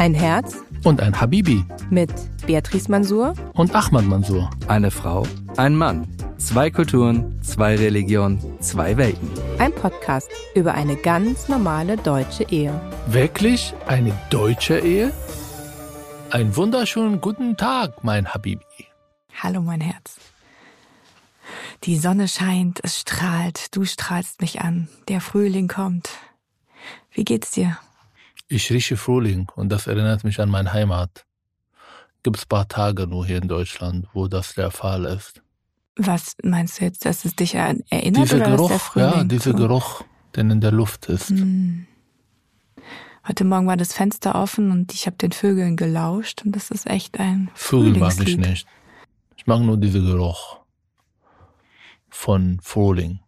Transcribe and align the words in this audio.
Ein 0.00 0.14
Herz 0.14 0.56
und 0.82 1.02
ein 1.02 1.20
Habibi 1.20 1.62
mit 1.90 2.10
Beatrice 2.46 2.90
Mansour 2.90 3.34
und 3.52 3.74
Ahmad 3.74 4.06
Mansour. 4.06 4.48
Eine 4.66 4.90
Frau, 4.90 5.26
ein 5.58 5.74
Mann. 5.76 6.08
Zwei 6.38 6.70
Kulturen, 6.70 7.38
zwei 7.42 7.76
Religionen, 7.76 8.40
zwei 8.62 8.96
Welten. 8.96 9.30
Ein 9.58 9.74
Podcast 9.74 10.30
über 10.54 10.72
eine 10.72 10.96
ganz 10.96 11.50
normale 11.50 11.98
deutsche 11.98 12.44
Ehe. 12.44 12.80
Wirklich 13.08 13.74
eine 13.88 14.18
deutsche 14.30 14.78
Ehe? 14.78 15.12
Einen 16.30 16.56
wunderschönen 16.56 17.20
guten 17.20 17.58
Tag, 17.58 18.02
mein 18.02 18.32
Habibi. 18.32 18.86
Hallo, 19.42 19.60
mein 19.60 19.82
Herz. 19.82 20.16
Die 21.84 21.98
Sonne 21.98 22.26
scheint, 22.26 22.80
es 22.82 23.00
strahlt, 23.00 23.76
du 23.76 23.84
strahlst 23.84 24.40
mich 24.40 24.62
an, 24.62 24.88
der 25.08 25.20
Frühling 25.20 25.68
kommt. 25.68 26.08
Wie 27.10 27.24
geht's 27.24 27.50
dir? 27.50 27.76
Ich 28.52 28.68
rieche 28.72 28.96
Frühling 28.96 29.48
und 29.54 29.68
das 29.68 29.86
erinnert 29.86 30.24
mich 30.24 30.40
an 30.40 30.50
meine 30.50 30.72
Heimat. 30.72 31.24
Gibt's 32.24 32.44
paar 32.44 32.66
Tage 32.66 33.06
nur 33.06 33.24
hier 33.24 33.40
in 33.40 33.46
Deutschland, 33.46 34.08
wo 34.12 34.26
das 34.26 34.54
der 34.54 34.72
Fall 34.72 35.04
ist. 35.04 35.40
Was 35.94 36.34
meinst 36.42 36.80
du 36.80 36.84
jetzt, 36.84 37.04
dass 37.04 37.24
es 37.24 37.36
dich 37.36 37.54
erinnert 37.54 38.24
dieser 38.24 38.38
oder 38.38 38.50
Geruch, 38.50 38.68
der 38.68 38.78
Frühling? 38.80 39.12
ja, 39.12 39.24
dieser 39.24 39.52
so? 39.52 39.56
Geruch, 39.56 40.02
der 40.34 40.50
in 40.50 40.60
der 40.60 40.72
Luft 40.72 41.06
ist. 41.06 41.30
Hm. 41.30 41.86
Heute 43.28 43.44
Morgen 43.44 43.68
war 43.68 43.76
das 43.76 43.92
Fenster 43.92 44.34
offen 44.34 44.72
und 44.72 44.92
ich 44.94 45.06
habe 45.06 45.16
den 45.16 45.30
Vögeln 45.30 45.76
gelauscht 45.76 46.42
und 46.44 46.50
das 46.56 46.72
ist 46.72 46.88
echt 46.88 47.20
ein 47.20 47.52
Vögel 47.54 47.98
mag 47.98 48.18
ich 48.18 48.36
nicht. 48.36 48.66
Ich 49.36 49.46
mag 49.46 49.60
nur 49.60 49.76
diesen 49.76 50.04
Geruch 50.06 50.58
von 52.08 52.58
Frühling. 52.60 53.20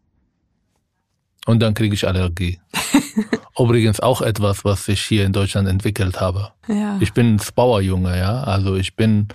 Und 1.46 1.60
dann 1.60 1.74
kriege 1.74 1.94
ich 1.94 2.06
Allergie. 2.06 2.60
Übrigens 3.58 4.00
auch 4.00 4.22
etwas, 4.22 4.64
was 4.64 4.88
ich 4.88 5.02
hier 5.02 5.24
in 5.24 5.32
Deutschland 5.32 5.68
entwickelt 5.68 6.20
habe. 6.20 6.52
Ja. 6.68 6.96
Ich 7.00 7.12
bin 7.12 7.34
ein 7.34 7.40
Bauerjunge, 7.54 8.16
ja. 8.16 8.42
Also 8.44 8.76
ich 8.76 8.94
bin 8.94 9.28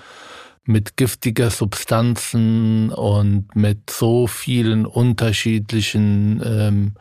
mit 0.65 0.97
giftiger 0.97 1.49
Substanzen 1.49 2.91
und 2.91 3.55
mit 3.55 3.89
so 3.89 4.27
vielen 4.27 4.85
unterschiedlichen 4.85 6.41
ähm, 6.45 6.93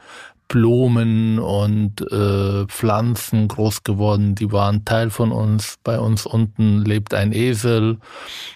Blumen 0.48 1.40
und 1.40 2.00
äh, 2.12 2.66
Pflanzen 2.66 3.48
groß 3.48 3.82
geworden. 3.82 4.36
Die 4.36 4.52
waren 4.52 4.84
Teil 4.84 5.10
von 5.10 5.32
uns. 5.32 5.76
Bei 5.82 5.98
uns 5.98 6.26
unten 6.26 6.84
lebt 6.84 7.14
ein 7.14 7.32
Esel. 7.32 7.98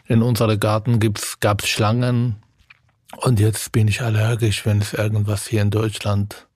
In 0.06 0.22
unserem 0.22 0.60
Garten 0.60 1.00
gibt's, 1.00 1.40
gab's 1.40 1.68
Schlangen. 1.68 2.36
Und 3.16 3.40
jetzt 3.40 3.72
bin 3.72 3.88
ich 3.88 4.02
allergisch, 4.02 4.64
wenn 4.66 4.80
es 4.80 4.92
irgendwas 4.92 5.46
hier 5.46 5.62
in 5.62 5.70
Deutschland 5.70 6.46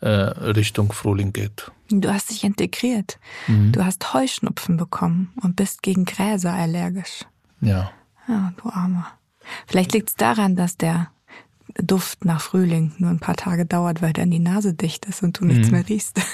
äh, 0.00 0.08
Richtung 0.08 0.92
Frühling 0.92 1.32
geht. 1.32 1.70
Du 1.90 2.12
hast 2.12 2.30
dich 2.30 2.44
integriert. 2.44 3.18
Mhm. 3.46 3.72
Du 3.72 3.84
hast 3.84 4.14
Heuschnupfen 4.14 4.76
bekommen 4.76 5.32
und 5.42 5.56
bist 5.56 5.82
gegen 5.82 6.04
Gräser 6.04 6.52
allergisch. 6.52 7.24
Ja. 7.60 7.90
Ja, 8.26 8.52
du 8.62 8.70
Armer. 8.70 9.06
Vielleicht 9.66 9.92
liegt 9.92 10.08
es 10.08 10.14
daran, 10.14 10.56
dass 10.56 10.76
der 10.78 11.10
Duft 11.76 12.24
nach 12.24 12.40
Frühling 12.40 12.92
nur 12.98 13.10
ein 13.10 13.18
paar 13.20 13.36
Tage 13.36 13.66
dauert, 13.66 14.00
weil 14.00 14.12
dann 14.12 14.30
die 14.30 14.38
Nase 14.38 14.74
dicht 14.74 15.04
ist 15.06 15.22
und 15.22 15.38
du 15.38 15.44
nichts 15.44 15.66
Mhm. 15.68 15.72
mehr 15.74 15.88
riechst. 15.88 16.20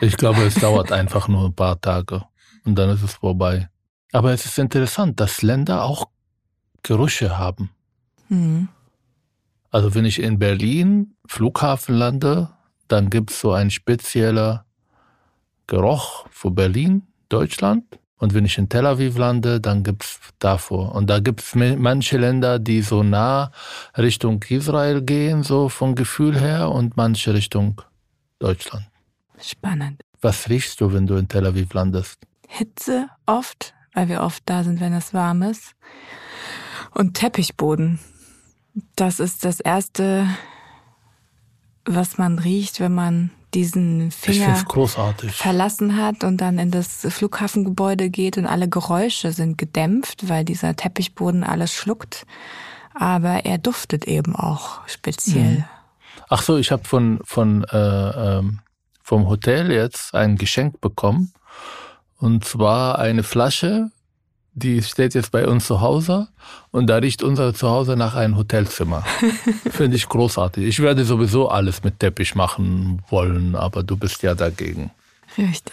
Ich 0.00 0.16
glaube, 0.16 0.42
es 0.42 0.54
dauert 0.54 0.90
einfach 1.00 1.28
nur 1.28 1.44
ein 1.46 1.54
paar 1.54 1.80
Tage 1.80 2.24
und 2.64 2.74
dann 2.76 2.90
ist 2.90 3.02
es 3.02 3.14
vorbei. 3.14 3.68
Aber 4.12 4.32
es 4.32 4.44
ist 4.44 4.58
interessant, 4.58 5.20
dass 5.20 5.42
Länder 5.42 5.84
auch 5.84 6.08
Gerüche 6.82 7.38
haben. 7.38 7.70
Hm. 8.30 8.68
Also 9.70 9.94
wenn 9.94 10.04
ich 10.04 10.20
in 10.20 10.38
Berlin 10.38 11.14
Flughafen 11.26 11.94
lande, 11.94 12.48
dann 12.88 13.10
gibt's 13.10 13.40
so 13.40 13.52
ein 13.52 13.70
spezieller 13.70 14.64
Geruch 15.66 16.26
für 16.30 16.50
Berlin, 16.50 17.02
Deutschland. 17.28 17.84
Und 18.16 18.34
wenn 18.34 18.44
ich 18.44 18.58
in 18.58 18.68
Tel 18.68 18.86
Aviv 18.86 19.16
lande, 19.16 19.60
dann 19.60 19.82
gibt's 19.82 20.18
davor. 20.40 20.94
Und 20.94 21.08
da 21.08 21.20
gibt's 21.20 21.54
me- 21.54 21.76
manche 21.76 22.18
Länder, 22.18 22.58
die 22.58 22.82
so 22.82 23.02
nah 23.02 23.50
Richtung 23.96 24.42
Israel 24.48 25.02
gehen, 25.02 25.42
so 25.42 25.68
vom 25.68 25.94
Gefühl 25.94 26.38
her, 26.38 26.70
und 26.70 26.96
manche 26.96 27.32
Richtung 27.32 27.80
Deutschland. 28.38 28.84
Spannend. 29.40 30.02
Was 30.20 30.48
riechst 30.50 30.80
du, 30.80 30.92
wenn 30.92 31.06
du 31.06 31.14
in 31.14 31.28
Tel 31.28 31.46
Aviv 31.46 31.72
landest? 31.72 32.18
Hitze 32.46 33.08
oft, 33.24 33.72
weil 33.94 34.08
wir 34.08 34.20
oft 34.22 34.42
da 34.46 34.64
sind, 34.64 34.80
wenn 34.80 34.92
es 34.92 35.14
warm 35.14 35.42
ist. 35.42 35.74
Und 36.90 37.14
Teppichboden. 37.14 38.00
Das 38.96 39.20
ist 39.20 39.44
das 39.44 39.60
Erste, 39.60 40.26
was 41.84 42.18
man 42.18 42.38
riecht, 42.38 42.80
wenn 42.80 42.94
man 42.94 43.30
diesen 43.54 44.10
Finger 44.12 44.64
verlassen 45.28 45.96
hat 45.96 46.22
und 46.22 46.36
dann 46.36 46.58
in 46.58 46.70
das 46.70 47.06
Flughafengebäude 47.08 48.10
geht 48.10 48.38
und 48.38 48.46
alle 48.46 48.68
Geräusche 48.68 49.32
sind 49.32 49.58
gedämpft, 49.58 50.28
weil 50.28 50.44
dieser 50.44 50.76
Teppichboden 50.76 51.42
alles 51.42 51.72
schluckt. 51.72 52.26
Aber 52.94 53.44
er 53.44 53.58
duftet 53.58 54.04
eben 54.06 54.36
auch 54.36 54.86
speziell. 54.86 55.64
Ach 56.28 56.42
so, 56.42 56.58
ich 56.58 56.70
habe 56.70 56.84
von 56.84 57.20
von 57.24 57.64
äh, 57.64 57.76
ähm, 58.38 58.60
vom 59.02 59.26
Hotel 59.26 59.72
jetzt 59.72 60.14
ein 60.14 60.36
Geschenk 60.36 60.80
bekommen 60.80 61.32
und 62.18 62.44
zwar 62.44 62.98
eine 62.98 63.24
Flasche, 63.24 63.90
die 64.54 64.82
steht 64.82 65.14
jetzt 65.14 65.30
bei 65.30 65.46
uns 65.46 65.66
zu 65.66 65.80
Hause 65.80 66.28
und 66.70 66.88
da 66.88 66.96
riecht 66.96 67.22
unser 67.22 67.54
Zuhause 67.54 67.96
nach 67.96 68.14
einem 68.14 68.36
Hotelzimmer. 68.36 69.04
Finde 69.70 69.96
ich 69.96 70.08
großartig. 70.08 70.64
Ich 70.64 70.80
werde 70.80 71.04
sowieso 71.04 71.48
alles 71.48 71.82
mit 71.82 72.00
Teppich 72.00 72.34
machen 72.34 73.02
wollen, 73.08 73.54
aber 73.54 73.82
du 73.82 73.96
bist 73.96 74.22
ja 74.22 74.34
dagegen. 74.34 74.90
Richtig. 75.38 75.72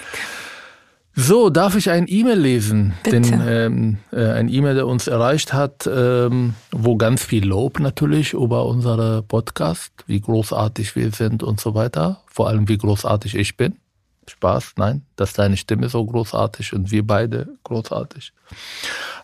So, 1.19 1.49
darf 1.49 1.75
ich 1.75 1.89
ein 1.89 2.05
E-Mail 2.07 2.37
lesen? 2.37 2.93
Bitte. 3.01 3.21
Den, 3.21 3.41
ähm, 3.47 3.97
äh, 4.11 4.33
ein 4.33 4.49
E-Mail, 4.49 4.75
der 4.75 4.85
uns 4.85 5.07
erreicht 5.07 5.51
hat, 5.51 5.89
ähm, 5.91 6.53
wo 6.71 6.95
ganz 6.95 7.23
viel 7.23 7.43
Lob 7.43 7.79
natürlich 7.79 8.33
über 8.33 8.67
unsere 8.67 9.23
Podcast, 9.23 9.91
wie 10.05 10.21
großartig 10.21 10.95
wir 10.95 11.11
sind 11.11 11.41
und 11.41 11.59
so 11.59 11.73
weiter. 11.73 12.21
Vor 12.27 12.47
allem, 12.47 12.67
wie 12.67 12.77
großartig 12.77 13.33
ich 13.33 13.57
bin. 13.57 13.77
Spaß, 14.29 14.73
nein, 14.77 15.05
dass 15.15 15.33
deine 15.33 15.57
Stimme 15.57 15.89
so 15.89 16.05
großartig 16.05 16.73
und 16.73 16.91
wir 16.91 17.05
beide 17.05 17.47
großartig. 17.63 18.33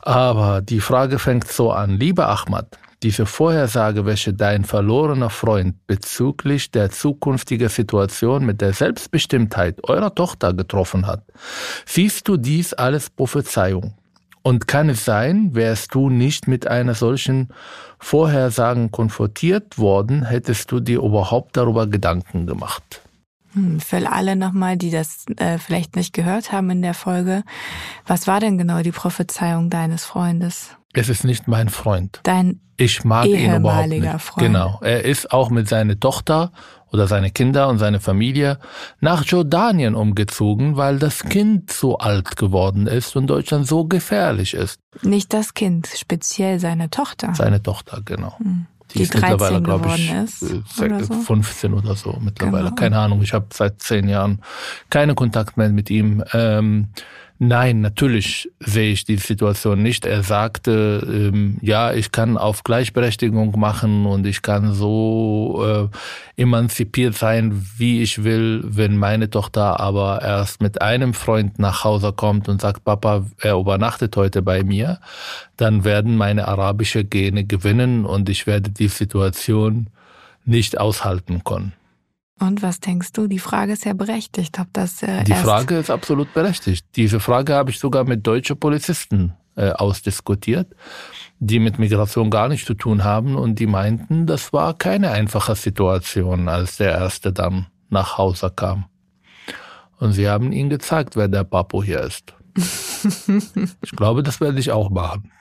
Aber 0.02 0.62
die 0.62 0.80
Frage 0.80 1.20
fängt 1.20 1.48
so 1.50 1.72
an. 1.72 1.98
Lieber 1.98 2.28
Ahmad, 2.30 2.78
diese 3.04 3.26
Vorhersage, 3.26 4.06
welche 4.06 4.34
dein 4.34 4.64
verlorener 4.64 5.30
Freund 5.30 5.76
bezüglich 5.88 6.72
der 6.72 6.90
zukünftigen 6.90 7.70
Situation 7.70 8.46
mit 8.46 8.62
der 8.62 8.74
Selbstbestimmtheit 8.74 9.84
eurer 9.84 10.16
Tochter 10.16 10.54
getroffen 10.54 11.06
hat, 11.06 11.24
siehst 11.86 12.28
du 12.28 12.38
dies 12.38 12.74
als 12.74 13.10
Prophezeiung? 13.10 13.94
Und 14.42 14.68
kann 14.68 14.90
es 14.90 15.06
sein, 15.06 15.56
wärst 15.56 15.96
du 15.96 16.10
nicht 16.10 16.48
mit 16.48 16.68
einer 16.68 16.96
solchen 16.96 17.50
Vorhersagen 18.00 18.92
konfrontiert 18.92 19.78
worden, 19.78 20.26
hättest 20.26 20.70
du 20.72 20.82
dir 20.82 21.00
überhaupt 21.02 21.56
darüber 21.56 21.88
Gedanken 21.88 22.46
gemacht? 22.46 23.03
Hm, 23.54 23.80
Für 23.80 24.12
alle 24.12 24.36
nochmal, 24.36 24.78
die 24.78 24.92
das 24.92 25.26
äh, 25.38 25.58
vielleicht 25.58 25.96
nicht 25.96 26.14
gehört 26.14 26.52
haben 26.52 26.70
in 26.70 26.82
der 26.82 26.94
Folge. 26.94 27.44
Was 28.06 28.28
war 28.28 28.40
denn 28.40 28.58
genau 28.58 28.82
die 28.82 28.92
Prophezeiung 28.92 29.70
deines 29.70 30.06
Freundes? 30.06 30.76
Es 30.94 31.10
ist 31.10 31.24
nicht 31.24 31.48
mein 31.48 31.70
Freund. 31.70 32.20
Dein 32.24 32.60
Ich 32.78 33.04
mag 33.04 33.26
ihn 33.26 33.56
überhaupt 33.56 33.88
nicht. 33.88 34.22
Freund. 34.22 34.48
Genau. 34.48 34.80
Er 34.82 35.04
ist 35.04 35.32
auch 35.32 35.50
mit 35.50 35.68
seiner 35.68 36.00
Tochter 36.00 36.52
oder 36.92 37.08
seine 37.08 37.32
Kinder 37.32 37.70
und 37.70 37.80
seine 37.80 38.00
Familie 38.00 38.60
nach 39.00 39.26
Jordanien 39.26 39.96
umgezogen, 39.96 40.78
weil 40.78 41.00
das 41.00 41.24
Kind 41.24 41.74
so 41.74 41.98
alt 41.98 42.38
geworden 42.38 42.86
ist 42.86 43.16
und 43.16 43.26
Deutschland 43.28 43.66
so 43.68 43.86
gefährlich 43.86 44.54
ist. 44.54 44.80
nicht 45.02 45.34
das 45.34 45.56
Kind, 45.56 45.88
speziell 45.88 46.60
seine 46.60 46.92
Tochter. 46.92 47.34
Seine 47.34 47.64
Tochter, 47.64 48.02
genau. 48.06 48.38
Hm. 48.38 48.68
Die, 48.94 49.00
Die 49.00 49.04
ist 49.04 49.14
mittlerweile, 49.14 49.62
13 49.62 49.64
glaube 49.64 49.90
ich, 49.96 50.12
ist 50.12 50.80
äh, 50.80 50.86
oder 50.86 51.04
so. 51.04 51.14
15 51.14 51.74
oder 51.74 51.96
so 51.96 52.18
mittlerweile. 52.22 52.66
Genau. 52.66 52.76
Keine 52.76 53.00
Ahnung, 53.00 53.22
ich 53.22 53.34
habe 53.34 53.48
seit 53.52 53.82
zehn 53.82 54.08
Jahren 54.08 54.40
keinen 54.90 55.16
Kontakt 55.16 55.58
mehr 55.58 55.70
mit 55.70 55.90
ihm. 55.90 56.24
Ähm, 56.34 56.90
nein, 57.40 57.82
natürlich 57.82 58.50
sehe 58.60 58.92
ich 58.92 59.06
die 59.06 59.18
Situation 59.18 59.82
nicht. 59.82 60.06
Er 60.06 60.24
sagte, 60.24 61.06
ähm, 61.06 61.58
ja, 61.62 61.94
ich 61.94 62.12
kann 62.12 62.38
auf 62.38 62.64
Gleichberechtigung 62.64 63.60
machen 63.60 64.06
und 64.06 64.26
ich 64.26 64.42
kann 64.42 64.74
so 64.74 65.90
äh, 66.38 66.42
emanzipiert 66.42 67.16
sein, 67.16 67.66
wie 67.78 68.02
ich 68.02 68.24
will, 68.24 68.62
wenn 68.64 68.98
meine 68.98 69.30
Tochter 69.30 69.80
aber 69.80 70.22
erst 70.22 70.62
mit 70.62 70.82
einem 70.82 71.14
Freund 71.14 71.60
nach 71.60 71.84
Hause 71.84 72.14
kommt 72.14 72.50
und 72.50 72.62
sagt, 72.62 72.84
Papa, 72.84 73.26
er 73.40 73.56
übernachtet 73.56 74.16
heute 74.16 74.42
bei 74.42 74.64
mir, 74.64 75.00
dann 75.58 75.84
werden 75.84 76.16
meine 76.16 76.48
arabische 76.48 77.04
Gene 77.04 77.44
gewinnen 77.44 78.06
und 78.06 78.30
ich 78.30 78.48
werde 78.48 78.72
die 78.72 78.88
Situation 78.88 79.88
nicht 80.46 80.80
aushalten 80.80 81.44
können. 81.44 81.74
Und 82.40 82.62
was 82.62 82.80
denkst 82.80 83.14
du? 83.14 83.28
Die 83.28 83.40
Frage 83.40 83.74
ist 83.74 83.86
ja 83.86 83.94
berechtigt, 83.94 84.60
ob 84.60 84.68
das 84.74 85.04
äh, 85.04 85.24
Die 85.24 85.34
Frage 85.34 85.78
ist 85.78 85.90
absolut 85.90 86.34
berechtigt. 86.34 86.86
Diese 86.96 87.20
Frage 87.20 87.54
habe 87.54 87.72
ich 87.72 87.80
sogar 87.80 88.04
mit 88.04 88.26
deutschen 88.26 88.60
Polizisten 88.60 89.34
äh, 89.56 89.70
ausdiskutiert, 89.70 90.76
die 91.40 91.60
mit 91.60 91.78
Migration 91.80 92.30
gar 92.30 92.50
nichts 92.50 92.66
zu 92.66 92.74
tun 92.74 93.04
haben 93.04 93.36
und 93.36 93.60
die 93.60 93.68
meinten, 93.68 94.26
das 94.26 94.52
war 94.52 94.74
keine 94.74 95.12
einfache 95.12 95.56
Situation, 95.56 96.50
als 96.50 96.78
der 96.78 96.92
erste 96.92 97.32
dann 97.32 97.68
nach 97.90 98.18
Hause 98.18 98.52
kam. 98.56 98.86
Und 100.00 100.14
sie 100.14 100.28
haben 100.28 100.52
ihnen 100.52 100.70
gezeigt, 100.70 101.16
wer 101.16 101.28
der 101.28 101.44
Papo 101.44 101.84
hier 101.84 102.02
ist. 102.02 102.34
ich 103.82 103.92
glaube, 103.92 104.24
das 104.24 104.42
werde 104.42 104.60
ich 104.60 104.72
auch 104.72 104.90
machen. 104.90 105.32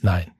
Nein. 0.00 0.30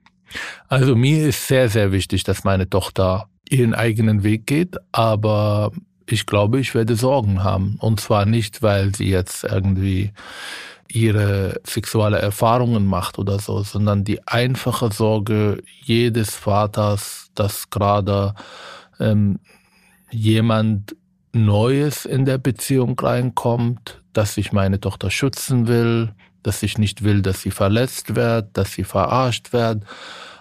Also 0.67 0.95
mir 0.95 1.27
ist 1.27 1.47
sehr, 1.47 1.69
sehr 1.69 1.91
wichtig, 1.91 2.23
dass 2.23 2.43
meine 2.43 2.69
Tochter 2.69 3.29
ihren 3.49 3.73
eigenen 3.73 4.23
Weg 4.23 4.47
geht, 4.47 4.77
aber 4.91 5.71
ich 6.11 6.25
glaube, 6.25 6.59
ich 6.59 6.75
werde 6.75 6.95
Sorgen 6.95 7.43
haben. 7.43 7.77
Und 7.79 7.99
zwar 7.99 8.25
nicht, 8.25 8.61
weil 8.61 8.93
sie 8.95 9.09
jetzt 9.09 9.43
irgendwie 9.43 10.11
ihre 10.91 11.61
sexuelle 11.63 12.19
Erfahrungen 12.19 12.85
macht 12.85 13.19
oder 13.19 13.39
so, 13.39 13.61
sondern 13.61 14.03
die 14.03 14.27
einfache 14.27 14.91
Sorge 14.91 15.61
jedes 15.83 16.35
Vaters, 16.35 17.29
dass 17.35 17.69
gerade 17.69 18.33
ähm, 18.99 19.39
jemand 20.09 20.95
Neues 21.31 22.05
in 22.05 22.25
der 22.25 22.39
Beziehung 22.39 22.99
reinkommt, 22.99 24.01
dass 24.13 24.37
ich 24.37 24.51
meine 24.51 24.79
Tochter 24.79 25.11
schützen 25.11 25.67
will, 25.67 26.13
dass 26.41 26.63
ich 26.63 26.79
nicht 26.79 27.03
will, 27.03 27.21
dass 27.21 27.41
sie 27.41 27.51
verletzt 27.51 28.15
wird, 28.15 28.57
dass 28.57 28.73
sie 28.73 28.83
verarscht 28.83 29.53
wird. 29.53 29.83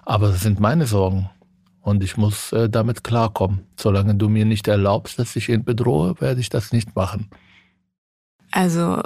Aber 0.06 0.29
das 0.29 0.41
sind 0.41 0.61
meine 0.61 0.87
Sorgen. 0.87 1.29
Und 1.88 2.02
ich 2.02 2.19
muss 2.19 2.52
äh, 2.52 2.69
damit 2.69 3.02
klarkommen. 3.02 3.61
Solange 3.75 4.14
du 4.14 4.29
mir 4.29 4.44
nicht 4.44 4.69
erlaubst, 4.69 5.19
dass 5.19 5.35
ich 5.37 5.49
ihn 5.49 5.64
bedrohe, 5.64 6.20
werde 6.20 6.38
ich 6.38 6.50
das 6.50 6.70
nicht 6.70 6.94
machen. 6.94 7.31
Also, 8.50 9.00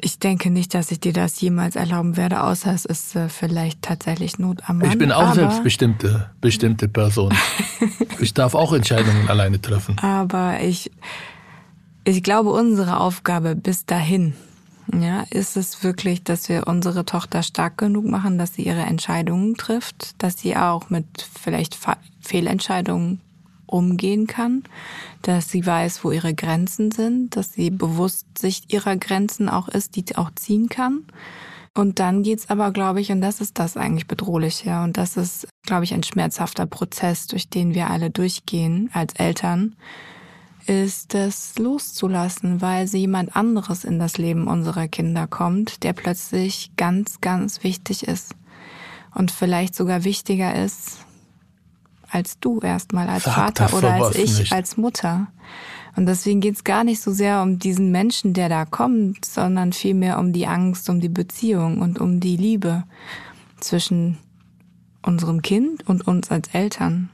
ich 0.00 0.20
denke 0.20 0.50
nicht, 0.50 0.72
dass 0.72 0.92
ich 0.92 1.00
dir 1.00 1.12
das 1.12 1.40
jemals 1.40 1.74
erlauben 1.74 2.16
werde, 2.16 2.44
außer 2.44 2.72
es 2.72 2.84
ist 2.84 3.16
äh, 3.16 3.28
vielleicht 3.28 3.82
tatsächlich 3.82 4.38
Not 4.38 4.62
am 4.68 4.78
Mann. 4.78 4.92
Ich 4.92 4.98
bin 4.98 5.10
auch 5.10 5.34
selbstbestimmte 5.34 6.30
bestimmte 6.40 6.86
Person. 6.86 7.34
ich 8.20 8.32
darf 8.32 8.54
auch 8.54 8.72
Entscheidungen 8.72 9.28
alleine 9.28 9.60
treffen. 9.60 9.98
Aber 9.98 10.60
ich, 10.60 10.92
ich 12.04 12.22
glaube, 12.22 12.50
unsere 12.50 13.00
Aufgabe 13.00 13.56
bis 13.56 13.84
dahin 13.84 14.34
ja, 14.98 15.24
ist 15.30 15.56
es 15.56 15.84
wirklich, 15.84 16.24
dass 16.24 16.48
wir 16.48 16.66
unsere 16.66 17.04
Tochter 17.04 17.42
stark 17.42 17.78
genug 17.78 18.04
machen, 18.06 18.38
dass 18.38 18.54
sie 18.54 18.62
ihre 18.62 18.82
Entscheidungen 18.82 19.54
trifft, 19.56 20.22
dass 20.22 20.38
sie 20.38 20.56
auch 20.56 20.90
mit 20.90 21.06
vielleicht 21.40 21.78
Fehlentscheidungen 22.20 23.20
umgehen 23.66 24.26
kann, 24.26 24.64
dass 25.22 25.50
sie 25.50 25.64
weiß, 25.64 26.04
wo 26.04 26.10
ihre 26.10 26.34
Grenzen 26.34 26.90
sind, 26.90 27.36
dass 27.36 27.52
sie 27.52 27.70
bewusst 27.70 28.26
sich 28.38 28.72
ihrer 28.72 28.96
Grenzen 28.96 29.48
auch 29.48 29.68
ist, 29.68 29.96
die 29.96 30.16
auch 30.16 30.30
ziehen 30.34 30.68
kann. 30.68 31.04
Und 31.76 32.00
dann 32.00 32.22
geht's 32.22 32.50
aber, 32.50 32.72
glaube 32.72 33.00
ich, 33.00 33.12
und 33.12 33.20
das 33.20 33.40
ist 33.40 33.58
das 33.58 33.76
eigentlich 33.76 34.08
Bedrohliche. 34.08 34.82
Und 34.82 34.96
das 34.96 35.16
ist, 35.16 35.46
glaube 35.64 35.84
ich, 35.84 35.94
ein 35.94 36.02
schmerzhafter 36.02 36.66
Prozess, 36.66 37.28
durch 37.28 37.48
den 37.48 37.74
wir 37.74 37.90
alle 37.90 38.10
durchgehen 38.10 38.90
als 38.92 39.14
Eltern, 39.14 39.76
ist 40.66 41.14
es 41.14 41.58
loszulassen, 41.58 42.60
weil 42.60 42.86
sie 42.86 42.98
jemand 42.98 43.34
anderes 43.34 43.84
in 43.84 43.98
das 43.98 44.18
Leben 44.18 44.46
unserer 44.46 44.88
Kinder 44.88 45.26
kommt, 45.26 45.82
der 45.82 45.92
plötzlich 45.92 46.72
ganz, 46.76 47.20
ganz 47.20 47.64
wichtig 47.64 48.06
ist 48.06 48.34
und 49.14 49.30
vielleicht 49.30 49.74
sogar 49.74 50.04
wichtiger 50.04 50.54
ist 50.54 51.04
als 52.10 52.38
du 52.40 52.60
erstmal 52.60 53.08
als 53.08 53.24
Sag 53.24 53.34
Vater 53.34 53.76
oder 53.76 53.94
als 53.94 54.16
ich 54.16 54.38
nicht. 54.38 54.52
als 54.52 54.76
Mutter. 54.76 55.28
Und 55.96 56.06
deswegen 56.06 56.40
geht's 56.40 56.64
gar 56.64 56.84
nicht 56.84 57.00
so 57.00 57.12
sehr 57.12 57.42
um 57.42 57.58
diesen 57.58 57.90
Menschen, 57.90 58.32
der 58.32 58.48
da 58.48 58.64
kommt, 58.64 59.24
sondern 59.24 59.72
vielmehr 59.72 60.18
um 60.18 60.32
die 60.32 60.46
Angst, 60.46 60.88
um 60.88 61.00
die 61.00 61.08
Beziehung 61.08 61.80
und 61.80 62.00
um 62.00 62.20
die 62.20 62.36
Liebe 62.36 62.84
zwischen 63.60 64.18
unserem 65.02 65.42
Kind 65.42 65.86
und 65.88 66.06
uns 66.06 66.30
als 66.30 66.48
Eltern. 66.48 67.10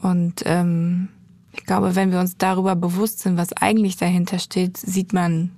Und 0.00 0.42
ähm, 0.44 1.08
ich 1.56 1.64
glaube, 1.64 1.96
wenn 1.96 2.12
wir 2.12 2.20
uns 2.20 2.36
darüber 2.36 2.76
bewusst 2.76 3.20
sind, 3.20 3.36
was 3.36 3.52
eigentlich 3.52 3.96
dahinter 3.96 4.38
steht, 4.38 4.76
sieht 4.76 5.12
man 5.12 5.52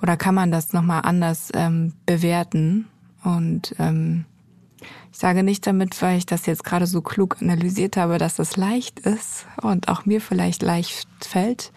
oder 0.00 0.16
kann 0.16 0.34
man 0.34 0.50
das 0.50 0.72
nochmal 0.72 1.02
anders 1.04 1.50
ähm, 1.54 1.92
bewerten. 2.06 2.86
Und 3.24 3.74
ähm, 3.78 4.24
ich 5.10 5.18
sage 5.18 5.42
nicht 5.42 5.66
damit, 5.66 6.00
weil 6.02 6.18
ich 6.18 6.26
das 6.26 6.46
jetzt 6.46 6.62
gerade 6.62 6.86
so 6.86 7.02
klug 7.02 7.38
analysiert 7.40 7.96
habe, 7.96 8.18
dass 8.18 8.36
das 8.36 8.56
leicht 8.56 9.00
ist 9.00 9.46
und 9.60 9.88
auch 9.88 10.06
mir 10.06 10.20
vielleicht 10.20 10.62
leicht 10.62 11.08
fällt. 11.20 11.72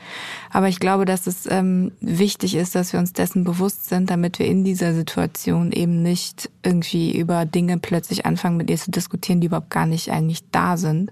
Aber 0.51 0.68
ich 0.68 0.80
glaube, 0.80 1.06
dass 1.06 1.25
es 1.25 1.50
ähm, 1.50 1.92
wichtig 2.00 2.56
ist, 2.56 2.75
dass 2.75 2.94
wir 2.94 3.00
uns 3.00 3.13
dessen 3.13 3.44
bewusst 3.44 3.89
sind, 3.89 4.12
damit 4.12 4.38
wir 4.38 4.45
in 4.45 4.63
dieser 4.63 4.94
Situation 4.94 5.72
eben 5.72 6.04
nicht 6.04 6.51
irgendwie 6.62 7.18
über 7.18 7.45
Dinge 7.45 7.80
plötzlich 7.80 8.25
anfangen, 8.28 8.57
mit 8.57 8.69
ihr 8.69 8.78
zu 8.78 8.92
diskutieren, 8.92 9.42
die 9.42 9.48
überhaupt 9.48 9.72
gar 9.72 9.88
nicht 9.88 10.12
eigentlich 10.12 10.44
da 10.51 10.78
sind. 10.78 11.12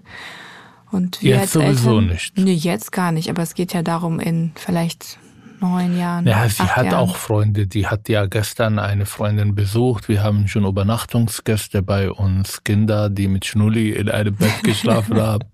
Und 0.90 1.22
wir 1.22 1.36
jetzt 1.36 1.52
sowieso 1.52 1.98
Eltern, 1.98 2.06
nicht. 2.08 2.38
Nee, 2.38 2.52
jetzt 2.52 2.92
gar 2.92 3.12
nicht, 3.12 3.30
aber 3.30 3.42
es 3.42 3.54
geht 3.54 3.72
ja 3.72 3.82
darum, 3.82 4.18
in 4.20 4.52
vielleicht 4.56 5.18
neun 5.60 5.98
Jahren. 5.98 6.26
Ja, 6.26 6.48
sie 6.48 6.62
hat 6.62 6.86
Jahren. 6.86 6.96
auch 6.96 7.16
Freunde. 7.16 7.66
Die 7.66 7.86
hat 7.86 8.08
ja 8.08 8.26
gestern 8.26 8.78
eine 8.78 9.06
Freundin 9.06 9.54
besucht. 9.54 10.08
Wir 10.08 10.22
haben 10.22 10.48
schon 10.48 10.64
Übernachtungsgäste 10.64 11.82
bei 11.82 12.10
uns, 12.10 12.64
Kinder, 12.64 13.10
die 13.10 13.28
mit 13.28 13.46
Schnulli 13.46 13.90
in 13.90 14.08
einem 14.08 14.34
Bett 14.34 14.52
geschlafen 14.62 15.20
haben. 15.20 15.44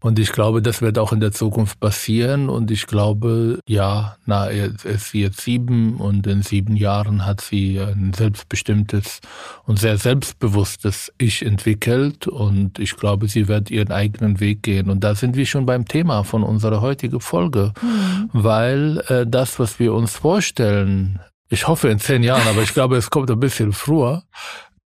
Und 0.00 0.18
ich 0.18 0.32
glaube, 0.32 0.62
das 0.62 0.82
wird 0.82 0.98
auch 0.98 1.12
in 1.12 1.20
der 1.20 1.32
Zukunft 1.32 1.80
passieren. 1.80 2.48
Und 2.48 2.70
ich 2.70 2.86
glaube, 2.86 3.60
ja, 3.66 4.16
na, 4.26 4.46
ist 4.46 5.10
sie 5.10 5.22
jetzt 5.22 5.40
sieben 5.40 5.96
und 5.96 6.26
in 6.26 6.42
sieben 6.42 6.76
Jahren 6.76 7.26
hat 7.26 7.40
sie 7.40 7.80
ein 7.80 8.12
selbstbestimmtes 8.12 9.20
und 9.64 9.78
sehr 9.78 9.98
selbstbewusstes 9.98 11.12
Ich 11.18 11.44
entwickelt. 11.44 12.26
Und 12.26 12.78
ich 12.78 12.96
glaube, 12.96 13.28
sie 13.28 13.48
wird 13.48 13.70
ihren 13.70 13.92
eigenen 13.92 14.40
Weg 14.40 14.62
gehen. 14.62 14.90
Und 14.90 15.04
da 15.04 15.14
sind 15.14 15.36
wir 15.36 15.46
schon 15.46 15.66
beim 15.66 15.86
Thema 15.86 16.22
von 16.22 16.42
unserer 16.42 16.80
heutigen 16.80 17.20
Folge, 17.20 17.72
mhm. 17.82 18.30
weil 18.32 19.02
äh, 19.08 19.26
das, 19.36 19.58
was 19.58 19.78
wir 19.78 19.92
uns 19.92 20.16
vorstellen, 20.16 21.20
ich 21.50 21.68
hoffe 21.68 21.88
in 21.90 21.98
zehn 21.98 22.22
Jahren, 22.22 22.48
aber 22.48 22.62
ich 22.62 22.72
glaube, 22.72 22.96
es 22.96 23.10
kommt 23.10 23.30
ein 23.30 23.38
bisschen 23.38 23.74
früher, 23.74 24.22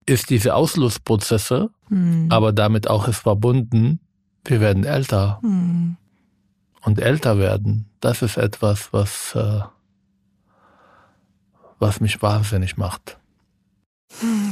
ist 0.07 0.31
diese 0.31 0.55
Ausschlussprozesse, 0.55 1.69
mhm. 1.89 2.25
aber 2.31 2.51
damit 2.51 2.89
auch 2.89 3.07
ist 3.07 3.19
verbunden, 3.19 3.99
wir 4.43 4.59
werden 4.59 4.85
älter. 4.85 5.39
Mhm. 5.43 5.97
Und 6.81 6.99
älter 6.99 7.37
werden, 7.37 7.85
das 7.99 8.23
ist 8.23 8.37
etwas, 8.37 8.91
was, 8.91 9.35
äh, 9.35 9.61
was 11.77 12.01
mich 12.01 12.19
wahnsinnig 12.23 12.75
macht. 12.75 13.19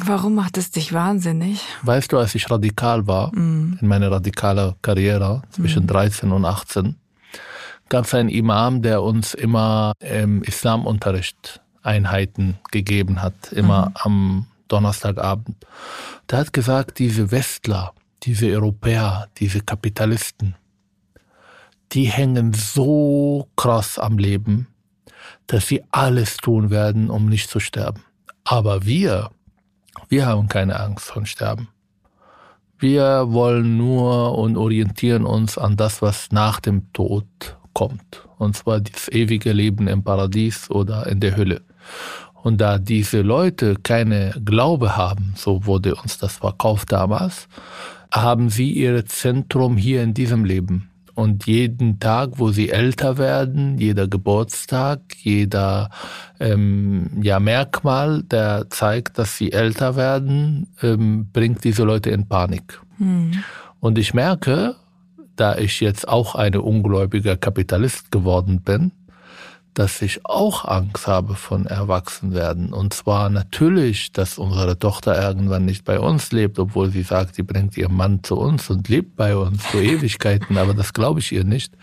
Warum 0.05 0.35
macht 0.35 0.59
es 0.59 0.69
dich 0.69 0.93
wahnsinnig? 0.93 1.65
Weißt 1.81 2.11
du, 2.11 2.19
als 2.19 2.35
ich 2.35 2.51
radikal 2.51 3.07
war, 3.07 3.35
mm. 3.35 3.79
in 3.81 3.87
meiner 3.87 4.11
radikalen 4.11 4.75
Karriere 4.83 5.41
zwischen 5.49 5.85
mm. 5.85 5.87
13 5.87 6.31
und 6.31 6.45
18, 6.45 6.95
gab 7.89 8.05
es 8.05 8.13
einen 8.13 8.29
Imam, 8.29 8.81
der 8.81 9.01
uns 9.01 9.33
immer 9.33 9.93
im 9.99 10.43
Islamunterricht 10.43 11.61
Einheiten 11.81 12.59
gegeben 12.71 13.21
hat, 13.21 13.51
immer 13.51 13.89
mhm. 13.89 13.95
am 13.95 14.45
Donnerstagabend. 14.67 15.55
Der 16.29 16.39
hat 16.39 16.53
gesagt, 16.53 16.99
diese 16.99 17.31
Westler, 17.31 17.93
diese 18.23 18.47
Europäer, 18.47 19.29
diese 19.37 19.61
Kapitalisten, 19.61 20.55
die 21.93 22.05
hängen 22.05 22.53
so 22.53 23.47
krass 23.55 23.97
am 23.97 24.17
Leben, 24.17 24.67
dass 25.47 25.67
sie 25.67 25.83
alles 25.91 26.37
tun 26.37 26.69
werden, 26.69 27.09
um 27.09 27.27
nicht 27.27 27.49
zu 27.49 27.59
sterben. 27.59 28.03
Aber 28.43 28.85
wir, 28.85 29.31
wir 30.09 30.25
haben 30.25 30.47
keine 30.47 30.79
Angst 30.79 31.05
vor 31.05 31.25
Sterben. 31.25 31.69
Wir 32.79 33.31
wollen 33.31 33.77
nur 33.77 34.37
und 34.37 34.55
orientieren 34.55 35.25
uns 35.25 35.57
an 35.57 35.77
das, 35.77 36.01
was 36.01 36.31
nach 36.31 36.59
dem 36.59 36.93
Tod 36.93 37.25
kommt. 37.77 38.27
Und 38.39 38.57
zwar 38.57 38.81
das 38.81 39.07
ewige 39.09 39.53
Leben 39.53 39.87
im 39.87 40.01
Paradies 40.01 40.71
oder 40.71 41.05
in 41.05 41.19
der 41.19 41.37
Hölle. 41.37 41.61
Und 42.33 42.59
da 42.59 42.79
diese 42.79 43.21
Leute 43.21 43.75
keine 43.83 44.33
Glaube 44.43 44.97
haben, 44.97 45.33
so 45.35 45.67
wurde 45.67 45.93
uns 45.93 46.17
das 46.17 46.37
verkauft 46.37 46.91
damals, 46.91 47.47
haben 48.11 48.49
sie 48.49 48.71
ihr 48.71 49.05
Zentrum 49.05 49.77
hier 49.77 50.01
in 50.01 50.15
diesem 50.15 50.43
Leben. 50.43 50.89
Und 51.13 51.45
jeden 51.45 51.99
Tag, 51.99 52.39
wo 52.39 52.49
sie 52.49 52.69
älter 52.69 53.19
werden, 53.19 53.77
jeder 53.77 54.07
Geburtstag, 54.07 55.01
jeder 55.21 55.91
ähm, 56.39 57.11
ja, 57.21 57.39
Merkmal, 57.39 58.23
der 58.23 58.71
zeigt, 58.71 59.19
dass 59.19 59.37
sie 59.37 59.51
älter 59.51 59.95
werden, 59.95 60.65
ähm, 60.81 61.29
bringt 61.31 61.63
diese 61.63 61.83
Leute 61.83 62.09
in 62.09 62.27
Panik. 62.27 62.81
Hm. 62.97 63.43
Und 63.79 63.99
ich 63.99 64.15
merke, 64.15 64.75
da 65.39 65.57
ich 65.57 65.79
jetzt 65.79 66.07
auch 66.07 66.35
eine 66.35 66.61
ungläubiger 66.61 67.37
Kapitalist 67.37 68.11
geworden 68.11 68.61
bin, 68.61 68.91
dass 69.77 70.01
ich 70.01 70.25
auch 70.25 70.65
Angst 70.65 71.05
habe 71.05 71.35
von 71.35 71.67
Erwachsenwerden. 71.67 72.73
Und 72.73 72.95
zwar 72.95 73.29
natürlich, 73.29 74.11
dass 74.11 74.39
unsere 74.39 74.79
Tochter 74.79 75.21
irgendwann 75.21 75.65
nicht 75.65 75.85
bei 75.85 75.99
uns 75.99 76.31
lebt, 76.31 76.57
obwohl 76.57 76.89
sie 76.89 77.03
sagt, 77.03 77.35
sie 77.35 77.43
bringt 77.43 77.77
ihren 77.77 77.95
Mann 77.95 78.23
zu 78.23 78.37
uns 78.37 78.71
und 78.71 78.89
lebt 78.89 79.15
bei 79.15 79.37
uns 79.37 79.63
für 79.67 79.83
Ewigkeiten, 79.83 80.57
aber 80.57 80.73
das 80.73 80.93
glaube 80.93 81.19
ich 81.19 81.31
ihr 81.31 81.43
nicht. 81.43 81.73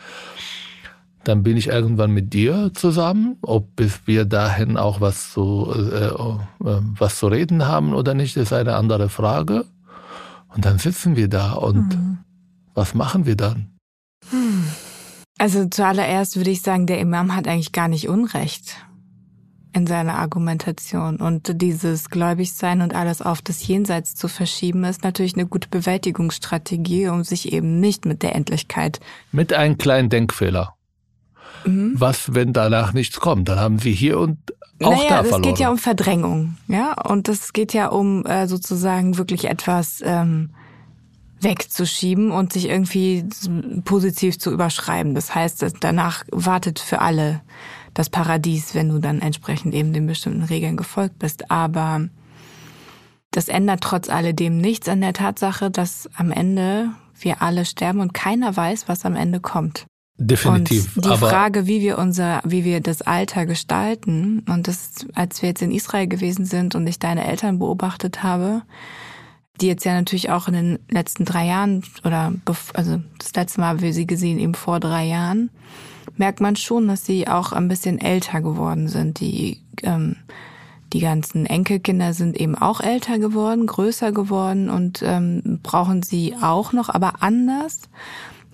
Dann 1.23 1.45
bin 1.45 1.57
ich 1.57 1.69
irgendwann 1.69 2.11
mit 2.11 2.33
dir 2.33 2.73
zusammen, 2.75 3.37
ob 3.43 3.77
bis 3.77 4.01
wir 4.07 4.25
dahin 4.25 4.77
auch 4.77 5.01
was 5.01 5.33
zu, 5.33 5.73
äh, 5.73 6.07
äh, 6.07 6.39
was 6.59 7.21
zu 7.21 7.29
reden 7.29 7.67
haben 7.67 7.95
oder 7.95 8.13
nicht, 8.15 8.37
ist 8.37 8.53
eine 8.53 8.75
andere 8.75 9.09
Frage. 9.09 9.67
Und 10.49 10.65
dann 10.65 10.79
sitzen 10.79 11.15
wir 11.15 11.29
da 11.29 11.53
und 11.53 11.97
mhm. 11.97 12.19
Was 12.75 12.95
machen 12.95 13.27
wir 13.27 13.37
dann? 13.37 13.79
Hm. 14.31 14.65
Also 15.39 15.67
zuallererst 15.67 16.37
würde 16.37 16.51
ich 16.51 16.63
sagen, 16.63 16.87
der 16.87 17.01
Imam 17.01 17.35
hat 17.35 17.49
eigentlich 17.49 17.73
gar 17.73 17.89
nicht 17.89 18.09
Unrecht 18.09 18.77
in 19.73 19.87
seiner 19.87 20.15
Argumentation. 20.15 21.17
Und 21.17 21.61
dieses 21.61 22.09
Gläubigsein 22.09 22.81
und 22.81 22.95
alles 22.95 23.21
auf 23.21 23.43
das 23.43 23.67
Jenseits 23.67 24.15
zu 24.15 24.29
verschieben, 24.29 24.85
ist 24.85 25.03
natürlich 25.03 25.35
eine 25.35 25.47
gute 25.47 25.69
Bewältigungsstrategie, 25.69 27.09
um 27.09 27.25
sich 27.25 27.53
eben 27.53 27.81
nicht 27.81 28.07
mit 28.07 28.23
der 28.23 28.37
Endlichkeit. 28.37 29.01
Mit 29.33 29.53
einem 29.53 29.77
kleinen 29.77 30.11
Denkfehler. 30.11 30.75
Mhm. 31.65 31.95
Was, 31.97 32.35
wenn 32.35 32.53
danach 32.53 32.93
nichts 32.93 33.19
kommt? 33.19 33.49
Dann 33.49 33.59
haben 33.59 33.79
sie 33.81 33.93
hier 33.93 34.19
und 34.19 34.39
auch 34.83 34.91
naja, 34.91 35.09
da 35.09 35.21
es 35.23 35.29
verloren. 35.29 35.43
geht 35.43 35.59
ja 35.59 35.71
um 35.71 35.79
Verdrängung, 35.79 36.57
ja, 36.67 36.95
und 37.05 37.29
es 37.29 37.53
geht 37.53 37.73
ja 37.73 37.89
um 37.89 38.27
äh, 38.27 38.49
sozusagen 38.49 39.17
wirklich 39.17 39.45
etwas 39.47 40.03
ähm, 40.05 40.51
wegzuschieben 41.45 42.31
und 42.31 42.53
sich 42.53 42.69
irgendwie 42.69 43.25
positiv 43.85 44.39
zu 44.39 44.51
überschreiben. 44.51 45.15
Das 45.15 45.35
heißt, 45.35 45.65
danach 45.81 46.25
wartet 46.33 46.81
für 46.81 47.01
alle 47.01 47.43
das 47.93 48.11
Paradies, 48.11 48.75
wenn 48.75 48.89
du 48.89 48.99
dann 48.99 49.21
entsprechend 49.21 49.75
eben 49.75 49.93
den 49.93 50.07
bestimmten 50.07 50.43
Regeln 50.43 50.77
gefolgt 50.77 51.19
bist. 51.19 51.51
Aber 51.51 52.09
das 53.31 53.49
ändert 53.49 53.83
trotz 53.83 54.09
alledem 54.09 54.59
nichts 54.59 54.89
an 54.89 55.01
der 55.01 55.13
Tatsache, 55.13 55.71
dass 55.71 56.09
am 56.17 56.31
Ende 56.31 56.91
wir 57.21 57.43
alle 57.43 57.65
sterben 57.65 58.01
und 58.01 58.15
keiner 58.15 58.57
weiß, 58.57 58.89
was 58.89 59.05
am 59.05 59.15
Ende 59.15 59.41
kommt. 59.41 59.87
Definitiv. 60.17 60.97
Und 60.97 61.07
die 61.07 61.17
Frage, 61.17 61.67
wie 61.67 61.81
wir 61.81 61.99
unser, 61.99 62.41
wie 62.45 62.65
wir 62.65 62.81
das 62.81 63.03
Alter 63.03 63.47
gestalten, 63.47 64.45
und 64.49 64.69
das, 64.69 65.07
als 65.15 65.43
wir 65.43 65.49
jetzt 65.49 65.63
in 65.63 65.73
Israel 65.73 66.07
gewesen 66.07 66.45
sind 66.45 66.77
und 66.77 66.87
ich 66.87 67.01
deine 67.01 67.27
Eltern 67.27 67.59
beobachtet 67.59 68.23
habe, 68.23 68.63
die 69.61 69.69
jetzt 69.69 69.85
ja 69.85 69.95
natürlich 69.95 70.31
auch 70.31 70.49
in 70.49 70.55
den 70.55 70.79
letzten 70.91 71.25
drei 71.25 71.47
Jahren 71.47 71.85
oder 72.05 72.33
also 72.75 73.01
das 73.19 73.35
letzte 73.35 73.61
Mal 73.61 73.69
haben 73.69 73.81
wir 73.81 73.93
sie 73.93 74.07
gesehen 74.07 74.39
eben 74.39 74.55
vor 74.55 74.81
drei 74.81 75.07
Jahren, 75.07 75.51
merkt 76.17 76.41
man 76.41 76.57
schon, 76.57 76.89
dass 76.89 77.07
sie 77.07 77.29
auch 77.29 77.53
ein 77.53 77.69
bisschen 77.69 78.01
älter 78.01 78.41
geworden 78.41 78.89
sind. 78.89 79.21
Die 79.21 79.61
ähm, 79.83 80.17
die 80.95 81.01
ganzen 81.01 81.45
Enkelkinder 81.45 82.13
sind 82.13 82.37
eben 82.37 82.55
auch 82.55 82.81
älter 82.81 83.19
geworden, 83.19 83.67
größer 83.67 84.13
geworden 84.13 84.71
und 84.71 85.03
ähm, 85.03 85.59
brauchen 85.61 86.05
sie 86.05 86.37
auch 86.41 86.73
noch, 86.73 86.89
aber 86.89 87.15
anders. 87.21 87.81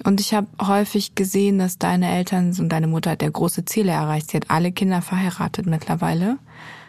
Und 0.05 0.23
ich 0.23 0.33
habe 0.33 0.47
häufig 0.67 1.15
gesehen, 1.15 1.59
dass 1.59 1.77
deine 1.77 2.11
Eltern 2.11 2.55
und 2.59 2.71
deine 2.71 2.87
Mutter 2.87 3.11
hat 3.11 3.23
ja 3.23 3.29
große 3.29 3.67
Ziele 3.67 3.93
erreicht. 3.93 4.31
Sie 4.31 4.39
hat 4.39 4.49
alle 4.49 4.73
Kinder 4.73 5.03
verheiratet 5.03 5.67
mittlerweile. 5.67 6.39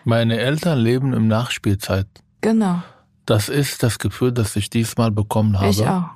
Meine 0.05 0.39
Eltern 0.39 0.79
leben 0.79 1.11
im 1.11 1.27
Nachspielzeit. 1.27 2.07
Genau. 2.39 2.81
Das 3.25 3.49
ist 3.49 3.83
das 3.83 3.99
Gefühl, 3.99 4.31
das 4.31 4.55
ich 4.55 4.69
diesmal 4.69 5.11
bekommen 5.11 5.59
habe. 5.59 5.69
Ich 5.69 5.87
auch. 5.87 6.09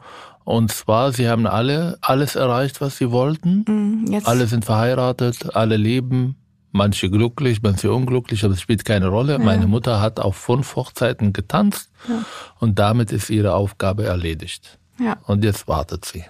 Und 0.44 0.72
zwar, 0.72 1.12
sie 1.12 1.28
haben 1.28 1.48
alle 1.48 1.98
alles 2.02 2.36
erreicht, 2.36 2.80
was 2.80 2.98
sie 2.98 3.12
wollten. 3.12 3.66
Mm, 3.68 4.12
jetzt. 4.12 4.28
Alle 4.28 4.48
sind 4.48 4.64
verheiratet, 4.64 5.56
alle 5.56 5.76
leben. 5.76 6.36
Manche 6.72 7.10
glücklich, 7.10 7.62
manche 7.64 7.92
unglücklich, 7.92 8.44
aber 8.44 8.54
es 8.54 8.62
spielt 8.62 8.86
keine 8.86 9.08
Rolle. 9.08 9.34
Ja. 9.34 9.40
Meine 9.40 9.66
Mutter 9.66 10.02
hat 10.02 10.20
auf 10.20 10.36
fünf 10.36 10.76
Hochzeiten 10.76 11.32
getanzt 11.34 11.90
ja. 12.08 12.26
und 12.60 12.78
damit 12.78 13.12
ist 13.12 13.30
ihre 13.30 13.54
Aufgabe 13.56 14.04
erledigt. 14.06 14.78
Ja. 15.00 15.18
Und 15.26 15.44
jetzt 15.44 15.68
wartet 15.68 16.06
sie. 16.06 16.26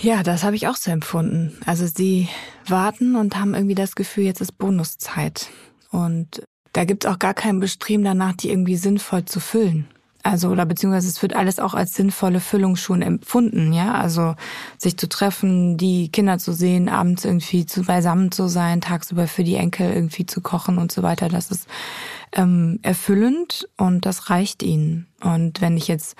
Ja, 0.00 0.22
das 0.22 0.42
habe 0.44 0.56
ich 0.56 0.66
auch 0.66 0.76
so 0.76 0.90
empfunden. 0.90 1.58
Also 1.66 1.86
sie 1.86 2.28
warten 2.66 3.16
und 3.16 3.38
haben 3.38 3.54
irgendwie 3.54 3.74
das 3.74 3.94
Gefühl, 3.94 4.24
jetzt 4.24 4.40
ist 4.40 4.58
Bonuszeit. 4.58 5.48
Und 5.90 6.42
da 6.72 6.84
gibt's 6.84 7.06
auch 7.06 7.18
gar 7.18 7.34
kein 7.34 7.60
Bestreben 7.60 8.04
danach, 8.04 8.34
die 8.34 8.50
irgendwie 8.50 8.76
sinnvoll 8.76 9.24
zu 9.24 9.40
füllen. 9.40 9.86
Also, 10.26 10.48
oder 10.48 10.66
beziehungsweise 10.66 11.08
es 11.08 11.22
wird 11.22 11.36
alles 11.36 11.60
auch 11.60 11.74
als 11.74 11.94
sinnvolle 11.94 12.40
Füllung 12.40 12.74
schon 12.74 13.00
empfunden, 13.00 13.72
ja. 13.72 13.94
Also 13.94 14.34
sich 14.76 14.96
zu 14.96 15.08
treffen, 15.08 15.76
die 15.76 16.08
Kinder 16.10 16.38
zu 16.38 16.52
sehen, 16.52 16.88
abends 16.88 17.24
irgendwie 17.24 17.64
zu 17.64 17.82
beisammen 17.82 18.32
zu 18.32 18.48
sein, 18.48 18.80
tagsüber 18.80 19.28
für 19.28 19.44
die 19.44 19.54
Enkel 19.54 19.92
irgendwie 19.92 20.26
zu 20.26 20.40
kochen 20.40 20.78
und 20.78 20.90
so 20.90 21.04
weiter. 21.04 21.28
Das 21.28 21.52
ist 21.52 21.68
ähm, 22.32 22.80
erfüllend 22.82 23.68
und 23.76 24.04
das 24.04 24.28
reicht 24.28 24.64
ihnen. 24.64 25.06
Und 25.22 25.60
wenn 25.60 25.76
ich 25.76 25.86
jetzt 25.86 26.16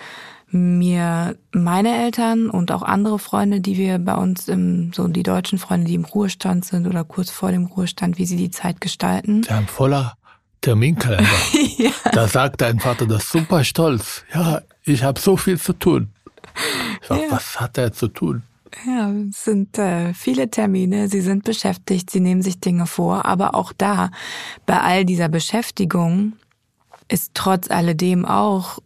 mir 0.51 1.37
meine 1.53 1.97
Eltern 2.05 2.49
und 2.49 2.71
auch 2.71 2.83
andere 2.83 3.19
Freunde, 3.19 3.61
die 3.61 3.77
wir 3.77 3.99
bei 3.99 4.15
uns 4.15 4.47
im, 4.47 4.93
so 4.95 5.09
die 5.09 5.25
deutschen 5.25 5.59
Freunde, 5.59 5.89
die 5.89 5.97
im 5.97 6.05
Ruhestand 6.05 6.65
sind 6.65 6.87
oder 6.87 7.03
kurz 7.03 7.31
vor 7.31 7.51
dem 7.51 7.67
Ruhestand, 7.67 8.19
wie 8.19 8.27
sie 8.27 8.37
die 8.37 8.51
Zeit 8.51 8.81
gestalten. 8.81 9.43
Haben 9.51 9.67
voller 9.67 10.16
Terminkalender. 10.67 11.31
ja. 11.79 11.93
Da 12.11 12.27
sagt 12.27 12.61
dein 12.61 12.81
Vater 12.81 13.07
das 13.07 13.31
super 13.31 13.63
stolz. 13.63 14.25
Ja, 14.35 14.63
ich 14.83 15.05
habe 15.05 15.21
so 15.21 15.37
viel 15.37 15.61
zu 15.61 15.75
tun. 15.75 16.09
Ich 17.01 17.07
sag, 17.07 17.21
ja. 17.21 17.27
was 17.31 17.61
hat 17.61 17.79
er 17.79 17.93
zu 17.93 18.09
tun? 18.09 18.43
Ja, 18.85 19.13
es 19.31 19.45
sind 19.45 19.79
äh, 19.79 20.13
viele 20.13 20.51
Termine, 20.51 21.09
sie 21.09 21.21
sind 21.21 21.45
beschäftigt, 21.45 22.11
sie 22.11 22.19
nehmen 22.19 22.43
sich 22.43 22.59
Dinge 22.59 22.87
vor, 22.87 23.27
aber 23.27 23.55
auch 23.55 23.73
da, 23.73 24.11
bei 24.67 24.81
all 24.81 25.05
dieser 25.05 25.29
Beschäftigung, 25.29 26.33
ist 27.09 27.31
trotz 27.35 27.71
alledem 27.71 28.25
auch 28.25 28.81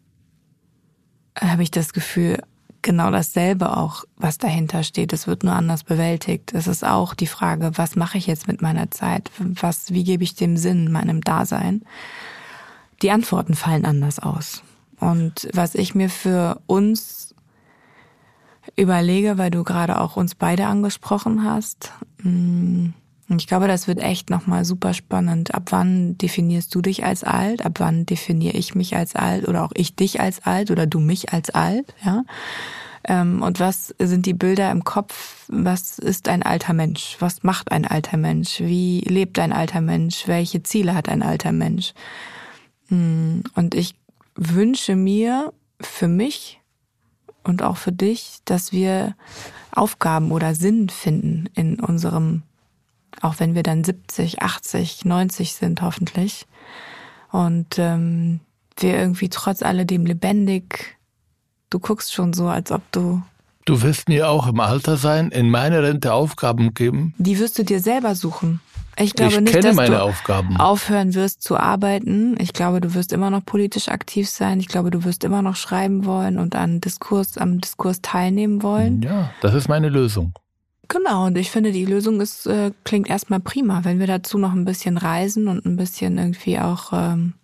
habe 1.41 1.63
ich 1.63 1.71
das 1.71 1.95
Gefühl, 1.95 2.43
genau 2.83 3.11
dasselbe 3.11 3.77
auch, 3.77 4.05
was 4.17 4.39
dahinter 4.39 4.83
steht. 4.83 5.13
Es 5.13 5.27
wird 5.27 5.45
nur 5.45 5.55
anders 5.55 5.85
bewältigt. 5.85 6.53
Es 6.55 6.67
ist 6.67 6.85
auch 6.85 7.15
die 7.15 7.27
Frage, 7.27 7.73
was 7.77 7.97
mache 7.97 8.19
ich 8.19 8.27
jetzt 8.27 8.49
mit 8.49 8.63
meiner 8.63 8.91
Zeit? 8.91 9.31
Was, 9.39 9.93
wie 9.93 10.05
gebe 10.05 10.25
ich 10.25 10.35
dem 10.35 10.57
Sinn 10.57 10.91
meinem 10.91 11.21
Dasein? 11.21 11.83
Die 13.03 13.11
Antworten 13.11 13.55
fallen 13.55 13.85
anders 13.85 14.19
aus. 14.19 14.63
Und 14.99 15.49
was 15.55 15.75
ich 15.75 15.95
mir 15.95 16.11
für 16.11 16.61
uns 16.67 17.35
überlege, 18.77 19.39
weil 19.39 19.51
du 19.51 19.65
gerade 19.65 20.01
auch 20.01 20.17
uns 20.17 20.35
beide 20.35 20.67
angesprochen 20.67 21.45
hast, 21.45 21.93
mh, 22.23 22.93
ich 23.39 23.47
glaube, 23.47 23.69
das 23.69 23.87
wird 23.87 24.01
echt 24.01 24.29
nochmal 24.29 24.65
super 24.65 24.93
spannend. 24.93 25.55
Ab 25.55 25.69
wann 25.71 26.19
definierst 26.19 26.75
du 26.75 26.81
dich 26.83 27.05
als 27.05 27.23
alt? 27.23 27.65
Ab 27.65 27.75
wann 27.79 28.05
definiere 28.05 28.57
ich 28.57 28.75
mich 28.75 28.97
als 28.97 29.15
alt 29.15 29.47
oder 29.47 29.65
auch 29.65 29.73
ich 29.75 29.95
dich 29.95 30.21
als 30.21 30.45
alt 30.45 30.71
oder 30.71 30.87
du 30.87 30.99
mich 30.99 31.33
als 31.33 31.51
alt? 31.51 31.95
Ja. 32.05 32.25
Ähm, 33.05 33.43
und 33.43 33.61
was 33.61 33.95
sind 33.99 34.27
die 34.27 34.35
Bilder 34.35 34.71
im 34.71 34.85
Kopf? 34.85 35.45
Was 35.49 35.99
ist 35.99 36.29
ein 36.29 36.43
alter 36.43 36.73
Mensch? 36.73 37.17
Was 37.21 37.43
macht 37.43 37.71
ein 37.71 37.87
alter 37.87 38.17
Mensch? 38.17 38.61
Wie 38.61 39.01
lebt 39.01 39.39
ein 39.39 39.53
alter 39.53 39.81
Mensch? 39.81 40.27
Welche 40.27 40.63
Ziele 40.63 40.95
hat 40.95 41.09
ein 41.09 41.23
alter 41.23 41.53
Mensch? 41.53 41.95
Hm, 42.89 43.45
und 43.55 43.75
ich 43.75 43.95
wünsche 44.35 44.97
mir 44.97 45.53
für 45.81 46.09
mich 46.09 46.61
und 47.45 47.63
auch 47.63 47.77
für 47.77 47.93
dich, 47.93 48.39
dass 48.45 48.73
wir 48.73 49.15
Aufgaben 49.73 50.33
oder 50.33 50.55
Sinn 50.55 50.89
finden 50.89 51.49
in 51.55 51.81
unserem 51.81 52.43
auch 53.21 53.35
wenn 53.39 53.55
wir 53.55 53.63
dann 53.63 53.85
70, 53.85 54.43
80, 54.43 55.05
90 55.05 55.55
sind 55.55 55.83
hoffentlich. 55.83 56.47
Und 57.31 57.79
ähm, 57.79 58.41
wir 58.79 58.97
irgendwie 58.97 59.29
trotz 59.29 59.63
alledem 59.63 60.07
lebendig, 60.07 60.97
du 61.71 61.79
guckst 61.79 62.13
schon 62.13 62.33
so, 62.33 62.49
als 62.49 62.73
ob 62.73 62.83
du... 62.93 63.23
Du 63.67 63.83
wirst 63.83 64.09
mir 64.09 64.29
auch 64.29 64.47
im 64.49 64.59
Alter 64.59 64.97
sein, 64.97 65.31
in 65.31 65.51
meine 65.51 65.83
Rente 65.83 66.13
Aufgaben 66.13 66.75
geben. 66.75 67.15
Die 67.19 67.39
wirst 67.39 67.59
du 67.59 67.63
dir 67.63 67.81
selber 67.81 68.15
suchen. 68.15 68.61
Ich 68.99 69.15
glaube 69.15 69.35
ich 69.35 69.41
nicht, 69.41 69.65
dass 69.65 69.77
du 69.77 70.03
Aufgaben. 70.03 70.57
aufhören 70.57 71.15
wirst 71.15 71.43
zu 71.43 71.57
arbeiten. 71.57 72.37
Ich 72.39 72.53
glaube, 72.53 72.81
du 72.81 72.95
wirst 72.95 73.13
immer 73.13 73.31
noch 73.31 73.45
politisch 73.45 73.89
aktiv 73.89 74.29
sein. 74.29 74.61
Ich 74.61 74.69
glaube, 74.69 74.91
du 74.91 75.05
wirst 75.05 75.25
immer 75.25 75.43
noch 75.43 75.57
schreiben 75.57 76.05
wollen 76.05 76.39
und 76.39 76.55
an 76.55 76.81
Diskurs, 76.81 77.39
am 77.39 77.61
Diskurs 77.61 78.03
teilnehmen 78.03 78.63
wollen. 78.63 79.03
Ja, 79.03 79.31
das 79.41 79.55
ist 79.55 79.69
meine 79.69 79.89
Lösung. 79.89 80.33
Genau, 80.91 81.27
und 81.27 81.39
ich 81.39 81.53
finde, 81.53 81.71
die 81.71 81.85
Lösung 81.85 82.21
ist, 82.21 82.47
äh, 82.47 82.73
klingt 82.83 83.09
erstmal 83.09 83.39
prima, 83.39 83.85
wenn 83.85 84.01
wir 84.01 84.09
dazu 84.09 84.39
noch 84.39 84.53
ein 84.53 84.65
bisschen 84.65 84.99
reisen 84.99 85.47
und 85.47 85.65
ein 85.65 85.77
bisschen 85.77 86.19
irgendwie 86.19 86.59
auch, 86.59 86.93
ähm, 86.93 87.35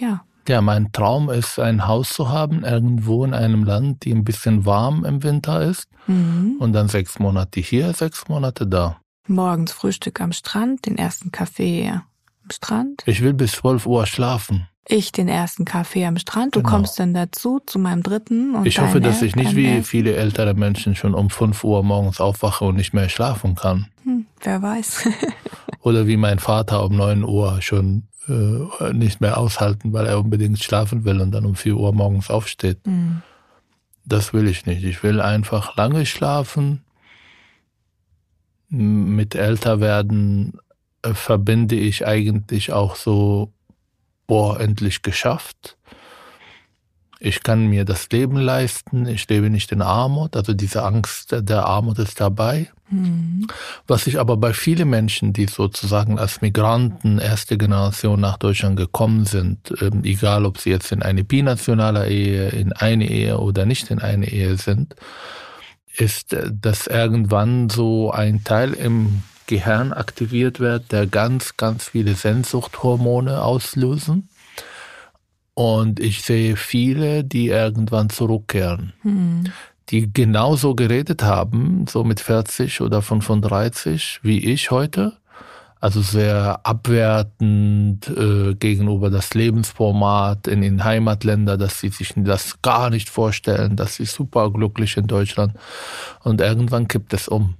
ja. 0.00 0.24
Ja, 0.48 0.62
mein 0.62 0.90
Traum 0.92 1.28
ist, 1.28 1.58
ein 1.58 1.86
Haus 1.86 2.08
zu 2.08 2.30
haben, 2.30 2.64
irgendwo 2.64 3.22
in 3.24 3.34
einem 3.34 3.64
Land, 3.64 4.04
die 4.04 4.12
ein 4.12 4.24
bisschen 4.24 4.64
warm 4.64 5.04
im 5.04 5.22
Winter 5.22 5.60
ist. 5.60 5.88
Mhm. 6.06 6.56
Und 6.58 6.72
dann 6.72 6.88
sechs 6.88 7.18
Monate 7.18 7.60
hier, 7.60 7.92
sechs 7.92 8.28
Monate 8.28 8.66
da. 8.66 8.98
Morgens 9.26 9.72
Frühstück 9.72 10.20
am 10.22 10.32
Strand, 10.32 10.86
den 10.86 10.96
ersten 10.96 11.32
Kaffee 11.32 11.90
am 11.90 12.50
Strand. 12.50 13.02
Ich 13.04 13.22
will 13.22 13.34
bis 13.34 13.52
zwölf 13.52 13.84
Uhr 13.84 14.06
schlafen 14.06 14.68
ich 14.88 15.12
den 15.12 15.28
ersten 15.28 15.64
Kaffee 15.64 16.04
am 16.06 16.16
Strand, 16.18 16.54
du 16.54 16.60
Genau. 16.60 16.70
kommst 16.70 16.98
dann 16.98 17.12
dazu 17.14 17.60
zu 17.64 17.78
meinem 17.78 18.02
dritten. 18.02 18.54
Und 18.54 18.66
Ich 18.66 18.80
hoffe, 18.80 19.00
dass 19.00 19.22
ich 19.22 19.34
nicht 19.36 19.56
wie 19.56 19.82
viele 19.82 20.14
ältere 20.14 20.54
Menschen 20.54 20.94
schon 20.94 21.14
um 21.14 21.30
fünf 21.30 21.64
Uhr 21.64 21.82
morgens 21.82 22.20
aufwache 22.20 22.64
und 22.64 22.76
nicht 22.76 22.92
mehr 22.94 23.08
schlafen 23.08 23.54
kann. 23.56 23.86
Hm, 24.04 24.26
wer 24.42 24.62
weiß. 24.62 25.08
Oder 25.80 26.06
wie 26.06 26.16
mein 26.16 26.38
Vater 26.38 26.84
um 26.84 26.96
neun 26.96 27.24
Uhr 27.24 27.60
schon 27.62 28.04
äh, 28.28 28.92
nicht 28.92 29.20
mehr 29.20 29.38
aushalten, 29.38 29.92
weil 29.92 30.06
er 30.06 30.18
unbedingt 30.18 30.62
schlafen 30.62 31.04
will 31.04 31.20
und 31.20 31.30
dann 31.32 31.46
um 31.46 31.54
vier 31.56 31.76
Uhr 31.76 31.92
morgens 31.92 32.30
aufsteht. 32.30 32.78
Hm. 32.84 33.22
Das 34.04 34.32
will 34.32 34.46
ich 34.48 34.66
nicht. 34.66 34.84
Ich 34.84 35.02
will 35.02 35.20
einfach 35.20 35.76
lange 35.76 36.06
schlafen. 36.06 36.82
Mit 38.68 39.34
Älterwerden 39.34 40.58
äh, 41.02 41.14
verbinde 41.14 41.76
ich 41.76 42.06
eigentlich 42.06 42.72
auch 42.72 42.96
so, 42.96 43.52
boah, 44.26 44.60
endlich 44.60 45.02
geschafft. 45.02 45.76
Ich 47.18 47.42
kann 47.42 47.68
mir 47.68 47.84
das 47.86 48.10
Leben 48.10 48.36
leisten, 48.36 49.06
ich 49.06 49.26
lebe 49.28 49.48
nicht 49.48 49.72
in 49.72 49.80
Armut, 49.80 50.36
also 50.36 50.52
diese 50.52 50.82
Angst 50.82 51.34
der 51.38 51.64
Armut 51.64 51.98
ist 51.98 52.20
dabei. 52.20 52.70
Mhm. 52.90 53.46
Was 53.86 54.06
ich 54.06 54.20
aber 54.20 54.36
bei 54.36 54.52
vielen 54.52 54.90
Menschen, 54.90 55.32
die 55.32 55.46
sozusagen 55.46 56.18
als 56.18 56.42
Migranten 56.42 57.18
erste 57.18 57.56
Generation 57.56 58.20
nach 58.20 58.36
Deutschland 58.36 58.76
gekommen 58.76 59.24
sind, 59.24 59.72
ähm, 59.80 60.04
egal 60.04 60.44
ob 60.44 60.58
sie 60.58 60.70
jetzt 60.70 60.92
in 60.92 61.02
eine 61.02 61.24
binationale 61.24 62.08
Ehe, 62.08 62.50
in 62.50 62.72
eine 62.74 63.08
Ehe 63.08 63.38
oder 63.38 63.64
nicht 63.64 63.90
in 63.90 63.98
eine 63.98 64.28
Ehe 64.30 64.56
sind, 64.56 64.94
ist, 65.96 66.34
äh, 66.34 66.50
dass 66.52 66.86
irgendwann 66.86 67.70
so 67.70 68.10
ein 68.10 68.44
Teil 68.44 68.74
im 68.74 69.22
Gehirn 69.46 69.92
aktiviert 69.92 70.60
wird, 70.60 70.92
der 70.92 71.06
ganz, 71.06 71.56
ganz 71.56 71.88
viele 71.88 72.14
Sehnsuchthormone 72.14 73.42
auslösen 73.42 74.28
und 75.56 76.00
ich 76.00 76.22
sehe 76.22 76.54
viele, 76.54 77.24
die 77.24 77.48
irgendwann 77.48 78.10
zurückkehren, 78.10 78.92
mhm. 79.02 79.44
die 79.88 80.12
genauso 80.12 80.74
geredet 80.74 81.22
haben, 81.22 81.86
so 81.88 82.04
mit 82.04 82.20
40 82.20 82.82
oder 82.82 83.00
35 83.00 84.20
wie 84.22 84.52
ich 84.52 84.70
heute. 84.70 85.14
Also 85.80 86.02
sehr 86.02 86.60
abwertend 86.64 88.06
äh, 88.08 88.54
gegenüber 88.54 89.08
das 89.08 89.32
Lebensformat 89.32 90.46
in 90.46 90.60
den 90.60 90.84
Heimatländern, 90.84 91.58
dass 91.58 91.80
sie 91.80 91.88
sich 91.88 92.12
das 92.16 92.60
gar 92.60 92.90
nicht 92.90 93.08
vorstellen, 93.08 93.76
dass 93.76 93.96
sie 93.96 94.04
super 94.04 94.50
glücklich 94.50 94.98
in 94.98 95.06
Deutschland. 95.06 95.54
Und 96.22 96.42
irgendwann 96.42 96.86
kippt 96.86 97.14
es 97.14 97.28
um. 97.28 97.54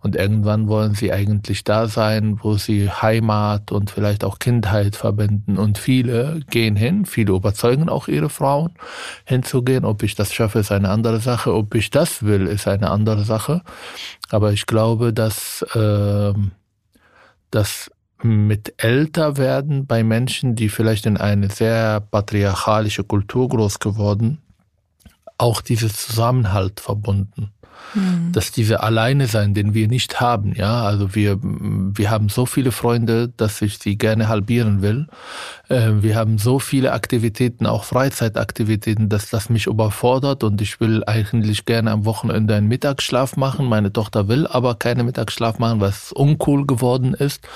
Und 0.00 0.14
irgendwann 0.14 0.68
wollen 0.68 0.94
sie 0.94 1.12
eigentlich 1.12 1.64
da 1.64 1.88
sein, 1.88 2.38
wo 2.42 2.56
sie 2.56 2.88
Heimat 2.88 3.72
und 3.72 3.90
vielleicht 3.90 4.22
auch 4.22 4.38
Kindheit 4.38 4.94
verbinden. 4.94 5.58
Und 5.58 5.76
viele 5.76 6.40
gehen 6.50 6.76
hin, 6.76 7.04
viele 7.04 7.34
überzeugen 7.34 7.88
auch 7.88 8.06
ihre 8.06 8.30
Frauen 8.30 8.74
hinzugehen. 9.24 9.84
Ob 9.84 10.04
ich 10.04 10.14
das 10.14 10.32
schaffe, 10.32 10.60
ist 10.60 10.70
eine 10.70 10.90
andere 10.90 11.18
Sache. 11.18 11.52
Ob 11.52 11.74
ich 11.74 11.90
das 11.90 12.22
will, 12.22 12.46
ist 12.46 12.68
eine 12.68 12.90
andere 12.90 13.24
Sache. 13.24 13.62
Aber 14.30 14.52
ich 14.52 14.66
glaube, 14.66 15.12
dass, 15.12 15.62
äh, 15.74 16.32
dass 17.50 17.90
mit 18.22 18.74
älter 18.78 19.36
werden 19.36 19.86
bei 19.86 20.04
Menschen, 20.04 20.54
die 20.54 20.68
vielleicht 20.68 21.06
in 21.06 21.16
eine 21.16 21.50
sehr 21.50 22.00
patriarchalische 22.00 23.04
Kultur 23.04 23.48
groß 23.48 23.80
geworden, 23.80 24.38
auch 25.38 25.60
dieses 25.60 26.06
Zusammenhalt 26.06 26.80
verbunden. 26.80 27.52
Mhm. 27.94 28.32
dass 28.32 28.52
diese 28.52 28.82
alleine 28.82 29.26
sein, 29.26 29.54
den 29.54 29.72
wir 29.72 29.88
nicht 29.88 30.20
haben, 30.20 30.52
ja, 30.54 30.82
also 30.82 31.14
wir, 31.14 31.38
wir 31.40 32.10
haben 32.10 32.28
so 32.28 32.44
viele 32.44 32.70
Freunde, 32.70 33.28
dass 33.36 33.62
ich 33.62 33.78
sie 33.78 33.96
gerne 33.96 34.28
halbieren 34.28 34.82
will. 34.82 35.06
Äh, 35.68 35.92
wir 36.02 36.16
haben 36.16 36.38
so 36.38 36.58
viele 36.58 36.92
Aktivitäten, 36.92 37.66
auch 37.66 37.84
Freizeitaktivitäten, 37.84 39.08
dass 39.08 39.30
das 39.30 39.48
mich 39.48 39.66
überfordert 39.66 40.44
und 40.44 40.60
ich 40.60 40.80
will 40.80 41.02
eigentlich 41.06 41.64
gerne 41.64 41.90
am 41.90 42.04
Wochenende 42.04 42.54
einen 42.54 42.68
Mittagsschlaf 42.68 43.36
machen. 43.36 43.66
Meine 43.66 43.92
Tochter 43.92 44.28
will 44.28 44.46
aber 44.46 44.74
keine 44.74 45.04
Mittagsschlaf 45.04 45.58
machen, 45.58 45.80
was 45.80 46.12
uncool 46.12 46.66
geworden 46.66 47.14
ist. 47.14 47.46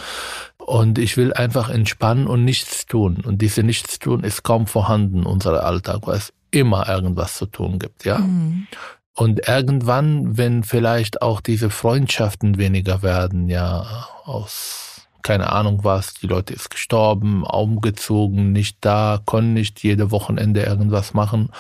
Und 0.57 0.99
ich 0.99 1.17
will 1.17 1.33
einfach 1.33 1.69
entspannen 1.71 2.27
und 2.27 2.45
nichts 2.45 2.87
tun. 2.87 3.23
Und 3.25 3.43
diese 3.43 3.63
Nichtstun 3.63 4.23
ist 4.23 4.45
kaum 4.45 4.67
vorhanden, 4.67 5.27
unser 5.27 5.65
Alltag, 5.65 6.07
weil 6.07 6.17
es 6.17 6.33
immer 6.53 6.89
irgendwas 6.89 7.37
zu 7.37 7.47
tun 7.47 7.79
gibt, 7.79 8.05
ja. 8.05 8.19
Mhm. 8.19 8.69
Und 9.15 9.47
irgendwann, 9.47 10.39
wenn 10.39 10.63
vielleicht 10.65 11.21
auch 11.21 11.41
diese 11.41 11.71
Freundschaften 11.71 12.57
weniger 12.57 13.03
werden, 13.03 13.49
ja, 13.49 14.07
aus 14.25 14.93
keine 15.23 15.53
Ahnung 15.53 15.85
was, 15.85 16.15
die 16.15 16.27
Leute 16.27 16.53
ist 16.53 16.71
gestorben, 16.71 17.45
umgezogen, 17.45 18.53
nicht 18.53 18.79
da, 18.81 19.21
konnte 19.25 19.51
nicht 19.51 19.83
jede 19.83 20.11
Wochenende 20.11 20.63
irgendwas 20.63 21.15
machen. 21.15 21.51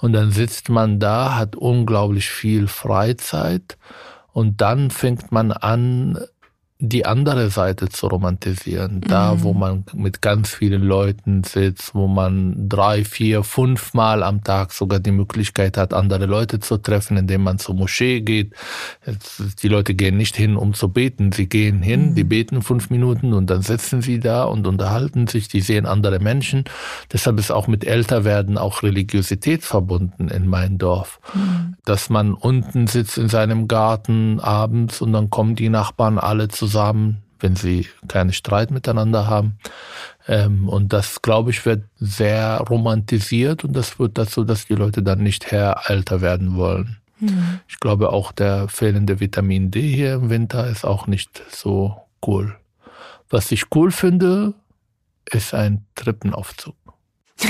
Und 0.00 0.12
dann 0.12 0.32
sitzt 0.32 0.68
man 0.68 0.98
da, 0.98 1.36
hat 1.36 1.56
unglaublich 1.56 2.28
viel 2.28 2.66
Freizeit 2.66 3.78
und 4.32 4.60
dann 4.60 4.90
fängt 4.90 5.30
man 5.30 5.52
an, 5.52 6.18
die 6.88 7.06
andere 7.06 7.50
Seite 7.50 7.88
zu 7.88 8.06
romantisieren. 8.06 9.00
Da, 9.00 9.34
mhm. 9.34 9.42
wo 9.42 9.52
man 9.54 9.84
mit 9.94 10.22
ganz 10.22 10.50
vielen 10.50 10.82
Leuten 10.82 11.42
sitzt, 11.44 11.94
wo 11.94 12.06
man 12.06 12.68
drei, 12.68 13.04
vier, 13.04 13.42
fünf 13.42 13.94
Mal 13.94 14.22
am 14.22 14.44
Tag 14.44 14.72
sogar 14.72 15.00
die 15.00 15.10
Möglichkeit 15.10 15.76
hat, 15.76 15.94
andere 15.94 16.26
Leute 16.26 16.60
zu 16.60 16.78
treffen, 16.78 17.16
indem 17.16 17.42
man 17.42 17.58
zur 17.58 17.74
Moschee 17.74 18.20
geht. 18.20 18.52
Die 19.62 19.68
Leute 19.68 19.94
gehen 19.94 20.16
nicht 20.16 20.36
hin, 20.36 20.56
um 20.56 20.74
zu 20.74 20.88
beten. 20.88 21.32
Sie 21.32 21.48
gehen 21.48 21.82
hin, 21.82 22.10
mhm. 22.10 22.14
die 22.14 22.24
beten 22.24 22.62
fünf 22.62 22.90
Minuten 22.90 23.32
und 23.32 23.48
dann 23.50 23.62
sitzen 23.62 24.02
sie 24.02 24.20
da 24.20 24.44
und 24.44 24.66
unterhalten 24.66 25.26
sich. 25.26 25.48
Die 25.48 25.60
sehen 25.60 25.86
andere 25.86 26.18
Menschen. 26.18 26.64
Deshalb 27.12 27.38
ist 27.38 27.50
auch 27.50 27.66
mit 27.66 27.84
Älterwerden 27.84 28.58
auch 28.58 28.82
Religiosität 28.82 29.64
verbunden 29.64 30.28
in 30.28 30.46
meinem 30.46 30.78
Dorf. 30.78 31.20
Mhm. 31.34 31.76
Dass 31.84 32.10
man 32.10 32.34
unten 32.34 32.86
sitzt 32.86 33.18
in 33.18 33.28
seinem 33.28 33.68
Garten 33.68 34.40
abends 34.40 35.00
und 35.00 35.12
dann 35.12 35.30
kommen 35.30 35.54
die 35.54 35.68
Nachbarn 35.68 36.18
alle 36.18 36.48
zusammen 36.48 36.73
zusammen, 36.74 37.22
wenn 37.38 37.54
sie 37.54 37.86
keinen 38.08 38.32
Streit 38.32 38.72
miteinander 38.72 39.28
haben. 39.28 39.58
Ähm, 40.26 40.68
und 40.68 40.92
das, 40.92 41.22
glaube 41.22 41.50
ich, 41.50 41.64
wird 41.64 41.84
sehr 42.00 42.58
romantisiert 42.68 43.62
und 43.64 43.74
das 43.74 43.90
führt 43.90 44.18
dazu, 44.18 44.42
dass 44.42 44.66
die 44.66 44.74
Leute 44.74 45.04
dann 45.04 45.22
nicht 45.22 45.52
älter 45.52 46.20
werden 46.20 46.56
wollen. 46.56 46.96
Mhm. 47.20 47.60
Ich 47.68 47.78
glaube 47.78 48.10
auch 48.10 48.32
der 48.32 48.66
fehlende 48.68 49.20
Vitamin 49.20 49.70
D 49.70 49.82
hier 49.82 50.14
im 50.14 50.30
Winter 50.30 50.66
ist 50.66 50.84
auch 50.84 51.06
nicht 51.06 51.42
so 51.48 51.96
cool. 52.26 52.56
Was 53.30 53.52
ich 53.52 53.66
cool 53.74 53.92
finde, 53.92 54.54
ist 55.30 55.54
ein 55.54 55.84
Treppenaufzug. 55.94 56.74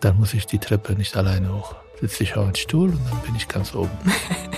dann 0.00 0.18
muss 0.18 0.34
ich 0.34 0.46
die 0.46 0.58
Treppe 0.58 0.92
nicht 0.92 1.16
alleine 1.16 1.52
hoch. 1.52 1.74
Sitze 2.00 2.22
ich 2.22 2.36
auf 2.36 2.44
einen 2.44 2.54
Stuhl 2.54 2.90
und 2.90 3.00
dann 3.10 3.20
bin 3.22 3.34
ich 3.34 3.48
ganz 3.48 3.74
oben. 3.74 3.90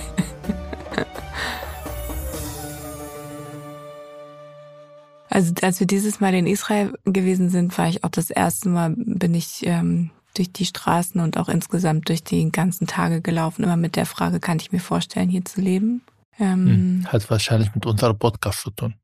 Also 5.37 5.53
als 5.61 5.79
wir 5.79 5.85
dieses 5.85 6.19
Mal 6.19 6.33
in 6.33 6.47
Israel 6.47 6.93
gewesen 7.03 7.51
sind, 7.51 7.77
war 7.77 7.87
ich 7.87 8.03
auch 8.03 8.09
das 8.09 8.31
erste 8.31 8.69
Mal, 8.69 8.95
bin 8.97 9.35
ich 9.35 9.63
ähm, 9.67 10.09
durch 10.33 10.51
die 10.51 10.65
Straßen 10.65 11.21
und 11.21 11.37
auch 11.37 11.47
insgesamt 11.47 12.09
durch 12.09 12.23
die 12.23 12.51
ganzen 12.51 12.87
Tage 12.87 13.21
gelaufen, 13.21 13.63
immer 13.63 13.77
mit 13.77 13.97
der 13.97 14.07
Frage, 14.07 14.39
kann 14.39 14.57
ich 14.57 14.71
mir 14.71 14.79
vorstellen, 14.79 15.29
hier 15.29 15.45
zu 15.45 15.61
leben? 15.61 16.01
Ähm, 16.39 16.65
hm, 16.65 17.07
hat 17.09 17.29
wahrscheinlich 17.29 17.75
mit 17.75 17.85
unserem 17.85 18.17
Podcast 18.17 18.61
zu 18.61 18.71
tun. 18.71 18.95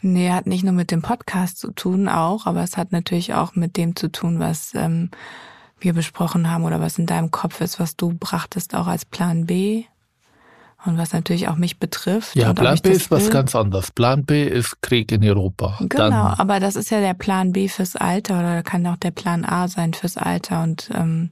Nee, 0.00 0.30
hat 0.30 0.46
nicht 0.46 0.64
nur 0.64 0.72
mit 0.72 0.90
dem 0.90 1.02
Podcast 1.02 1.58
zu 1.58 1.70
tun 1.70 2.08
auch, 2.08 2.46
aber 2.46 2.62
es 2.62 2.78
hat 2.78 2.90
natürlich 2.90 3.34
auch 3.34 3.54
mit 3.54 3.76
dem 3.76 3.94
zu 3.94 4.10
tun, 4.10 4.38
was 4.38 4.72
ähm, 4.74 5.10
wir 5.78 5.92
besprochen 5.92 6.50
haben 6.50 6.64
oder 6.64 6.80
was 6.80 6.98
in 6.98 7.04
deinem 7.04 7.30
Kopf 7.30 7.60
ist, 7.60 7.78
was 7.78 7.94
du 7.94 8.14
brachtest 8.18 8.74
auch 8.74 8.86
als 8.86 9.04
Plan 9.04 9.44
B. 9.44 9.84
Und 10.84 10.96
was 10.96 11.12
natürlich 11.12 11.48
auch 11.48 11.56
mich 11.56 11.78
betrifft. 11.78 12.36
Ja, 12.36 12.54
Plan 12.54 12.78
B 12.80 12.90
ist 12.90 13.10
will. 13.10 13.18
was 13.18 13.30
ganz 13.30 13.54
anderes. 13.56 13.90
Plan 13.90 14.24
B 14.24 14.46
ist 14.46 14.80
Krieg 14.80 15.10
in 15.10 15.24
Europa. 15.24 15.76
Genau, 15.80 15.96
Dann, 15.96 16.12
aber 16.12 16.60
das 16.60 16.76
ist 16.76 16.90
ja 16.90 17.00
der 17.00 17.14
Plan 17.14 17.52
B 17.52 17.68
fürs 17.68 17.96
Alter 17.96 18.38
oder 18.38 18.62
kann 18.62 18.86
auch 18.86 18.96
der 18.96 19.10
Plan 19.10 19.44
A 19.44 19.66
sein 19.66 19.92
fürs 19.92 20.16
Alter 20.16 20.62
und 20.62 20.88
ähm, 20.94 21.30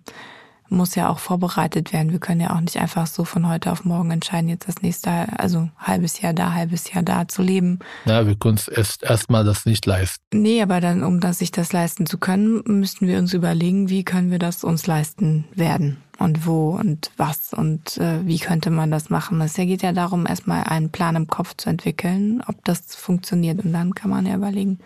muss 0.68 0.94
ja 0.94 1.08
auch 1.08 1.18
vorbereitet 1.18 1.92
werden. 1.92 2.12
Wir 2.12 2.18
können 2.18 2.40
ja 2.40 2.54
auch 2.54 2.60
nicht 2.60 2.76
einfach 2.78 3.06
so 3.06 3.24
von 3.24 3.48
heute 3.48 3.70
auf 3.70 3.84
morgen 3.84 4.10
entscheiden, 4.10 4.48
jetzt 4.48 4.68
das 4.68 4.82
nächste, 4.82 5.10
also 5.38 5.68
halbes 5.78 6.20
Jahr 6.20 6.32
da, 6.32 6.52
halbes 6.52 6.92
Jahr 6.92 7.02
da 7.02 7.28
zu 7.28 7.42
leben. 7.42 7.78
Ja, 8.04 8.26
wir 8.26 8.36
können 8.36 8.56
es 8.56 8.68
erst 8.68 9.02
erstmal 9.02 9.44
das 9.44 9.64
nicht 9.64 9.86
leisten. 9.86 10.22
Nee, 10.32 10.62
aber 10.62 10.80
dann, 10.80 11.02
um 11.02 11.20
das, 11.20 11.38
sich 11.38 11.52
das 11.52 11.72
leisten 11.72 12.06
zu 12.06 12.18
können, 12.18 12.62
müssten 12.66 13.06
wir 13.06 13.18
uns 13.18 13.32
überlegen, 13.32 13.88
wie 13.88 14.04
können 14.04 14.30
wir 14.30 14.38
das 14.38 14.64
uns 14.64 14.86
leisten 14.86 15.44
werden 15.54 15.98
und 16.18 16.46
wo 16.46 16.70
und 16.70 17.10
was 17.16 17.52
und 17.52 17.98
äh, 17.98 18.26
wie 18.26 18.38
könnte 18.38 18.70
man 18.70 18.90
das 18.90 19.10
machen. 19.10 19.40
Es 19.40 19.54
geht 19.54 19.82
ja 19.82 19.92
darum, 19.92 20.26
erstmal 20.26 20.64
einen 20.64 20.90
Plan 20.90 21.16
im 21.16 21.26
Kopf 21.26 21.54
zu 21.56 21.68
entwickeln, 21.68 22.42
ob 22.46 22.64
das 22.64 22.94
funktioniert. 22.94 23.64
Und 23.64 23.72
dann 23.72 23.94
kann 23.94 24.10
man 24.10 24.26
ja 24.26 24.34
überlegen, 24.34 24.78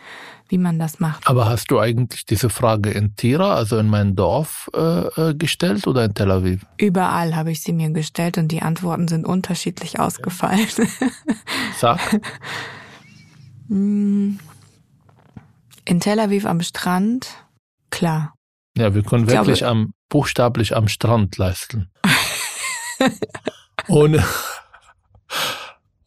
wie 0.48 0.58
man 0.58 0.78
das 0.78 0.98
macht. 0.98 1.26
Aber 1.28 1.48
hast 1.48 1.70
du 1.70 1.78
eigentlich 1.78 2.26
diese 2.26 2.50
Frage 2.50 2.90
in 2.90 3.14
Tira, 3.14 3.54
also 3.54 3.78
in 3.78 3.88
mein 3.88 4.16
Dorf, 4.16 4.70
äh, 4.74 5.30
äh 5.30 5.34
gestellt 5.34 5.86
oder 5.86 6.04
in 6.04 6.14
Tel 6.14 6.30
Aviv? 6.30 6.66
Überall 6.78 7.36
habe 7.36 7.52
ich 7.52 7.62
sie 7.62 7.72
mir 7.72 7.90
gestellt 7.90 8.36
und 8.36 8.48
die 8.48 8.62
Antworten 8.62 9.06
sind 9.06 9.24
unterschiedlich 9.24 10.00
ausgefallen. 10.00 10.66
Sag. 11.78 12.00
Hm. 13.68 14.38
In 15.86 15.98
Tel 15.98 16.20
Aviv 16.20 16.46
am 16.46 16.60
Strand, 16.60 17.26
klar. 17.90 18.34
Ja, 18.80 18.94
wir 18.94 19.02
können 19.02 19.28
wirklich 19.28 19.58
glaube, 19.58 19.70
am 19.70 19.94
buchstäblich 20.08 20.74
am 20.74 20.88
Strand 20.88 21.36
leisten. 21.36 21.90
Ohne. 23.88 24.24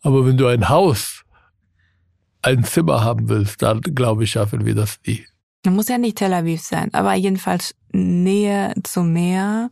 Aber 0.01 0.25
wenn 0.25 0.37
du 0.37 0.47
ein 0.47 0.69
Haus, 0.69 1.23
ein 2.41 2.63
Zimmer 2.63 3.03
haben 3.03 3.29
willst, 3.29 3.61
dann 3.61 3.81
glaube 3.81 4.23
ich, 4.23 4.31
schaffen 4.31 4.65
wir 4.65 4.75
das 4.75 4.99
nie. 5.05 5.25
Muss 5.65 5.87
ja 5.87 5.97
nicht 5.97 6.17
Tel 6.17 6.33
Aviv 6.33 6.61
sein, 6.61 6.93
aber 6.93 7.13
jedenfalls 7.13 7.73
Nähe 7.91 8.73
zum 8.83 9.13
Meer 9.13 9.69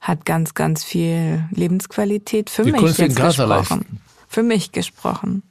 hat 0.00 0.24
ganz, 0.24 0.54
ganz 0.54 0.84
viel 0.84 1.48
Lebensqualität 1.50 2.50
für 2.50 2.64
wir 2.64 2.72
mich 2.72 2.98
jetzt 2.98 3.16
gesprochen. 3.16 3.48
Leisten. 3.48 4.00
Für 4.28 4.42
mich 4.42 4.70
gesprochen. 4.72 5.42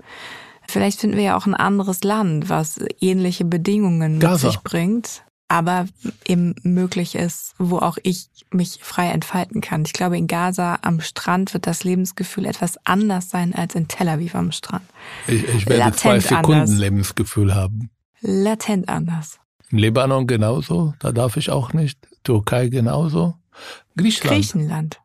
Vielleicht 0.70 1.02
finden 1.02 1.18
wir 1.18 1.24
ja 1.24 1.38
auch 1.38 1.48
ein 1.48 1.56
anderes 1.56 2.04
Land, 2.04 2.50
was 2.50 2.80
ähnliche 3.02 3.46
Bedingungen 3.46 4.20
Gaza. 4.20 4.48
mit 4.48 4.54
sich 4.54 4.62
bringt. 4.62 5.24
Aber 5.47 5.88
eben 6.25 6.55
möglich 6.63 7.15
ist, 7.15 7.55
wo 7.57 7.79
auch 7.79 7.97
ich 8.03 8.29
mich 8.51 8.79
frei 8.81 9.10
entfalten 9.10 9.62
kann. 9.62 9.83
Ich 9.86 9.93
glaube, 9.93 10.17
in 10.17 10.27
Gaza 10.27 10.79
am 10.81 10.99
Strand 10.99 11.53
wird 11.53 11.67
das 11.67 11.83
Lebensgefühl 11.83 12.45
etwas 12.45 12.77
anders 12.86 13.29
sein 13.29 13.53
als 13.55 13.75
in 13.75 13.88
Tel 13.88 14.10
Aviv 14.10 14.36
am 14.36 14.51
Strand. 14.51 14.86
Ich, 15.27 15.43
ich 15.47 15.65
werde 15.67 15.79
Latent 15.79 15.99
zwei 15.99 16.19
Sekunden 16.19 16.51
anders. 16.53 16.77
Lebensgefühl 16.77 17.55
haben. 17.55 17.89
Latent 18.21 18.89
anders. 18.89 19.39
Im 19.69 19.77
Libanon 19.79 20.27
genauso, 20.27 20.93
da 20.99 21.12
darf 21.12 21.38
ich 21.38 21.49
auch 21.49 21.73
nicht. 21.73 22.07
Türkei 22.23 22.67
genauso. 22.67 23.36
Griechenland. 23.95 24.36
Griechenland. 24.36 25.01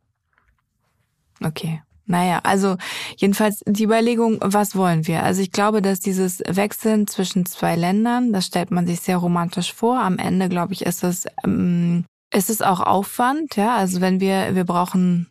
Okay. 1.42 1.82
Naja, 2.12 2.40
also 2.42 2.76
jedenfalls 3.16 3.62
die 3.66 3.84
Überlegung, 3.84 4.36
was 4.42 4.76
wollen 4.76 5.06
wir? 5.06 5.22
Also 5.22 5.40
ich 5.40 5.50
glaube, 5.50 5.80
dass 5.80 5.98
dieses 5.98 6.42
Wechseln 6.46 7.06
zwischen 7.06 7.46
zwei 7.46 7.74
Ländern, 7.74 8.34
das 8.34 8.44
stellt 8.44 8.70
man 8.70 8.86
sich 8.86 9.00
sehr 9.00 9.16
romantisch 9.16 9.72
vor. 9.72 9.98
Am 9.98 10.18
Ende, 10.18 10.50
glaube 10.50 10.74
ich, 10.74 10.84
ist 10.84 11.04
es, 11.04 11.24
ähm, 11.42 12.04
ist 12.30 12.50
es 12.50 12.60
auch 12.60 12.80
Aufwand, 12.80 13.56
ja. 13.56 13.76
Also 13.76 14.02
wenn 14.02 14.20
wir, 14.20 14.54
wir 14.54 14.64
brauchen, 14.64 15.28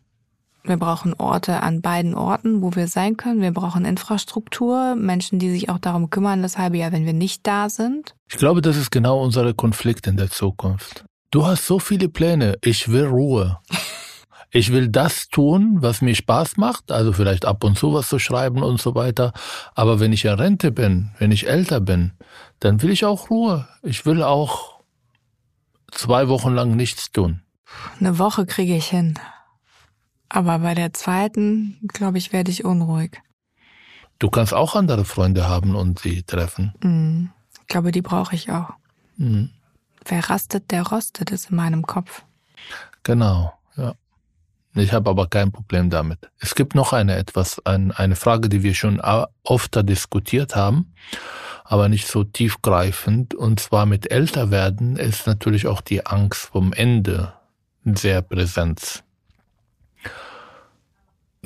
wir 0.64 0.76
brauchen 0.76 1.14
Orte 1.14 1.62
an 1.62 1.82
beiden 1.82 2.16
Orten, 2.16 2.62
wo 2.62 2.74
wir 2.74 2.88
sein 2.88 3.16
können. 3.16 3.42
Wir 3.42 3.52
brauchen 3.52 3.84
Infrastruktur, 3.84 4.96
Menschen, 4.96 5.38
die 5.38 5.52
sich 5.52 5.68
auch 5.68 5.78
darum 5.78 6.10
kümmern, 6.10 6.42
das 6.42 6.58
halbe 6.58 6.78
Jahr, 6.78 6.90
wenn 6.90 7.06
wir 7.06 7.12
nicht 7.12 7.46
da 7.46 7.70
sind. 7.70 8.16
Ich 8.28 8.38
glaube, 8.38 8.60
das 8.60 8.76
ist 8.76 8.90
genau 8.90 9.22
unser 9.22 9.54
Konflikt 9.54 10.08
in 10.08 10.16
der 10.16 10.30
Zukunft. 10.30 11.04
Du 11.30 11.46
hast 11.46 11.64
so 11.64 11.78
viele 11.78 12.08
Pläne. 12.08 12.56
Ich 12.60 12.90
will 12.90 13.04
Ruhe. 13.04 13.60
Ich 14.54 14.70
will 14.70 14.88
das 14.88 15.28
tun, 15.28 15.78
was 15.80 16.02
mir 16.02 16.14
Spaß 16.14 16.58
macht, 16.58 16.92
also 16.92 17.14
vielleicht 17.14 17.46
ab 17.46 17.64
und 17.64 17.78
zu 17.78 17.94
was 17.94 18.08
zu 18.08 18.18
schreiben 18.18 18.62
und 18.62 18.80
so 18.80 18.94
weiter. 18.94 19.32
Aber 19.74 19.98
wenn 19.98 20.12
ich 20.12 20.26
in 20.26 20.34
Rente 20.34 20.70
bin, 20.70 21.10
wenn 21.18 21.32
ich 21.32 21.48
älter 21.48 21.80
bin, 21.80 22.12
dann 22.60 22.82
will 22.82 22.90
ich 22.90 23.06
auch 23.06 23.30
Ruhe. 23.30 23.66
Ich 23.82 24.04
will 24.04 24.22
auch 24.22 24.82
zwei 25.90 26.28
Wochen 26.28 26.52
lang 26.52 26.76
nichts 26.76 27.10
tun. 27.12 27.40
Eine 27.98 28.18
Woche 28.18 28.44
kriege 28.44 28.76
ich 28.76 28.88
hin. 28.88 29.18
Aber 30.28 30.58
bei 30.58 30.74
der 30.74 30.92
zweiten, 30.92 31.78
glaube 31.88 32.18
ich, 32.18 32.34
werde 32.34 32.50
ich 32.50 32.64
unruhig. 32.64 33.22
Du 34.18 34.28
kannst 34.28 34.52
auch 34.52 34.76
andere 34.76 35.06
Freunde 35.06 35.48
haben 35.48 35.74
und 35.74 35.98
sie 36.00 36.24
treffen. 36.24 36.74
Mhm. 36.82 37.30
Ich 37.62 37.66
glaube, 37.68 37.90
die 37.90 38.02
brauche 38.02 38.34
ich 38.34 38.50
auch. 38.50 38.74
Mhm. 39.16 39.48
Wer 40.04 40.28
rastet, 40.28 40.70
der 40.70 40.82
rostet, 40.82 41.30
ist 41.30 41.50
in 41.50 41.56
meinem 41.56 41.86
Kopf. 41.86 42.22
Genau, 43.02 43.54
ja. 43.76 43.94
Ich 44.74 44.92
habe 44.92 45.10
aber 45.10 45.26
kein 45.26 45.52
Problem 45.52 45.90
damit. 45.90 46.30
Es 46.38 46.54
gibt 46.54 46.74
noch 46.74 46.92
eine 46.92 47.16
etwas, 47.16 47.64
ein, 47.66 47.92
eine 47.92 48.16
Frage, 48.16 48.48
die 48.48 48.62
wir 48.62 48.74
schon 48.74 49.00
öfter 49.44 49.82
diskutiert 49.82 50.56
haben, 50.56 50.94
aber 51.64 51.88
nicht 51.88 52.08
so 52.08 52.24
tiefgreifend. 52.24 53.34
Und 53.34 53.60
zwar 53.60 53.84
mit 53.84 54.10
Älterwerden 54.10 54.96
ist 54.96 55.26
natürlich 55.26 55.66
auch 55.66 55.82
die 55.82 56.06
Angst 56.06 56.46
vom 56.46 56.72
Ende 56.72 57.34
sehr 57.84 58.22
präsent. 58.22 59.04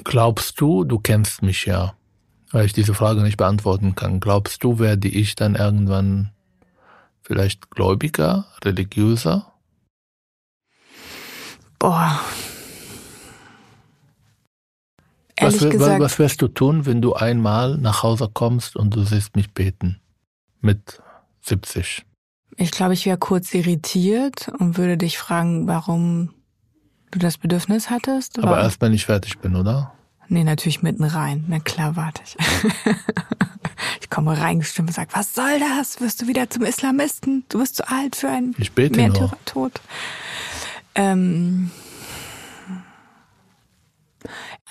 Glaubst 0.04 0.60
du, 0.60 0.84
du 0.84 1.00
kennst 1.00 1.42
mich 1.42 1.66
ja, 1.66 1.94
weil 2.52 2.66
ich 2.66 2.72
diese 2.72 2.94
Frage 2.94 3.22
nicht 3.22 3.38
beantworten 3.38 3.96
kann. 3.96 4.20
Glaubst 4.20 4.62
du, 4.62 4.78
werde 4.78 5.08
ich 5.08 5.34
dann 5.34 5.56
irgendwann 5.56 6.30
vielleicht 7.22 7.70
gläubiger, 7.70 8.46
religiöser? 8.62 9.52
Boah. 11.80 12.20
Was, 15.38 15.54
Ehrlich 15.54 15.62
wär- 15.62 15.70
gesagt, 15.70 16.00
was 16.00 16.18
wirst 16.18 16.40
du 16.42 16.48
tun, 16.48 16.86
wenn 16.86 17.02
du 17.02 17.14
einmal 17.14 17.76
nach 17.78 18.02
Hause 18.02 18.28
kommst 18.32 18.74
und 18.76 18.94
du 18.94 19.04
siehst 19.04 19.36
mich 19.36 19.52
beten? 19.52 20.00
Mit 20.60 21.00
70. 21.42 22.04
ich 22.56 22.70
glaube, 22.70 22.94
ich 22.94 23.04
wäre 23.06 23.18
kurz 23.18 23.52
irritiert 23.54 24.48
und 24.58 24.78
würde 24.78 24.96
dich 24.96 25.18
fragen, 25.18 25.66
warum 25.66 26.30
du 27.10 27.18
das 27.18 27.38
Bedürfnis 27.38 27.90
hattest. 27.90 28.38
Aber 28.38 28.52
Warum- 28.52 28.64
erst 28.64 28.80
wenn 28.80 28.92
ich 28.94 29.04
fertig 29.06 29.38
bin, 29.38 29.54
oder? 29.56 29.92
Nee, 30.28 30.42
natürlich 30.42 30.82
mitten 30.82 31.04
rein. 31.04 31.44
Na 31.48 31.60
klar, 31.60 31.94
warte 31.94 32.22
ich. 32.24 32.36
ich 34.00 34.10
komme 34.10 34.36
reingestimmt 34.36 34.88
und 34.88 34.94
sage, 34.94 35.10
was 35.12 35.34
soll 35.34 35.60
das? 35.60 36.00
Wirst 36.00 36.20
du 36.22 36.26
wieder 36.26 36.50
zum 36.50 36.64
Islamisten? 36.64 37.44
Du 37.48 37.58
bist 37.60 37.76
zu 37.76 37.88
alt 37.88 38.16
für 38.16 38.28
einen 38.30 38.54
Ich 38.58 38.72
bete. 38.72 38.96
Märtyrertod. 38.98 39.72
Ähm, 40.96 41.70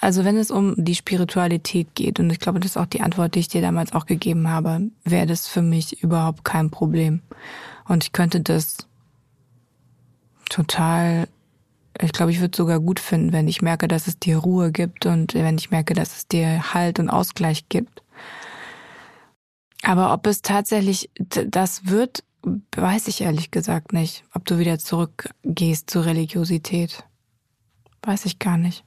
also 0.06 0.24
wenn 0.24 0.38
es 0.38 0.52
um 0.52 0.76
die 0.78 0.94
Spiritualität 0.94 1.96
geht, 1.96 2.20
und 2.20 2.30
ich 2.30 2.40
glaube, 2.40 2.60
das 2.60 2.74
ist 2.74 2.78
auch 2.78 2.86
die 2.86 3.02
Antwort, 3.02 3.34
die 3.34 3.40
ich 3.40 3.48
dir 3.48 3.62
damals 3.62 3.92
auch 3.92 4.06
gegeben 4.06 4.48
habe, 4.50 4.92
wäre 5.04 5.26
das 5.26 5.48
für 5.48 5.64
mich 5.64 6.04
überhaupt 6.04 6.44
kein 6.46 6.70
Problem. 6.70 7.24
Und 7.88 8.04
ich 8.04 8.12
könnte 8.12 8.40
das 8.40 8.88
total, 10.48 11.28
ich 12.00 12.12
glaube, 12.12 12.32
ich 12.32 12.40
würde 12.40 12.52
es 12.52 12.58
sogar 12.58 12.80
gut 12.80 13.00
finden, 13.00 13.34
wenn 13.34 13.48
ich 13.48 13.64
merke, 13.64 13.88
dass 13.88 14.06
es 14.06 14.20
dir 14.20 14.38
Ruhe 14.38 14.72
gibt 14.72 15.08
und 15.08 15.34
wenn 15.34 15.58
ich 15.58 15.72
merke, 15.72 15.96
dass 15.96 16.18
es 16.18 16.28
dir 16.28 16.76
Halt 16.76 17.00
und 17.00 17.10
Ausgleich 17.10 17.68
gibt. 17.68 18.04
Aber 19.82 20.14
ob 20.14 20.28
es 20.28 20.44
tatsächlich 20.44 21.10
das 21.18 21.88
wird, 21.88 22.24
weiß 22.76 23.08
ich 23.08 23.22
ehrlich 23.22 23.50
gesagt 23.50 23.92
nicht. 23.92 24.24
Ob 24.36 24.46
du 24.46 24.60
wieder 24.60 24.78
zurückgehst 24.78 25.90
zur 25.90 26.06
Religiosität. 26.06 27.04
Weiß 28.04 28.26
ich 28.26 28.38
gar 28.38 28.60
nicht. 28.60 28.85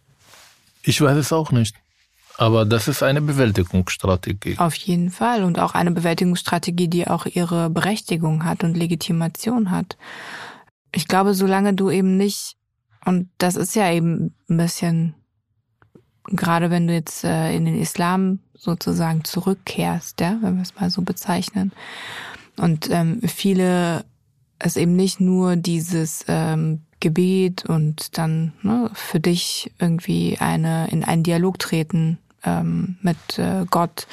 Ich 0.83 1.01
weiß 1.01 1.17
es 1.17 1.33
auch 1.33 1.51
nicht. 1.53 1.75
Aber 2.37 2.65
das 2.65 2.87
ist 2.87 3.03
eine 3.03 3.21
Bewältigungsstrategie. 3.21 4.59
Auf 4.59 4.75
jeden 4.75 5.11
Fall. 5.11 5.43
Und 5.43 5.59
auch 5.59 5.75
eine 5.75 5.91
Bewältigungsstrategie, 5.91 6.87
die 6.87 7.09
auch 7.09 7.27
ihre 7.27 7.69
Berechtigung 7.69 8.45
hat 8.45 8.63
und 8.63 8.77
Legitimation 8.77 9.73
hat. 9.73 9.97
Ich 10.93 11.09
glaube, 11.09 11.35
solange 11.35 11.75
du 11.75 11.91
eben 11.91 12.17
nicht, 12.17 12.57
und 13.05 13.29
das 13.39 13.57
ist 13.57 13.75
ja 13.75 13.91
eben 13.91 14.35
ein 14.49 14.57
bisschen, 14.57 15.15
gerade 16.27 16.71
wenn 16.71 16.87
du 16.87 16.95
jetzt 16.95 17.25
äh, 17.25 17.55
in 17.55 17.65
den 17.65 17.79
Islam 17.79 18.39
sozusagen 18.55 19.25
zurückkehrst, 19.25 20.21
ja, 20.21 20.39
wenn 20.41 20.57
wir 20.57 20.63
es 20.63 20.77
mal 20.77 20.91
so 20.91 21.03
bezeichnen, 21.03 21.73
und 22.57 22.89
ähm, 22.91 23.21
viele 23.25 24.05
es 24.59 24.77
eben 24.77 24.97
nicht 24.97 25.21
nur 25.21 25.57
dieses 25.57 26.25
ähm, 26.29 26.83
Gebet 27.01 27.65
und 27.65 28.19
dann 28.19 28.53
ne, 28.63 28.91
für 28.95 29.21
dich 29.21 29.71
irgendwie 29.79 30.37
eine 30.41 30.89
in 30.91 31.05
einen 31.05 31.23
Dialog 31.23 31.59
treten 31.59 32.19
ähm, 32.45 32.97
mit 33.03 33.39
äh, 33.39 33.65
Gott, 33.71 34.07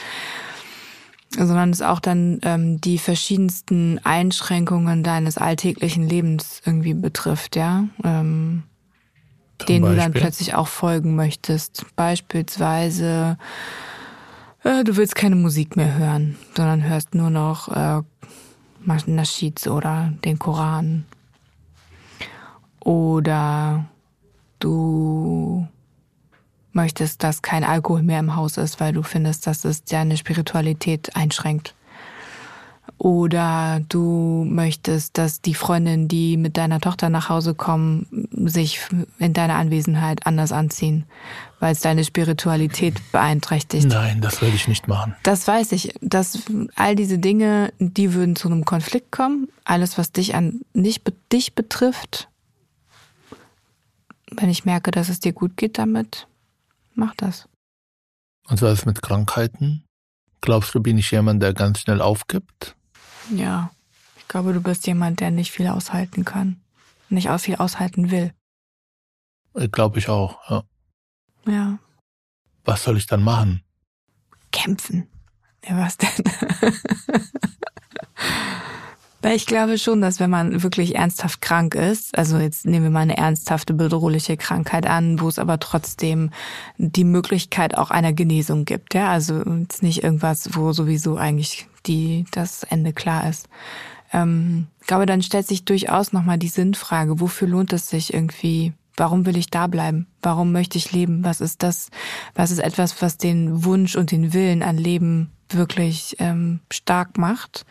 sondern 1.31 1.71
es 1.71 1.81
auch 1.81 1.99
dann 1.99 2.39
ähm, 2.43 2.79
die 2.79 2.97
verschiedensten 2.97 3.99
Einschränkungen 4.03 5.03
deines 5.03 5.37
alltäglichen 5.37 6.07
Lebens 6.07 6.61
irgendwie 6.65 6.93
betrifft, 6.93 7.55
ja, 7.55 7.85
ähm, 8.03 8.63
denen 9.67 9.85
du 9.85 9.95
dann 9.95 10.11
Beispiel? 10.11 10.21
plötzlich 10.21 10.55
auch 10.55 10.67
folgen 10.67 11.15
möchtest. 11.15 11.85
Beispielsweise, 11.95 13.37
äh, 14.63 14.83
du 14.83 14.97
willst 14.97 15.15
keine 15.15 15.35
Musik 15.35 15.75
mehr 15.75 15.97
hören, 15.97 16.35
sondern 16.55 16.83
hörst 16.83 17.15
nur 17.15 17.29
noch 17.29 17.69
äh, 17.69 18.01
Naschids 19.07 19.67
oder 19.67 20.13
den 20.23 20.39
Koran. 20.39 21.05
Oder 22.85 23.85
du 24.59 25.67
möchtest, 26.71 27.23
dass 27.23 27.41
kein 27.41 27.63
Alkohol 27.63 28.03
mehr 28.03 28.19
im 28.19 28.35
Haus 28.35 28.57
ist, 28.57 28.79
weil 28.79 28.93
du 28.93 29.01
findest, 29.01 29.47
dass 29.47 29.65
es 29.65 29.83
deine 29.83 30.17
Spiritualität 30.17 31.15
einschränkt. 31.15 31.73
Oder 32.99 33.81
du 33.89 34.45
möchtest, 34.47 35.17
dass 35.17 35.41
die 35.41 35.55
Freundinnen, 35.55 36.07
die 36.07 36.37
mit 36.37 36.57
deiner 36.57 36.79
Tochter 36.79 37.09
nach 37.09 37.27
Hause 37.27 37.55
kommen, 37.55 38.27
sich 38.45 38.81
in 39.17 39.33
deiner 39.33 39.55
Anwesenheit 39.55 40.27
anders 40.27 40.51
anziehen, 40.51 41.05
weil 41.59 41.71
es 41.71 41.81
deine 41.81 42.03
Spiritualität 42.03 43.01
beeinträchtigt. 43.11 43.87
Nein, 43.87 44.21
das 44.21 44.43
werde 44.43 44.55
ich 44.55 44.67
nicht 44.67 44.87
machen. 44.87 45.15
Das 45.23 45.47
weiß 45.47 45.71
ich. 45.71 45.95
Dass 46.01 46.43
all 46.75 46.95
diese 46.95 47.17
Dinge, 47.17 47.73
die 47.79 48.13
würden 48.13 48.35
zu 48.35 48.47
einem 48.47 48.63
Konflikt 48.63 49.11
kommen. 49.11 49.47
Alles, 49.63 49.97
was 49.97 50.11
dich 50.11 50.35
an 50.35 50.61
nicht 50.73 51.01
dich 51.33 51.55
betrifft, 51.55 52.29
wenn 54.37 54.49
ich 54.49 54.65
merke, 54.65 54.91
dass 54.91 55.09
es 55.09 55.19
dir 55.19 55.33
gut 55.33 55.57
geht 55.57 55.77
damit, 55.77 56.27
mach 56.93 57.15
das. 57.15 57.47
Und 58.47 58.61
was 58.61 58.79
ist 58.79 58.85
mit 58.85 59.01
Krankheiten? 59.01 59.83
Glaubst 60.41 60.75
du, 60.75 60.79
bin 60.79 60.97
ich 60.97 61.09
jemand, 61.11 61.41
der 61.41 61.53
ganz 61.53 61.79
schnell 61.79 62.01
aufgibt? 62.01 62.75
Ja. 63.31 63.71
Ich 64.17 64.27
glaube, 64.27 64.53
du 64.53 64.61
bist 64.61 64.85
jemand, 64.87 65.19
der 65.19 65.31
nicht 65.31 65.51
viel 65.51 65.67
aushalten 65.67 66.25
kann. 66.25 66.59
Nicht 67.09 67.29
aus 67.29 67.43
viel 67.43 67.55
aushalten 67.55 68.11
will. 68.11 68.33
Glaube 69.71 69.99
ich 69.99 70.09
auch. 70.09 70.39
Ja. 70.49 70.63
Ja. 71.47 71.79
Was 72.63 72.83
soll 72.83 72.97
ich 72.97 73.07
dann 73.07 73.23
machen? 73.23 73.63
Kämpfen. 74.51 75.07
Ja, 75.67 75.77
was 75.77 75.97
denn? 75.97 76.09
Weil 79.25 79.37
ich 79.37 79.47
glaube 79.47 79.79
schon, 79.79 80.01
dass 80.01 80.19
wenn 80.19 80.29
man 80.29 80.61
wirklich 80.61 80.93
ernsthaft 80.93 81.41
krank 81.41 81.73
ist, 81.73 82.15
also 82.15 82.37
jetzt 82.37 82.67
nehmen 82.67 82.83
wir 82.83 82.89
mal 82.91 82.99
eine 82.99 83.17
ernsthafte, 83.17 83.73
bedrohliche 83.73 84.37
Krankheit 84.37 84.85
an, 84.85 85.19
wo 85.19 85.27
es 85.27 85.39
aber 85.39 85.57
trotzdem 85.57 86.29
die 86.77 87.05
Möglichkeit 87.05 87.75
auch 87.75 87.89
einer 87.89 88.13
Genesung 88.13 88.65
gibt, 88.65 88.93
ja, 88.93 89.09
also 89.09 89.41
jetzt 89.61 89.81
nicht 89.81 90.03
irgendwas, 90.03 90.49
wo 90.51 90.73
sowieso 90.73 91.17
eigentlich 91.17 91.65
die, 91.87 92.25
das 92.29 92.61
Ende 92.61 92.93
klar 92.93 93.27
ist, 93.27 93.49
ähm, 94.13 94.67
ich 94.79 94.85
glaube, 94.85 95.07
dann 95.07 95.23
stellt 95.23 95.47
sich 95.47 95.65
durchaus 95.65 96.13
nochmal 96.13 96.37
die 96.37 96.47
Sinnfrage, 96.47 97.19
wofür 97.19 97.47
lohnt 97.47 97.73
es 97.73 97.89
sich 97.89 98.13
irgendwie 98.13 98.73
Warum 98.97 99.25
will 99.25 99.35
ich 99.35 99.49
da 99.49 99.67
bleiben? 99.67 100.07
Warum 100.21 100.53
möchte 100.53 100.77
ich 100.77 100.93
leben? 100.93 101.25
Was 101.25 101.41
ist 101.41 101.63
das? 101.63 101.89
Was 102.33 102.49
ist 102.49 102.59
etwas, 102.59 103.01
was 103.01 103.17
den 103.17 103.65
Wunsch 103.65 103.97
und 103.97 104.11
den 104.11 104.31
Willen 104.31 104.63
an 104.63 104.77
Leben 104.77 105.31
wirklich 105.49 106.15
ähm, 106.19 106.61
stark 106.71 107.17
macht? 107.17 107.65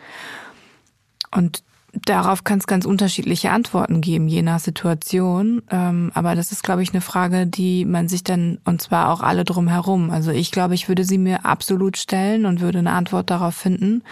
Und 1.35 1.63
darauf 1.93 2.45
kann 2.45 2.59
es 2.59 2.67
ganz 2.67 2.85
unterschiedliche 2.85 3.51
Antworten 3.51 4.01
geben, 4.01 4.29
je 4.29 4.43
nach 4.43 4.61
Situation. 4.61 5.63
Ähm, 5.71 6.11
aber 6.15 6.35
das 6.35 6.53
ist, 6.53 6.63
glaube 6.63 6.83
ich, 6.83 6.93
eine 6.93 7.01
Frage, 7.01 7.47
die 7.47 7.85
man 7.85 8.09
sich 8.09 8.25
dann, 8.25 8.59
und 8.65 8.83
zwar 8.83 9.13
auch 9.13 9.21
alle 9.21 9.45
drumherum. 9.45 10.11
Also 10.11 10.31
ich 10.31 10.51
glaube, 10.51 10.75
ich 10.75 10.89
würde 10.89 11.05
sie 11.05 11.19
mir 11.19 11.45
absolut 11.45 11.97
stellen 11.97 12.47
und 12.47 12.61
würde 12.61 12.79
eine 12.79 12.93
Antwort 12.93 13.31
darauf 13.31 13.55
finden. 13.55 14.03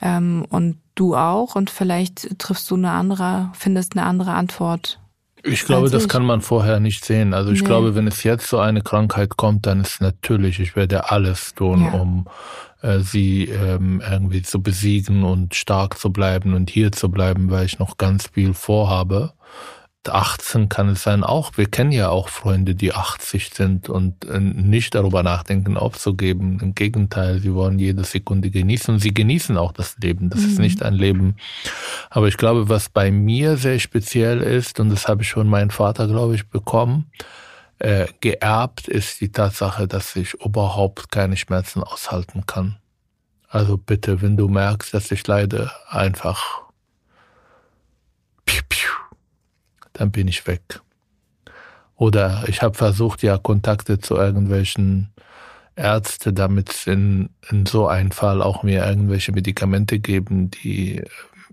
Ähm, 0.00 0.44
und 0.50 0.78
du 0.94 1.16
auch. 1.16 1.56
Und 1.56 1.70
vielleicht 1.70 2.38
triffst 2.38 2.70
du 2.70 2.76
eine 2.76 2.90
andere, 2.90 3.50
findest 3.54 3.96
eine 3.96 4.06
andere 4.06 4.32
Antwort 4.32 5.00
ich 5.42 5.64
glaube, 5.64 5.90
das 5.90 6.08
kann 6.08 6.24
man 6.24 6.40
vorher 6.40 6.80
nicht 6.80 7.04
sehen. 7.04 7.34
Also 7.34 7.52
ich 7.52 7.60
nee. 7.60 7.66
glaube, 7.66 7.94
wenn 7.94 8.06
es 8.06 8.22
jetzt 8.24 8.48
so 8.48 8.58
eine 8.58 8.82
Krankheit 8.82 9.36
kommt, 9.36 9.66
dann 9.66 9.80
ist 9.80 10.00
natürlich, 10.00 10.60
ich 10.60 10.76
werde 10.76 11.10
alles 11.10 11.54
tun, 11.54 11.82
ja. 11.82 11.92
um 11.92 12.26
äh, 12.82 13.00
sie 13.00 13.44
ähm, 13.44 14.02
irgendwie 14.08 14.42
zu 14.42 14.62
besiegen 14.62 15.24
und 15.24 15.54
stark 15.54 15.98
zu 15.98 16.10
bleiben 16.10 16.54
und 16.54 16.70
hier 16.70 16.92
zu 16.92 17.10
bleiben, 17.10 17.50
weil 17.50 17.66
ich 17.66 17.78
noch 17.78 17.96
ganz 17.98 18.28
viel 18.28 18.54
vorhabe. 18.54 19.32
18 20.08 20.68
kann 20.68 20.88
es 20.88 21.02
sein 21.02 21.24
auch. 21.24 21.52
Wir 21.56 21.66
kennen 21.66 21.92
ja 21.92 22.08
auch 22.08 22.28
Freunde, 22.28 22.74
die 22.74 22.92
80 22.92 23.50
sind 23.54 23.88
und 23.88 24.24
äh, 24.24 24.40
nicht 24.40 24.94
darüber 24.94 25.22
nachdenken, 25.22 25.76
aufzugeben. 25.76 26.58
Im 26.60 26.74
Gegenteil, 26.74 27.40
sie 27.40 27.54
wollen 27.54 27.78
jede 27.78 28.04
Sekunde 28.04 28.50
genießen 28.50 28.94
und 28.94 29.00
sie 29.00 29.14
genießen 29.14 29.56
auch 29.56 29.72
das 29.72 29.96
Leben. 29.98 30.30
Das 30.30 30.40
mhm. 30.40 30.46
ist 30.48 30.58
nicht 30.58 30.82
ein 30.82 30.94
Leben. 30.94 31.36
Aber 32.10 32.28
ich 32.28 32.36
glaube, 32.36 32.68
was 32.68 32.88
bei 32.88 33.10
mir 33.10 33.56
sehr 33.56 33.78
speziell 33.78 34.40
ist, 34.40 34.80
und 34.80 34.90
das 34.90 35.08
habe 35.08 35.22
ich 35.22 35.28
schon 35.28 35.48
meinen 35.48 35.70
Vater, 35.70 36.06
glaube 36.06 36.34
ich, 36.34 36.48
bekommen, 36.48 37.10
äh, 37.78 38.06
geerbt, 38.20 38.88
ist 38.88 39.20
die 39.20 39.30
Tatsache, 39.30 39.86
dass 39.86 40.16
ich 40.16 40.34
überhaupt 40.34 41.10
keine 41.10 41.36
Schmerzen 41.36 41.82
aushalten 41.82 42.44
kann. 42.46 42.76
Also 43.48 43.78
bitte, 43.78 44.20
wenn 44.20 44.36
du 44.36 44.48
merkst, 44.48 44.92
dass 44.92 45.10
ich 45.10 45.26
leide, 45.26 45.70
einfach 45.88 46.67
dann 49.98 50.12
bin 50.12 50.28
ich 50.28 50.46
weg. 50.46 50.80
Oder 51.96 52.44
ich 52.46 52.62
habe 52.62 52.74
versucht, 52.74 53.22
ja, 53.22 53.36
Kontakte 53.38 53.98
zu 53.98 54.14
irgendwelchen 54.14 55.10
Ärzte, 55.74 56.32
damit 56.32 56.86
in, 56.86 57.30
in 57.50 57.66
so 57.66 57.88
einem 57.88 58.12
Fall 58.12 58.40
auch 58.40 58.62
mir 58.62 58.86
irgendwelche 58.86 59.32
Medikamente 59.32 59.98
geben, 59.98 60.50
die 60.50 61.02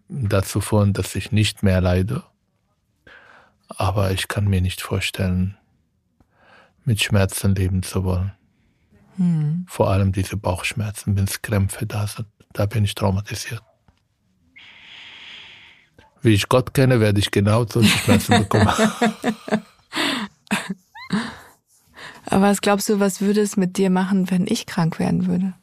dazu 0.08 0.62
führen, 0.62 0.94
dass 0.94 1.16
ich 1.16 1.32
nicht 1.32 1.64
mehr 1.64 1.82
leide. 1.82 2.24
Aber 3.68 4.12
ich 4.12 4.28
kann 4.28 4.48
mir 4.48 4.62
nicht 4.62 4.82
vorstellen, 4.82 5.58
mit 6.84 7.02
Schmerzen 7.02 7.56
leben 7.56 7.82
zu 7.82 8.04
wollen. 8.04 8.32
Hm. 9.18 9.66
Vor 9.68 9.90
allem 9.90 10.12
diese 10.12 10.38
Bauchschmerzen, 10.38 11.18
wenn 11.18 11.24
es 11.24 11.42
Krämpfe 11.42 11.88
da 11.88 12.06
sind. 12.06 12.28
Da 12.54 12.68
bin 12.68 12.84
ich 12.84 12.94
traumatisiert 12.94 13.64
wie 16.26 16.34
ich 16.34 16.50
Gott 16.50 16.74
kenne, 16.74 17.00
werde 17.00 17.20
ich 17.20 17.32
genau 17.32 17.66
solche 17.66 17.98
Schmerzen 18.00 18.40
bekommen. 18.40 18.68
Aber 22.26 22.42
was 22.42 22.62
glaubst 22.62 22.90
du, 22.90 23.00
was 23.00 23.22
würde 23.22 23.42
es 23.42 23.56
mit 23.56 23.78
dir 23.78 23.90
machen, 23.90 24.30
wenn 24.32 24.48
ich 24.48 24.66
krank 24.66 25.00
werden 25.00 25.28
würde? 25.28 25.54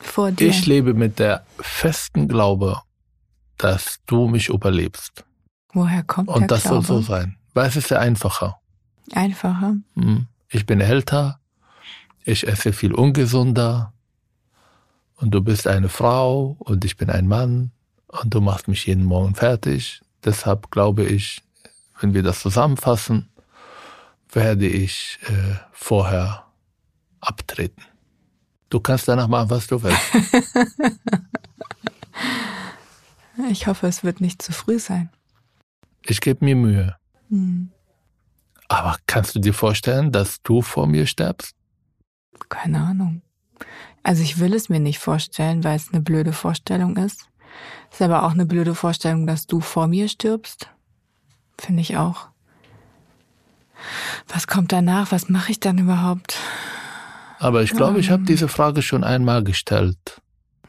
Vor 0.00 0.32
dir. 0.32 0.48
Ich 0.48 0.66
lebe 0.66 0.94
mit 0.94 1.18
der 1.18 1.44
festen 1.60 2.26
Glaube, 2.28 2.80
dass 3.58 4.00
du 4.06 4.28
mich 4.28 4.48
überlebst. 4.48 5.24
Woher 5.72 6.02
kommt 6.02 6.28
Und 6.28 6.50
das 6.50 6.62
Glaube? 6.62 6.86
soll 6.86 7.02
so 7.02 7.06
sein. 7.06 7.36
Weil 7.54 7.68
es 7.68 7.76
ist 7.76 7.90
ja 7.90 7.98
einfacher. 7.98 8.58
Einfacher? 9.12 9.76
Hm. 9.94 10.26
Ich 10.48 10.64
bin 10.64 10.80
älter, 10.80 11.38
ich 12.24 12.46
esse 12.46 12.72
viel 12.72 12.92
ungesunder 12.92 13.92
und 15.16 15.30
du 15.32 15.42
bist 15.42 15.66
eine 15.66 15.88
Frau 15.88 16.56
und 16.60 16.84
ich 16.84 16.96
bin 16.96 17.10
ein 17.10 17.26
Mann 17.26 17.72
und 18.22 18.34
du 18.34 18.40
machst 18.40 18.68
mich 18.68 18.86
jeden 18.86 19.04
Morgen 19.04 19.34
fertig. 19.34 20.02
Deshalb 20.24 20.70
glaube 20.70 21.04
ich, 21.04 21.42
wenn 22.00 22.14
wir 22.14 22.22
das 22.22 22.40
zusammenfassen, 22.40 23.28
werde 24.30 24.66
ich 24.66 25.18
äh, 25.28 25.56
vorher 25.72 26.44
abtreten. 27.20 27.82
Du 28.68 28.80
kannst 28.80 29.08
danach 29.08 29.28
machen, 29.28 29.50
was 29.50 29.66
du 29.66 29.82
willst. 29.82 30.00
ich 33.50 33.66
hoffe, 33.66 33.86
es 33.86 34.02
wird 34.02 34.20
nicht 34.20 34.42
zu 34.42 34.52
früh 34.52 34.78
sein. 34.78 35.10
Ich 36.02 36.20
gebe 36.20 36.44
mir 36.44 36.56
Mühe. 36.56 36.96
Hm. 37.30 37.70
Aber 38.68 38.96
kannst 39.06 39.34
du 39.34 39.38
dir 39.38 39.54
vorstellen, 39.54 40.10
dass 40.10 40.42
du 40.42 40.62
vor 40.62 40.86
mir 40.86 41.06
sterbst? 41.06 41.54
Keine 42.48 42.80
Ahnung. 42.80 43.22
Also 44.02 44.22
ich 44.22 44.38
will 44.38 44.54
es 44.54 44.68
mir 44.68 44.80
nicht 44.80 44.98
vorstellen, 44.98 45.64
weil 45.64 45.76
es 45.76 45.92
eine 45.92 46.02
blöde 46.02 46.32
Vorstellung 46.32 46.96
ist. 46.96 47.28
Ist 47.90 48.02
aber 48.02 48.24
auch 48.24 48.32
eine 48.32 48.46
blöde 48.46 48.74
Vorstellung, 48.74 49.26
dass 49.26 49.46
du 49.46 49.60
vor 49.60 49.86
mir 49.86 50.08
stirbst. 50.08 50.68
Finde 51.58 51.80
ich 51.80 51.96
auch. 51.96 52.28
Was 54.28 54.46
kommt 54.46 54.72
danach? 54.72 55.12
Was 55.12 55.28
mache 55.28 55.52
ich 55.52 55.60
dann 55.60 55.78
überhaupt? 55.78 56.36
Aber 57.38 57.62
ich 57.62 57.72
glaube, 57.72 58.00
ich 58.00 58.10
habe 58.10 58.22
ähm. 58.22 58.26
diese 58.26 58.48
Frage 58.48 58.82
schon 58.82 59.04
einmal 59.04 59.44
gestellt. 59.44 60.20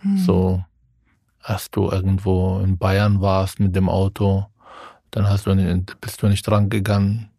Hm. 0.01 0.17
So, 0.17 0.63
als 1.41 1.71
du 1.71 1.89
irgendwo 1.89 2.59
in 2.59 2.77
Bayern 2.77 3.21
warst 3.21 3.59
mit 3.59 3.75
dem 3.75 3.89
Auto, 3.89 4.45
dann 5.11 5.29
hast 5.29 5.45
du 5.45 5.53
nicht, 5.53 5.99
bist 6.01 6.21
du 6.21 6.27
nicht 6.27 6.45
dran 6.45 6.69
gegangen. 6.69 7.29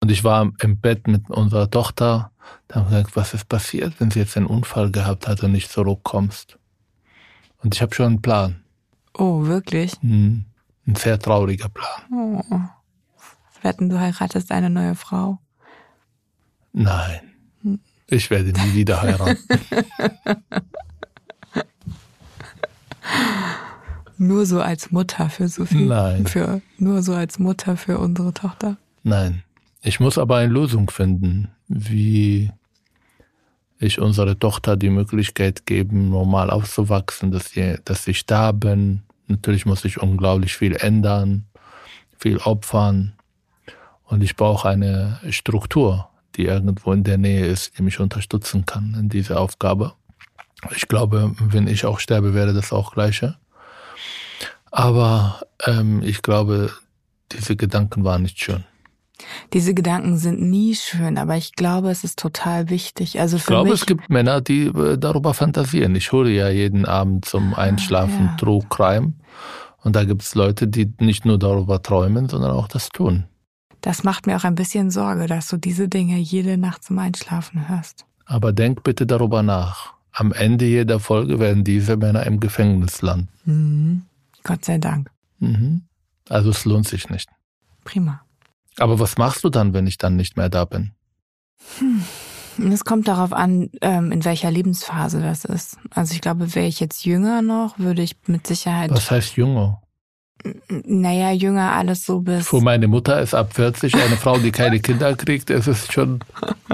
Und 0.00 0.10
ich 0.10 0.24
war 0.24 0.52
im 0.60 0.80
Bett 0.80 1.08
mit 1.08 1.30
unserer 1.30 1.70
Tochter. 1.70 2.30
Da 2.68 2.76
haben 2.76 2.90
wir 2.90 2.98
gesagt, 2.98 3.16
was 3.16 3.34
ist 3.34 3.48
passiert, 3.48 3.94
wenn 3.98 4.10
sie 4.10 4.20
jetzt 4.20 4.36
einen 4.36 4.46
Unfall 4.46 4.90
gehabt 4.90 5.26
hat 5.26 5.42
und 5.42 5.52
nicht 5.52 5.70
zurückkommst? 5.70 6.58
Und 7.62 7.74
ich 7.74 7.82
habe 7.82 7.94
schon 7.94 8.06
einen 8.06 8.22
Plan. 8.22 8.62
Oh, 9.18 9.46
wirklich? 9.46 9.92
Mhm. 10.02 10.44
Ein 10.86 10.94
sehr 10.94 11.18
trauriger 11.18 11.68
Plan. 11.68 12.42
Oh. 12.50 12.60
Wetten, 13.62 13.88
du 13.88 13.98
heiratest 13.98 14.52
eine 14.52 14.70
neue 14.70 14.94
Frau? 14.94 15.38
Nein. 16.72 17.20
Ich 18.08 18.30
werde 18.30 18.52
nie 18.52 18.74
wieder 18.74 19.02
heiraten. 19.02 19.36
nur 24.18 24.46
so 24.46 24.60
als 24.60 24.92
Mutter 24.92 25.28
für 25.28 25.48
Sophie? 25.48 25.86
Nein. 25.86 26.26
Für, 26.26 26.60
nur 26.78 27.02
so 27.02 27.14
als 27.14 27.40
Mutter 27.40 27.76
für 27.76 27.98
unsere 27.98 28.32
Tochter? 28.32 28.76
Nein. 29.02 29.42
Ich 29.82 29.98
muss 29.98 30.18
aber 30.18 30.36
eine 30.36 30.52
Lösung 30.52 30.90
finden, 30.90 31.48
wie 31.68 32.52
ich 33.78 34.00
unserer 34.00 34.38
Tochter 34.38 34.76
die 34.76 34.90
Möglichkeit 34.90 35.66
geben, 35.66 36.10
normal 36.10 36.50
aufzuwachsen, 36.50 37.30
dass, 37.30 37.50
sie, 37.50 37.78
dass 37.84 38.06
ich 38.06 38.26
da 38.26 38.52
bin, 38.52 39.02
Natürlich 39.26 39.66
muss 39.66 39.84
ich 39.84 40.00
unglaublich 40.00 40.56
viel 40.56 40.76
ändern, 40.76 41.46
viel 42.18 42.38
opfern. 42.38 43.14
Und 44.04 44.22
ich 44.22 44.36
brauche 44.36 44.68
eine 44.68 45.20
Struktur, 45.30 46.08
die 46.36 46.44
irgendwo 46.44 46.92
in 46.92 47.04
der 47.04 47.18
Nähe 47.18 47.46
ist, 47.46 47.78
die 47.78 47.82
mich 47.82 47.98
unterstützen 47.98 48.66
kann 48.66 48.94
in 48.98 49.08
dieser 49.08 49.40
Aufgabe. 49.40 49.94
Ich 50.74 50.88
glaube, 50.88 51.34
wenn 51.38 51.66
ich 51.66 51.84
auch 51.84 51.98
sterbe, 51.98 52.34
wäre 52.34 52.54
das 52.54 52.72
auch 52.72 52.92
gleiche. 52.92 53.36
Aber 54.70 55.40
ähm, 55.64 56.02
ich 56.02 56.22
glaube, 56.22 56.72
diese 57.32 57.56
Gedanken 57.56 58.04
waren 58.04 58.22
nicht 58.22 58.42
schön. 58.42 58.64
Diese 59.52 59.74
Gedanken 59.74 60.16
sind 60.16 60.40
nie 60.40 60.74
schön, 60.74 61.18
aber 61.18 61.36
ich 61.36 61.52
glaube, 61.52 61.90
es 61.90 62.04
ist 62.04 62.18
total 62.18 62.70
wichtig. 62.70 63.20
Also 63.20 63.38
für 63.38 63.42
ich 63.42 63.46
glaube, 63.46 63.70
mich, 63.70 63.80
es 63.80 63.86
gibt 63.86 64.10
Männer, 64.10 64.40
die 64.40 64.66
äh, 64.66 64.98
darüber 64.98 65.34
fantasieren. 65.34 65.94
Ich 65.94 66.12
höre 66.12 66.28
ja 66.28 66.48
jeden 66.48 66.84
Abend 66.86 67.24
zum 67.24 67.54
ah, 67.54 67.58
Einschlafen 67.58 68.26
ja. 68.26 68.36
True 68.36 68.62
Crime. 68.68 69.12
Und 69.82 69.94
da 69.94 70.04
gibt 70.04 70.22
es 70.22 70.34
Leute, 70.34 70.66
die 70.66 70.92
nicht 71.00 71.24
nur 71.24 71.38
darüber 71.38 71.82
träumen, 71.82 72.28
sondern 72.28 72.50
auch 72.50 72.68
das 72.68 72.88
tun. 72.88 73.24
Das 73.80 74.02
macht 74.02 74.26
mir 74.26 74.36
auch 74.36 74.44
ein 74.44 74.56
bisschen 74.56 74.90
Sorge, 74.90 75.26
dass 75.26 75.48
du 75.48 75.58
diese 75.58 75.88
Dinge 75.88 76.18
jede 76.18 76.56
Nacht 76.56 76.82
zum 76.82 76.98
Einschlafen 76.98 77.68
hörst. 77.68 78.04
Aber 78.24 78.52
denk 78.52 78.82
bitte 78.82 79.06
darüber 79.06 79.42
nach. 79.42 79.94
Am 80.10 80.32
Ende 80.32 80.64
jeder 80.64 80.98
Folge 80.98 81.38
werden 81.38 81.62
diese 81.62 81.96
Männer 81.96 82.26
im 82.26 82.40
Gefängnis 82.40 83.02
landen. 83.02 83.28
Mhm. 83.44 84.02
Gott 84.42 84.64
sei 84.64 84.78
Dank. 84.78 85.10
Mhm. 85.38 85.82
Also 86.28 86.50
es 86.50 86.64
lohnt 86.64 86.88
sich 86.88 87.08
nicht. 87.10 87.28
Prima. 87.84 88.25
Aber 88.78 88.98
was 88.98 89.16
machst 89.16 89.44
du 89.44 89.48
dann, 89.48 89.72
wenn 89.74 89.86
ich 89.86 89.98
dann 89.98 90.16
nicht 90.16 90.36
mehr 90.36 90.48
da 90.48 90.64
bin? 90.64 90.92
Hm. 91.78 92.02
Es 92.72 92.84
kommt 92.84 93.06
darauf 93.06 93.32
an, 93.32 93.70
ähm, 93.82 94.12
in 94.12 94.24
welcher 94.24 94.50
Lebensphase 94.50 95.20
das 95.20 95.44
ist. 95.44 95.76
Also 95.90 96.14
ich 96.14 96.20
glaube, 96.20 96.54
wäre 96.54 96.66
ich 96.66 96.80
jetzt 96.80 97.04
jünger 97.04 97.42
noch, 97.42 97.78
würde 97.78 98.02
ich 98.02 98.16
mit 98.26 98.46
Sicherheit. 98.46 98.90
Was 98.90 99.10
heißt 99.10 99.36
jünger? 99.36 99.82
Naja, 100.68 101.32
jünger 101.32 101.72
alles 101.72 102.04
so 102.04 102.20
bis. 102.20 102.48
Für 102.48 102.60
meine 102.60 102.88
Mutter 102.88 103.20
ist 103.20 103.34
ab 103.34 103.54
40 103.54 103.94
eine 103.94 104.16
Frau, 104.16 104.38
die 104.38 104.52
keine 104.52 104.80
Kinder 104.80 105.14
kriegt, 105.16 105.50
es 105.50 105.66
ist 105.66 105.92
schon 105.92 106.20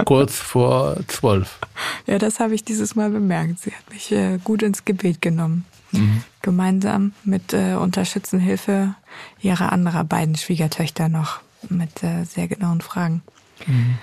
kurz 0.05 0.37
vor 0.37 0.97
zwölf. 1.09 1.59
Ja, 2.07 2.19
das 2.19 2.41
habe 2.41 2.55
ich 2.55 2.65
dieses 2.65 2.97
Mal 2.97 3.11
bemerkt. 3.11 3.61
Sie 3.61 3.71
hat 3.71 3.89
mich 3.91 4.11
äh, 4.11 4.39
gut 4.43 4.63
ins 4.63 4.85
Gebet 4.85 5.23
genommen. 5.23 5.65
Mhm. 5.93 6.25
Gemeinsam 6.43 7.13
mit 7.25 7.53
äh, 7.53 7.75
Unterstützenhilfe 7.75 8.95
ihrer 9.41 9.73
anderer 9.73 10.05
beiden 10.05 10.37
Schwiegertöchter 10.37 11.09
noch 11.09 11.41
mit 11.69 12.03
äh, 12.03 12.25
sehr 12.25 12.49
genauen 12.49 12.81
Fragen. 12.81 13.23
Mhm. 13.67 13.99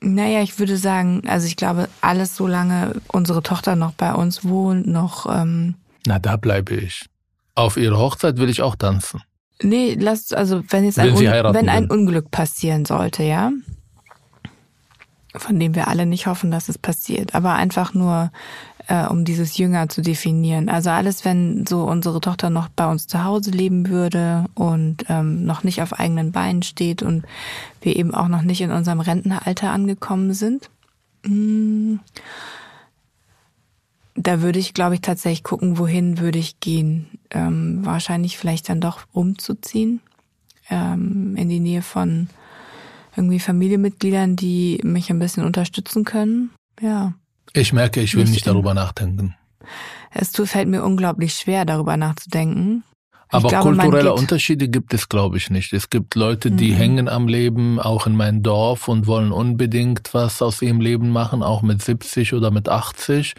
Naja, 0.00 0.42
ich 0.42 0.58
würde 0.58 0.76
sagen, 0.76 1.22
also 1.26 1.46
ich 1.46 1.56
glaube, 1.56 1.88
alles 2.00 2.36
solange 2.36 3.00
unsere 3.08 3.42
Tochter 3.42 3.74
noch 3.74 3.92
bei 3.92 4.12
uns 4.12 4.44
wohnt, 4.44 4.86
noch. 4.86 5.26
Ähm, 5.34 5.76
Na, 6.06 6.18
da 6.18 6.36
bleibe 6.36 6.74
ich. 6.74 7.06
Auf 7.54 7.76
ihre 7.76 7.98
Hochzeit 7.98 8.36
will 8.36 8.50
ich 8.50 8.60
auch 8.60 8.76
tanzen. 8.76 9.22
Nee, 9.62 9.96
lass, 9.98 10.32
also 10.32 10.62
wenn 10.68 10.84
jetzt 10.84 10.98
ein, 10.98 11.16
wenn 11.16 11.68
ein 11.68 11.90
Unglück 11.90 12.30
passieren 12.30 12.84
sollte, 12.84 13.22
ja, 13.22 13.50
von 15.36 15.58
dem 15.58 15.74
wir 15.74 15.88
alle 15.88 16.06
nicht 16.06 16.26
hoffen, 16.26 16.50
dass 16.50 16.68
es 16.68 16.76
passiert, 16.76 17.34
aber 17.34 17.54
einfach 17.54 17.94
nur, 17.94 18.30
äh, 18.88 19.06
um 19.06 19.24
dieses 19.24 19.56
Jünger 19.56 19.88
zu 19.88 20.02
definieren. 20.02 20.68
Also 20.68 20.90
alles, 20.90 21.24
wenn 21.24 21.66
so 21.66 21.84
unsere 21.84 22.20
Tochter 22.20 22.50
noch 22.50 22.68
bei 22.68 22.86
uns 22.86 23.06
zu 23.06 23.24
Hause 23.24 23.50
leben 23.50 23.88
würde 23.88 24.46
und 24.54 25.04
ähm, 25.08 25.44
noch 25.44 25.64
nicht 25.64 25.82
auf 25.82 25.92
eigenen 25.94 26.32
Beinen 26.32 26.62
steht 26.62 27.02
und 27.02 27.24
wir 27.80 27.96
eben 27.96 28.14
auch 28.14 28.28
noch 28.28 28.42
nicht 28.42 28.60
in 28.60 28.70
unserem 28.70 29.00
Rentenalter 29.00 29.70
angekommen 29.70 30.34
sind. 30.34 30.70
Mh, 31.24 31.30
hm, 31.30 32.00
da 34.16 34.42
würde 34.42 34.60
ich, 34.60 34.74
glaube 34.74 34.94
ich, 34.94 35.00
tatsächlich 35.00 35.42
gucken, 35.42 35.76
wohin 35.78 36.18
würde 36.18 36.38
ich 36.38 36.60
gehen. 36.60 37.06
Ähm, 37.30 37.84
wahrscheinlich 37.84 38.38
vielleicht 38.38 38.68
dann 38.68 38.80
doch 38.80 39.00
umzuziehen 39.12 40.00
ähm, 40.70 41.34
in 41.36 41.48
die 41.48 41.58
Nähe 41.58 41.82
von 41.82 42.28
irgendwie 43.16 43.40
Familienmitgliedern, 43.40 44.36
die 44.36 44.80
mich 44.82 45.10
ein 45.10 45.18
bisschen 45.18 45.44
unterstützen 45.44 46.04
können. 46.04 46.50
Ja. 46.80 47.14
Ich 47.52 47.72
merke, 47.72 48.00
ich 48.00 48.16
will 48.16 48.24
nicht, 48.24 48.46
darüber 48.46 48.74
nachdenken. 48.74 49.36
Es 50.10 50.30
fällt 50.30 50.68
mir 50.68 50.84
unglaublich 50.84 51.34
schwer, 51.34 51.64
darüber 51.64 51.96
nachzudenken. 51.96 52.84
Aber 53.34 53.48
glaube, 53.48 53.70
kulturelle 53.72 54.14
Unterschiede 54.14 54.68
gibt 54.68 54.94
es, 54.94 55.08
glaube 55.08 55.38
ich, 55.38 55.50
nicht. 55.50 55.72
Es 55.72 55.90
gibt 55.90 56.14
Leute, 56.14 56.52
die 56.52 56.70
mhm. 56.70 56.76
hängen 56.76 57.08
am 57.08 57.26
Leben, 57.26 57.80
auch 57.80 58.06
in 58.06 58.14
meinem 58.14 58.44
Dorf 58.44 58.86
und 58.86 59.08
wollen 59.08 59.32
unbedingt 59.32 60.14
was 60.14 60.40
aus 60.40 60.62
ihrem 60.62 60.80
Leben 60.80 61.10
machen, 61.10 61.42
auch 61.42 61.62
mit 61.62 61.82
70 61.82 62.34
oder 62.34 62.52
mit 62.52 62.68
80. 62.68 63.34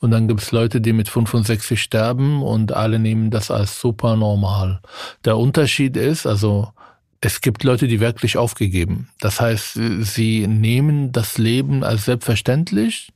Und 0.00 0.10
dann 0.10 0.26
gibt 0.26 0.40
es 0.40 0.52
Leute, 0.52 0.80
die 0.80 0.94
mit 0.94 1.10
65 1.10 1.82
sterben 1.82 2.42
und 2.42 2.72
alle 2.72 2.98
nehmen 2.98 3.30
das 3.30 3.50
als 3.50 3.78
super 3.78 4.16
normal. 4.16 4.80
Der 5.26 5.36
Unterschied 5.36 5.98
ist, 5.98 6.26
also 6.26 6.72
es 7.20 7.42
gibt 7.42 7.62
Leute, 7.62 7.88
die 7.88 8.00
wirklich 8.00 8.38
aufgegeben. 8.38 9.08
Das 9.20 9.40
heißt, 9.40 9.78
sie 10.00 10.46
nehmen 10.46 11.12
das 11.12 11.36
Leben 11.36 11.84
als 11.84 12.06
selbstverständlich 12.06 13.08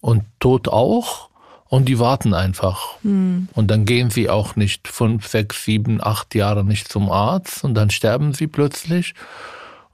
und 0.00 0.24
Tod 0.38 0.68
auch 0.68 1.30
und 1.68 1.86
die 1.86 1.98
warten 1.98 2.34
einfach. 2.34 2.80
Mhm. 3.02 3.48
Und 3.52 3.70
dann 3.70 3.84
gehen 3.84 4.10
sie 4.10 4.30
auch 4.30 4.54
nicht 4.54 4.86
fünf, 4.86 5.26
sechs, 5.26 5.64
sieben, 5.64 5.98
acht 6.00 6.34
Jahre 6.34 6.64
nicht 6.64 6.88
zum 6.88 7.10
Arzt 7.10 7.64
und 7.64 7.74
dann 7.74 7.90
sterben 7.90 8.32
sie 8.32 8.46
plötzlich. 8.46 9.14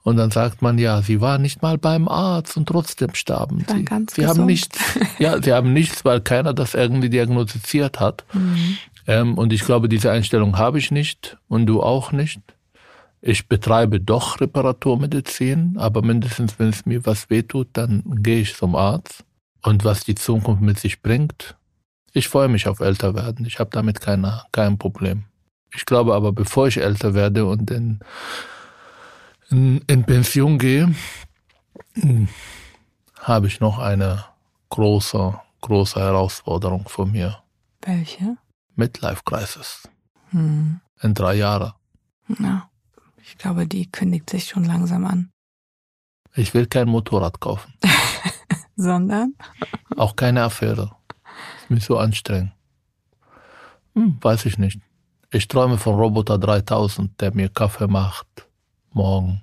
Und 0.03 0.17
dann 0.17 0.31
sagt 0.31 0.61
man, 0.61 0.77
ja, 0.79 1.01
sie 1.01 1.21
war 1.21 1.37
nicht 1.37 1.61
mal 1.61 1.77
beim 1.77 2.07
Arzt 2.07 2.57
und 2.57 2.67
trotzdem 2.67 3.13
starben 3.13 3.65
sie. 3.67 3.85
Ganz 3.85 4.15
sie 4.15 4.25
haben 4.25 4.45
nichts, 4.45 4.79
ja, 5.19 5.41
sie 5.41 5.53
haben 5.53 5.73
nichts, 5.73 6.03
weil 6.03 6.21
keiner 6.21 6.53
das 6.53 6.73
irgendwie 6.73 7.09
diagnostiziert 7.09 7.99
hat. 7.99 8.25
Mhm. 8.33 8.77
Ähm, 9.07 9.37
und 9.37 9.51
ich 9.51 9.65
glaube, 9.65 9.89
diese 9.89 10.11
Einstellung 10.11 10.57
habe 10.57 10.77
ich 10.77 10.91
nicht 10.91 11.37
und 11.47 11.65
du 11.65 11.81
auch 11.81 12.11
nicht. 12.11 12.39
Ich 13.19 13.47
betreibe 13.47 13.99
doch 13.99 14.39
Reparaturmedizin, 14.39 15.75
aber 15.77 16.01
mindestens 16.01 16.59
wenn 16.59 16.69
es 16.69 16.85
mir 16.85 17.05
was 17.05 17.29
wehtut, 17.29 17.69
dann 17.73 18.03
gehe 18.21 18.41
ich 18.41 18.55
zum 18.55 18.75
Arzt. 18.75 19.23
Und 19.63 19.83
was 19.83 20.03
die 20.03 20.15
Zukunft 20.15 20.61
mit 20.61 20.79
sich 20.79 21.01
bringt, 21.01 21.55
ich 22.13 22.27
freue 22.27 22.47
mich 22.47 22.67
auf 22.67 22.79
älter 22.79 23.15
werden. 23.15 23.45
Ich 23.45 23.59
habe 23.59 23.69
damit 23.71 24.01
keine, 24.01 24.43
kein 24.51 24.77
Problem. 24.77 25.23
Ich 25.73 25.85
glaube 25.85 26.13
aber, 26.13 26.31
bevor 26.33 26.67
ich 26.67 26.77
älter 26.77 27.13
werde 27.13 27.45
und 27.45 27.71
in, 27.71 27.99
in, 29.49 29.81
in 29.87 30.03
Pension 30.03 30.57
gehe, 30.57 30.93
hm, 31.93 32.27
habe 33.19 33.47
ich 33.47 33.59
noch 33.59 33.79
eine 33.79 34.25
große, 34.69 35.39
große 35.61 35.99
Herausforderung 35.99 36.89
vor 36.89 37.05
mir. 37.05 37.41
Welche? 37.81 38.37
Midlife 38.75 39.21
Crisis. 39.23 39.87
Hm. 40.31 40.81
In 41.01 41.13
drei 41.13 41.35
Jahren. 41.35 41.73
Ja, 42.39 42.69
ich 43.23 43.37
glaube, 43.37 43.67
die 43.67 43.89
kündigt 43.91 44.29
sich 44.29 44.49
schon 44.49 44.65
langsam 44.65 45.05
an. 45.05 45.29
Ich 46.35 46.53
will 46.53 46.65
kein 46.67 46.87
Motorrad 46.87 47.39
kaufen. 47.39 47.73
Sondern? 48.81 49.35
Auch 49.95 50.15
keine 50.15 50.43
Affäre 50.43 50.91
mich 51.71 51.85
so 51.85 51.97
anstrengen? 51.97 52.51
Hm, 53.95 54.17
weiß 54.21 54.45
ich 54.45 54.57
nicht. 54.57 54.79
Ich 55.31 55.47
träume 55.47 55.77
von 55.77 55.95
Roboter 55.95 56.37
3000, 56.37 57.19
der 57.19 57.33
mir 57.33 57.49
Kaffee 57.49 57.87
macht. 57.87 58.27
Morgen. 58.93 59.41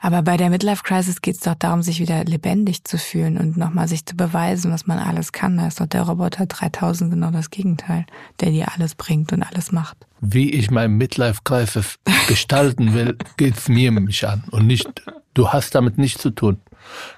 Aber 0.00 0.22
bei 0.22 0.36
der 0.36 0.50
Midlife 0.50 0.82
Crisis 0.84 1.22
geht 1.22 1.36
es 1.36 1.40
doch 1.40 1.54
darum, 1.54 1.82
sich 1.82 1.98
wieder 1.98 2.22
lebendig 2.24 2.84
zu 2.84 2.98
fühlen 2.98 3.38
und 3.38 3.56
nochmal 3.56 3.88
sich 3.88 4.04
zu 4.04 4.14
beweisen, 4.14 4.70
was 4.70 4.86
man 4.86 4.98
alles 4.98 5.32
kann. 5.32 5.56
Da 5.56 5.66
ist 5.66 5.80
doch 5.80 5.86
der 5.86 6.02
Roboter 6.02 6.46
3000 6.46 7.10
genau 7.10 7.30
das 7.30 7.50
Gegenteil, 7.50 8.04
der 8.40 8.50
dir 8.50 8.72
alles 8.72 8.94
bringt 8.94 9.32
und 9.32 9.42
alles 9.42 9.72
macht. 9.72 9.96
Wie 10.20 10.50
ich 10.50 10.70
mein 10.70 10.92
Midlife 10.92 11.40
Crisis 11.42 11.98
gestalten 12.28 12.94
will, 12.94 13.16
geht's 13.36 13.68
mir 13.68 13.90
mich 13.90 14.28
an 14.28 14.44
und 14.50 14.66
nicht, 14.66 15.02
du 15.32 15.48
hast 15.48 15.74
damit 15.74 15.98
nichts 15.98 16.22
zu 16.22 16.30
tun. 16.30 16.60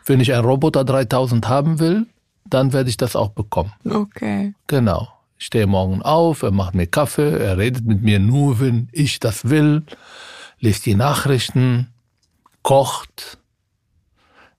Wenn 0.05 0.21
ich 0.21 0.33
einen 0.33 0.45
Roboter 0.45 0.85
3000 0.85 1.49
haben 1.49 1.79
will, 1.79 2.07
dann 2.45 2.73
werde 2.73 2.91
ich 2.91 2.97
das 2.97 3.17
auch 3.17 3.31
bekommen. 3.31 3.73
Okay. 3.89 4.55
Genau. 4.67 5.09
Ich 5.39 5.47
stehe 5.47 5.67
morgen 5.67 6.03
auf, 6.03 6.43
er 6.43 6.51
macht 6.51 6.75
mir 6.75 6.87
Kaffee, 6.87 7.39
er 7.39 7.59
redet 7.59 7.85
mit 7.85 8.03
mir 8.03 8.19
nur, 8.19 8.59
wenn 8.61 8.89
ich 8.93 9.21
das 9.21 9.51
will, 9.51 9.85
liest 10.61 10.87
die 10.87 10.95
Nachrichten, 10.95 11.93
kocht, 12.63 13.39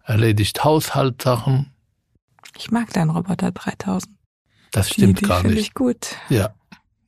erledigt 0.03 0.63
Haushaltssachen. 0.63 1.71
Ich 2.57 2.71
mag 2.71 2.93
deinen 2.93 3.09
Roboter 3.09 3.51
3000. 3.51 4.13
Das 4.71 4.89
stimmt 4.89 5.19
die, 5.19 5.23
die 5.23 5.27
gar 5.27 5.43
nicht. 5.43 5.57
Ich 5.57 5.73
gut. 5.73 6.15
Ja. 6.29 6.49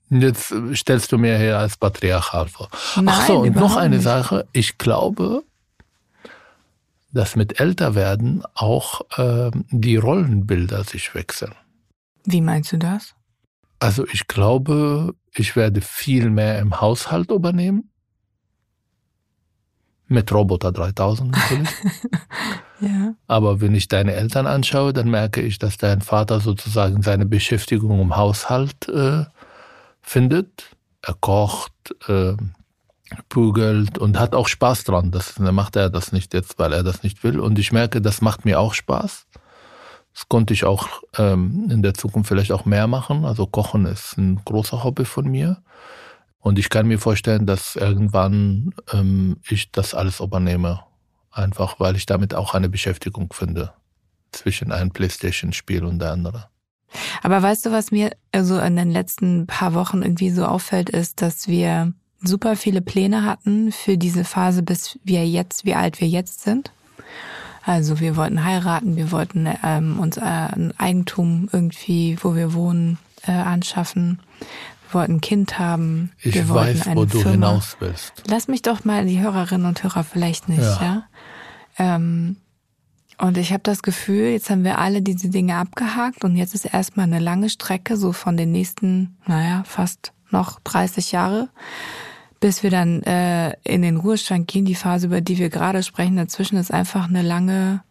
Jetzt 0.09 0.53
stellst 0.73 1.11
du 1.11 1.19
mir 1.19 1.37
her 1.37 1.59
als 1.59 1.77
patriarchal 1.77 2.47
vor. 2.47 2.69
Nein, 2.95 3.05
Ach 3.09 3.27
so, 3.27 3.39
und 3.41 3.55
noch 3.55 3.75
eine 3.75 3.97
nicht. 3.97 4.03
Sache. 4.03 4.47
Ich 4.53 4.79
glaube, 4.79 5.43
dass 7.11 7.35
mit 7.35 7.59
Älterwerden 7.59 8.43
auch 8.53 9.01
äh, 9.17 9.51
die 9.71 9.97
Rollenbilder 9.97 10.83
sich 10.83 11.15
wechseln. 11.15 11.53
Wie 12.25 12.41
meinst 12.41 12.71
du 12.71 12.77
das? 12.77 13.15
Also 13.79 14.05
ich 14.07 14.27
glaube, 14.27 15.13
ich 15.33 15.55
werde 15.55 15.81
viel 15.81 16.29
mehr 16.29 16.59
im 16.59 16.81
Haushalt 16.81 17.31
übernehmen. 17.31 17.89
Mit 20.07 20.31
Roboter 20.31 20.71
3000 20.71 21.31
natürlich. 21.31 21.69
ja. 22.81 23.13
Aber 23.27 23.61
wenn 23.61 23.75
ich 23.75 23.87
deine 23.87 24.13
Eltern 24.13 24.47
anschaue, 24.47 24.91
dann 24.91 25.09
merke 25.09 25.41
ich, 25.41 25.59
dass 25.59 25.77
dein 25.77 26.01
Vater 26.01 26.39
sozusagen 26.39 27.03
seine 27.03 27.25
Beschäftigung 27.25 28.01
im 28.01 28.15
Haushalt 28.15 28.89
äh, 28.89 29.25
findet. 30.01 30.75
Er 31.01 31.13
kocht, 31.13 31.73
äh, 32.07 32.33
prügelt 33.29 33.97
und 33.97 34.19
hat 34.19 34.35
auch 34.35 34.47
Spaß 34.47 34.83
dran. 34.83 35.11
Das 35.11 35.39
macht 35.39 35.75
er 35.75 35.89
das 35.89 36.11
nicht 36.11 36.33
jetzt, 36.33 36.59
weil 36.59 36.73
er 36.73 36.83
das 36.83 37.03
nicht 37.03 37.23
will. 37.23 37.39
Und 37.39 37.59
ich 37.59 37.71
merke, 37.71 38.01
das 38.01 38.21
macht 38.21 38.45
mir 38.45 38.59
auch 38.59 38.73
Spaß. 38.73 39.27
Das 40.13 40.27
konnte 40.27 40.53
ich 40.53 40.65
auch 40.65 40.87
ähm, 41.17 41.69
in 41.71 41.81
der 41.81 41.93
Zukunft 41.93 42.29
vielleicht 42.29 42.51
auch 42.51 42.65
mehr 42.65 42.87
machen. 42.87 43.25
Also 43.25 43.45
Kochen 43.45 43.85
ist 43.85 44.17
ein 44.17 44.41
großer 44.43 44.83
Hobby 44.83 45.05
von 45.05 45.29
mir. 45.29 45.61
Und 46.39 46.57
ich 46.57 46.69
kann 46.69 46.87
mir 46.87 46.99
vorstellen, 46.99 47.45
dass 47.45 47.75
irgendwann 47.75 48.73
ähm, 48.93 49.37
ich 49.47 49.71
das 49.71 49.93
alles 49.93 50.19
übernehme. 50.19 50.81
Einfach 51.31 51.79
weil 51.79 51.95
ich 51.95 52.05
damit 52.05 52.33
auch 52.33 52.53
eine 52.53 52.69
Beschäftigung 52.69 53.31
finde 53.33 53.73
zwischen 54.31 54.71
einem 54.71 54.91
Playstation-Spiel 54.91 55.83
und 55.83 55.99
der 55.99 56.11
andere. 56.11 56.49
Aber 57.21 57.41
weißt 57.41 57.65
du, 57.65 57.71
was 57.71 57.91
mir 57.91 58.11
also 58.31 58.59
in 58.59 58.75
den 58.75 58.91
letzten 58.91 59.47
paar 59.47 59.73
Wochen 59.73 60.01
irgendwie 60.01 60.31
so 60.31 60.45
auffällt, 60.45 60.89
ist, 60.89 61.21
dass 61.21 61.47
wir 61.47 61.93
super 62.21 62.55
viele 62.55 62.81
Pläne 62.81 63.23
hatten 63.23 63.71
für 63.71 63.97
diese 63.97 64.23
Phase, 64.23 64.63
bis 64.63 64.99
wir 65.03 65.27
jetzt, 65.27 65.65
wie 65.65 65.75
alt 65.75 66.01
wir 66.01 66.07
jetzt 66.07 66.41
sind. 66.41 66.71
Also 67.63 67.99
wir 67.99 68.15
wollten 68.15 68.43
heiraten, 68.43 68.95
wir 68.95 69.11
wollten 69.11 69.47
ähm, 69.63 69.99
uns 69.99 70.17
äh, 70.17 70.21
ein 70.21 70.73
Eigentum 70.77 71.49
irgendwie, 71.51 72.17
wo 72.21 72.35
wir 72.35 72.53
wohnen, 72.53 72.97
äh, 73.27 73.31
anschaffen. 73.31 74.19
Wir 74.87 74.99
wollten 74.99 75.15
ein 75.15 75.21
Kind 75.21 75.59
haben. 75.59 76.11
Ich 76.19 76.33
wir 76.33 76.49
weiß, 76.49 76.87
wo 76.93 77.05
du 77.05 77.19
Firma. 77.19 77.31
hinaus 77.31 77.77
willst. 77.79 78.23
Lass 78.27 78.47
mich 78.47 78.61
doch 78.61 78.85
mal 78.85 79.05
die 79.05 79.19
Hörerinnen 79.19 79.67
und 79.67 79.83
Hörer 79.83 80.03
vielleicht 80.03 80.49
nicht, 80.49 80.61
ja. 80.61 80.81
ja? 80.81 81.03
Ähm, 81.77 82.37
und 83.19 83.37
ich 83.37 83.51
habe 83.51 83.63
das 83.63 83.83
Gefühl, 83.83 84.29
jetzt 84.29 84.49
haben 84.49 84.63
wir 84.63 84.79
alle 84.79 85.01
diese 85.01 85.29
Dinge 85.29 85.57
abgehakt 85.57 86.23
und 86.23 86.37
jetzt 86.37 86.55
ist 86.55 86.65
erstmal 86.65 87.03
eine 87.03 87.19
lange 87.19 87.49
Strecke, 87.49 87.97
so 87.97 88.13
von 88.13 88.37
den 88.37 88.51
nächsten, 88.51 89.17
naja, 89.27 89.63
fast 89.65 90.13
noch 90.31 90.59
30 90.61 91.11
Jahre, 91.11 91.49
bis 92.39 92.63
wir 92.63 92.69
dann 92.69 93.03
äh, 93.03 93.53
in 93.63 93.81
den 93.81 93.97
Ruhestand 93.97 94.47
gehen, 94.47 94.65
die 94.65 94.75
Phase, 94.75 95.07
über 95.07 95.21
die 95.21 95.37
wir 95.37 95.49
gerade 95.49 95.83
sprechen, 95.83 96.17
dazwischen 96.17 96.57
ist 96.57 96.73
einfach 96.73 97.09
eine 97.09 97.21
lange, 97.21 97.81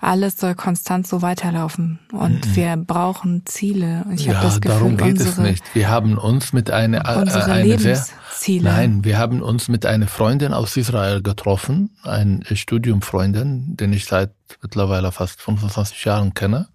alles 0.00 0.38
soll 0.38 0.54
konstant 0.54 1.06
so 1.06 1.20
weiterlaufen. 1.20 1.98
Und 2.12 2.46
mhm. 2.46 2.56
wir 2.56 2.76
brauchen 2.76 3.42
Ziele. 3.44 4.04
Und 4.06 4.14
ich 4.14 4.26
ja, 4.26 4.34
habe 4.34 4.46
das 4.46 4.60
Gefühl, 4.60 4.78
darum 4.78 4.96
geht 4.96 5.18
unsere, 5.18 5.28
es 5.28 5.38
nicht. 5.38 5.74
Wir 5.74 5.90
haben 5.90 6.16
uns 6.16 6.52
mit 6.52 6.70
einer 6.70 7.06
äh, 7.06 7.20
unsere 7.20 7.44
eine 7.44 7.78
sehr, 7.78 7.96
Lebensziele. 7.96 8.64
Nein, 8.64 9.04
wir 9.04 9.18
haben 9.18 9.42
uns 9.42 9.68
mit 9.68 9.84
einer 9.84 10.08
Freundin 10.08 10.54
aus 10.54 10.76
Israel 10.76 11.22
getroffen, 11.22 11.90
ein 12.02 12.44
Studiumfreundin, 12.50 13.76
den 13.76 13.92
ich 13.92 14.06
seit 14.06 14.30
mittlerweile 14.62 15.12
fast 15.12 15.42
25 15.42 16.04
Jahren 16.04 16.32
kenne. 16.32 16.68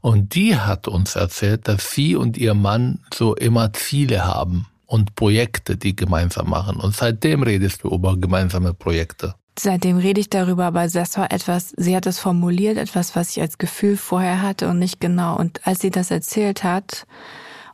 Und 0.00 0.34
die 0.34 0.56
hat 0.56 0.86
uns 0.88 1.16
erzählt, 1.16 1.68
dass 1.68 1.92
sie 1.92 2.16
und 2.16 2.36
ihr 2.36 2.54
Mann 2.54 3.00
so 3.12 3.34
immer 3.34 3.72
Ziele 3.72 4.24
haben 4.24 4.66
und 4.86 5.14
Projekte, 5.14 5.76
die 5.76 5.96
gemeinsam 5.96 6.50
machen. 6.50 6.76
Und 6.76 6.94
seitdem 6.94 7.42
redest 7.42 7.84
du 7.84 7.88
über 7.88 8.16
gemeinsame 8.16 8.74
Projekte. 8.74 9.34
Seitdem 9.58 9.98
rede 9.98 10.20
ich 10.20 10.30
darüber, 10.30 10.64
aber 10.64 10.88
das 10.88 11.16
war 11.16 11.30
etwas, 11.30 11.74
sie 11.76 11.94
hat 11.94 12.06
es 12.06 12.18
formuliert, 12.18 12.76
etwas, 12.76 13.14
was 13.14 13.30
ich 13.30 13.40
als 13.40 13.58
Gefühl 13.58 13.96
vorher 13.96 14.42
hatte 14.42 14.68
und 14.68 14.78
nicht 14.78 15.00
genau. 15.00 15.36
Und 15.38 15.64
als 15.66 15.80
sie 15.80 15.90
das 15.90 16.10
erzählt 16.10 16.64
hat, 16.64 17.06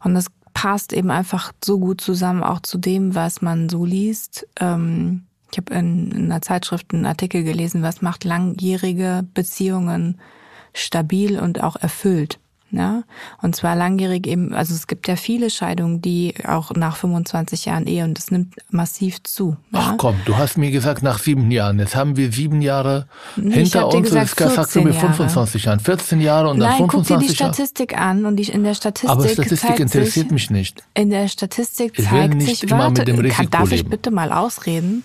und 0.05 0.15
das 0.15 0.27
passt 0.53 0.93
eben 0.93 1.11
einfach 1.11 1.53
so 1.65 1.79
gut 1.79 2.01
zusammen, 2.01 2.43
auch 2.43 2.61
zu 2.61 2.77
dem, 2.77 3.15
was 3.15 3.41
man 3.41 3.69
so 3.69 3.85
liest. 3.85 4.47
Ähm, 4.59 5.25
ich 5.53 5.59
habe 5.59 5.75
in, 5.75 6.11
in 6.11 6.25
einer 6.27 6.43
Zeitschrift 6.43 6.93
einen 6.93 7.07
Artikel 7.07 7.45
gelesen, 7.45 7.83
was 7.83 8.03
macht 8.03 8.25
langjährige 8.25 9.25
Beziehungen 9.33 10.21
stabil 10.75 11.39
und 11.39 11.63
auch 11.63 11.77
erfüllt. 11.77 12.40
Ja, 12.73 13.03
und 13.43 13.57
zwar 13.57 13.75
langjährig 13.75 14.29
eben, 14.29 14.55
also 14.55 14.75
es 14.75 14.87
gibt 14.87 15.09
ja 15.09 15.17
viele 15.17 15.51
Scheidungen, 15.51 16.01
die 16.01 16.35
auch 16.47 16.71
nach 16.73 16.97
25 16.97 17.65
Jahren 17.65 17.87
Ehe 17.87 18.05
und 18.05 18.17
das 18.17 18.31
nimmt 18.31 18.55
massiv 18.71 19.23
zu. 19.25 19.57
Ja? 19.73 19.81
Ach 19.81 19.95
komm, 19.97 20.15
du 20.25 20.37
hast 20.37 20.57
mir 20.57 20.71
gesagt 20.71 21.03
nach 21.03 21.19
sieben 21.19 21.51
Jahren. 21.51 21.81
Jetzt 21.81 21.97
haben 21.97 22.17
wir 22.17 22.31
sieben 22.31 22.63
Jahre 22.63 23.09
nee, 23.35 23.55
hinter 23.55 23.89
uns. 23.89 24.09
Gesagt, 24.09 24.41
und 24.41 24.47
jetzt 24.47 24.55
sagst 24.55 24.77
du 24.77 24.83
mir 24.83 24.95
25 24.95 25.65
Jahren, 25.65 25.81
14 25.81 26.21
Jahre 26.21 26.51
und 26.51 26.59
Nein, 26.59 26.79
dann 26.79 26.91
25 26.91 27.09
guck 27.09 27.21
dir 27.21 27.27
die 27.27 27.35
Statistik 27.35 27.93
Jahre. 27.93 28.05
an 28.05 28.25
und 28.25 28.37
die 28.37 28.45
in 28.45 28.63
der 28.63 28.75
Statistik 28.75 29.11
Aber 29.11 29.29
Statistik 29.29 29.81
interessiert 29.81 30.27
sich, 30.27 30.31
mich 30.31 30.51
nicht. 30.51 30.85
In 30.95 31.11
der 31.11 31.27
Statistik 31.27 31.99
ich 31.99 32.05
zeigt 32.05 32.35
nicht 32.35 32.61
sich, 32.61 32.63
immer 32.65 32.79
warte, 32.79 33.01
mit 33.01 33.09
dem 33.09 33.19
Risiko 33.19 33.43
kann, 33.43 33.51
darf 33.51 33.73
ich 33.73 33.85
bitte 33.85 34.13
mal 34.13 34.33
ausreden? 34.33 35.03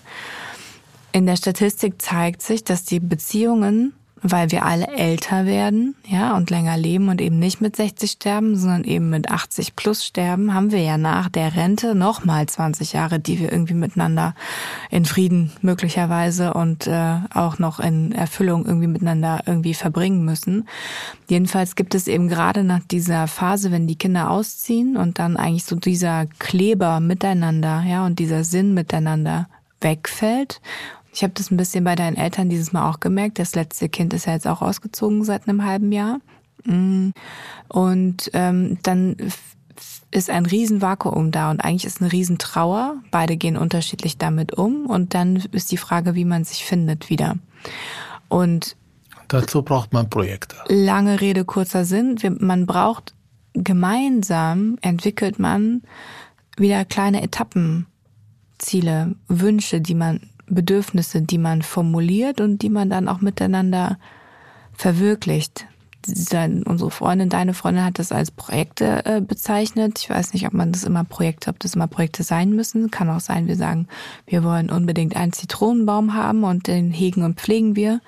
In 1.10 1.26
der 1.26 1.36
Statistik 1.36 2.00
zeigt 2.00 2.42
sich, 2.42 2.62
dass 2.62 2.84
die 2.84 3.00
Beziehungen 3.00 3.92
weil 4.22 4.50
wir 4.50 4.64
alle 4.64 4.88
älter 4.88 5.44
werden, 5.44 5.94
ja, 6.06 6.36
und 6.36 6.50
länger 6.50 6.76
leben 6.76 7.08
und 7.08 7.20
eben 7.20 7.38
nicht 7.38 7.60
mit 7.60 7.76
60 7.76 8.12
sterben, 8.12 8.56
sondern 8.56 8.84
eben 8.84 9.10
mit 9.10 9.30
80 9.30 9.76
plus 9.76 10.04
sterben, 10.04 10.54
haben 10.54 10.72
wir 10.72 10.80
ja 10.80 10.96
nach 10.96 11.28
der 11.28 11.54
Rente 11.54 11.94
nochmal 11.94 12.46
20 12.46 12.94
Jahre, 12.94 13.20
die 13.20 13.38
wir 13.38 13.52
irgendwie 13.52 13.74
miteinander 13.74 14.34
in 14.90 15.04
Frieden 15.04 15.52
möglicherweise 15.60 16.54
und 16.54 16.86
äh, 16.86 17.18
auch 17.32 17.58
noch 17.58 17.78
in 17.78 18.12
Erfüllung 18.12 18.64
irgendwie 18.64 18.86
miteinander 18.86 19.42
irgendwie 19.44 19.74
verbringen 19.74 20.24
müssen. 20.24 20.66
Jedenfalls 21.28 21.76
gibt 21.76 21.94
es 21.94 22.08
eben 22.08 22.28
gerade 22.28 22.64
nach 22.64 22.80
dieser 22.90 23.28
Phase, 23.28 23.70
wenn 23.70 23.86
die 23.86 23.96
Kinder 23.96 24.30
ausziehen 24.30 24.96
und 24.96 25.18
dann 25.18 25.36
eigentlich 25.36 25.64
so 25.64 25.76
dieser 25.76 26.26
Kleber 26.38 27.00
miteinander, 27.00 27.84
ja, 27.86 28.06
und 28.06 28.18
dieser 28.18 28.44
Sinn 28.44 28.72
miteinander 28.72 29.48
wegfällt 29.80 30.60
ich 31.16 31.22
habe 31.22 31.32
das 31.32 31.50
ein 31.50 31.56
bisschen 31.56 31.82
bei 31.82 31.94
deinen 31.94 32.18
Eltern 32.18 32.50
dieses 32.50 32.74
Mal 32.74 32.90
auch 32.90 33.00
gemerkt. 33.00 33.38
Das 33.38 33.54
letzte 33.54 33.88
Kind 33.88 34.12
ist 34.12 34.26
ja 34.26 34.34
jetzt 34.34 34.46
auch 34.46 34.60
ausgezogen 34.60 35.24
seit 35.24 35.48
einem 35.48 35.64
halben 35.64 35.90
Jahr. 35.90 36.20
Mm. 36.64 37.12
Und 37.68 38.30
ähm, 38.34 38.76
dann 38.82 39.16
ist 40.10 40.28
ein 40.28 40.44
Riesenvakuum 40.44 41.30
da 41.30 41.50
und 41.50 41.64
eigentlich 41.64 41.86
ist 41.86 42.02
eine 42.02 42.12
Riesentrauer. 42.12 42.96
Beide 43.10 43.38
gehen 43.38 43.56
unterschiedlich 43.56 44.18
damit 44.18 44.52
um 44.52 44.84
und 44.84 45.14
dann 45.14 45.36
ist 45.52 45.72
die 45.72 45.78
Frage, 45.78 46.14
wie 46.14 46.26
man 46.26 46.44
sich 46.44 46.66
findet 46.66 47.08
wieder. 47.08 47.36
Und 48.28 48.76
dazu 49.28 49.62
braucht 49.62 49.94
man 49.94 50.10
Projekte. 50.10 50.56
Lange 50.68 51.22
Rede, 51.22 51.46
kurzer 51.46 51.86
Sinn. 51.86 52.18
Man 52.40 52.66
braucht 52.66 53.14
gemeinsam 53.54 54.76
entwickelt 54.82 55.38
man 55.38 55.80
wieder 56.58 56.84
kleine 56.84 57.22
Etappenziele, 57.22 59.14
Wünsche, 59.28 59.80
die 59.80 59.94
man 59.94 60.20
Bedürfnisse, 60.48 61.22
die 61.22 61.38
man 61.38 61.62
formuliert 61.62 62.40
und 62.40 62.62
die 62.62 62.70
man 62.70 62.90
dann 62.90 63.08
auch 63.08 63.20
miteinander 63.20 63.98
verwirklicht. 64.72 65.66
Unsere 66.66 66.92
Freundin, 66.92 67.28
deine 67.28 67.52
Freundin 67.52 67.84
hat 67.84 67.98
das 67.98 68.12
als 68.12 68.30
Projekte 68.30 69.04
äh, 69.04 69.20
bezeichnet. 69.20 69.98
Ich 69.98 70.08
weiß 70.08 70.34
nicht, 70.34 70.46
ob 70.46 70.52
man 70.52 70.70
das 70.70 70.84
immer 70.84 71.02
Projekte, 71.02 71.50
ob 71.50 71.58
das 71.58 71.74
immer 71.74 71.88
Projekte 71.88 72.22
sein 72.22 72.50
müssen. 72.50 72.92
Kann 72.92 73.10
auch 73.10 73.18
sein, 73.18 73.48
wir 73.48 73.56
sagen, 73.56 73.88
wir 74.24 74.44
wollen 74.44 74.70
unbedingt 74.70 75.16
einen 75.16 75.32
Zitronenbaum 75.32 76.14
haben 76.14 76.44
und 76.44 76.68
den 76.68 76.92
hegen 76.92 77.24
und 77.24 77.40
pflegen 77.40 77.74
wir. 77.74 78.00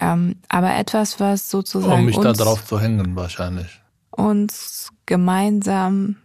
Ähm, 0.00 0.36
aber 0.48 0.76
etwas, 0.76 1.18
was 1.18 1.50
sozusagen 1.50 2.00
um 2.00 2.06
mich 2.06 2.16
uns, 2.16 2.38
da 2.38 2.44
drauf 2.44 2.64
zu 2.64 2.78
hängen, 2.78 3.16
wahrscheinlich. 3.16 3.80
uns 4.12 4.92
gemeinsam 5.06 6.16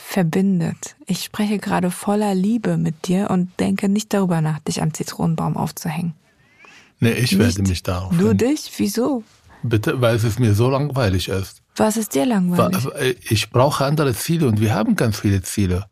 verbindet. 0.00 0.96
Ich 1.06 1.24
spreche 1.24 1.58
gerade 1.58 1.90
voller 1.90 2.34
Liebe 2.34 2.76
mit 2.76 3.06
dir 3.06 3.30
und 3.30 3.50
denke 3.60 3.88
nicht 3.88 4.12
darüber 4.12 4.40
nach, 4.40 4.58
dich 4.60 4.82
am 4.82 4.92
Zitronenbaum 4.94 5.56
aufzuhängen. 5.56 6.14
Nee, 7.00 7.12
ich 7.12 7.32
nicht 7.32 7.38
werde 7.38 7.62
mich 7.62 7.82
darauf 7.82 8.12
Nur 8.12 8.30
hängen. 8.30 8.38
dich? 8.38 8.70
Wieso? 8.76 9.24
Bitte, 9.62 10.00
weil 10.00 10.16
es 10.16 10.38
mir 10.38 10.54
so 10.54 10.70
langweilig 10.70 11.28
ist. 11.28 11.62
Was 11.76 11.96
ist 11.96 12.14
dir 12.14 12.26
langweilig? 12.26 12.86
Ich 13.28 13.50
brauche 13.50 13.84
andere 13.84 14.14
Ziele 14.14 14.46
und 14.46 14.60
wir 14.60 14.74
haben 14.74 14.94
ganz 14.94 15.20
viele 15.20 15.42
Ziele. 15.42 15.86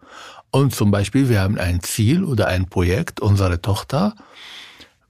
Und 0.51 0.75
zum 0.75 0.91
Beispiel, 0.91 1.29
wir 1.29 1.41
haben 1.41 1.59
ein 1.59 1.83
Ziel 1.83 2.25
oder 2.25 2.47
ein 2.49 2.67
Projekt, 2.67 3.21
unsere 3.21 3.63
Tochter 3.63 4.15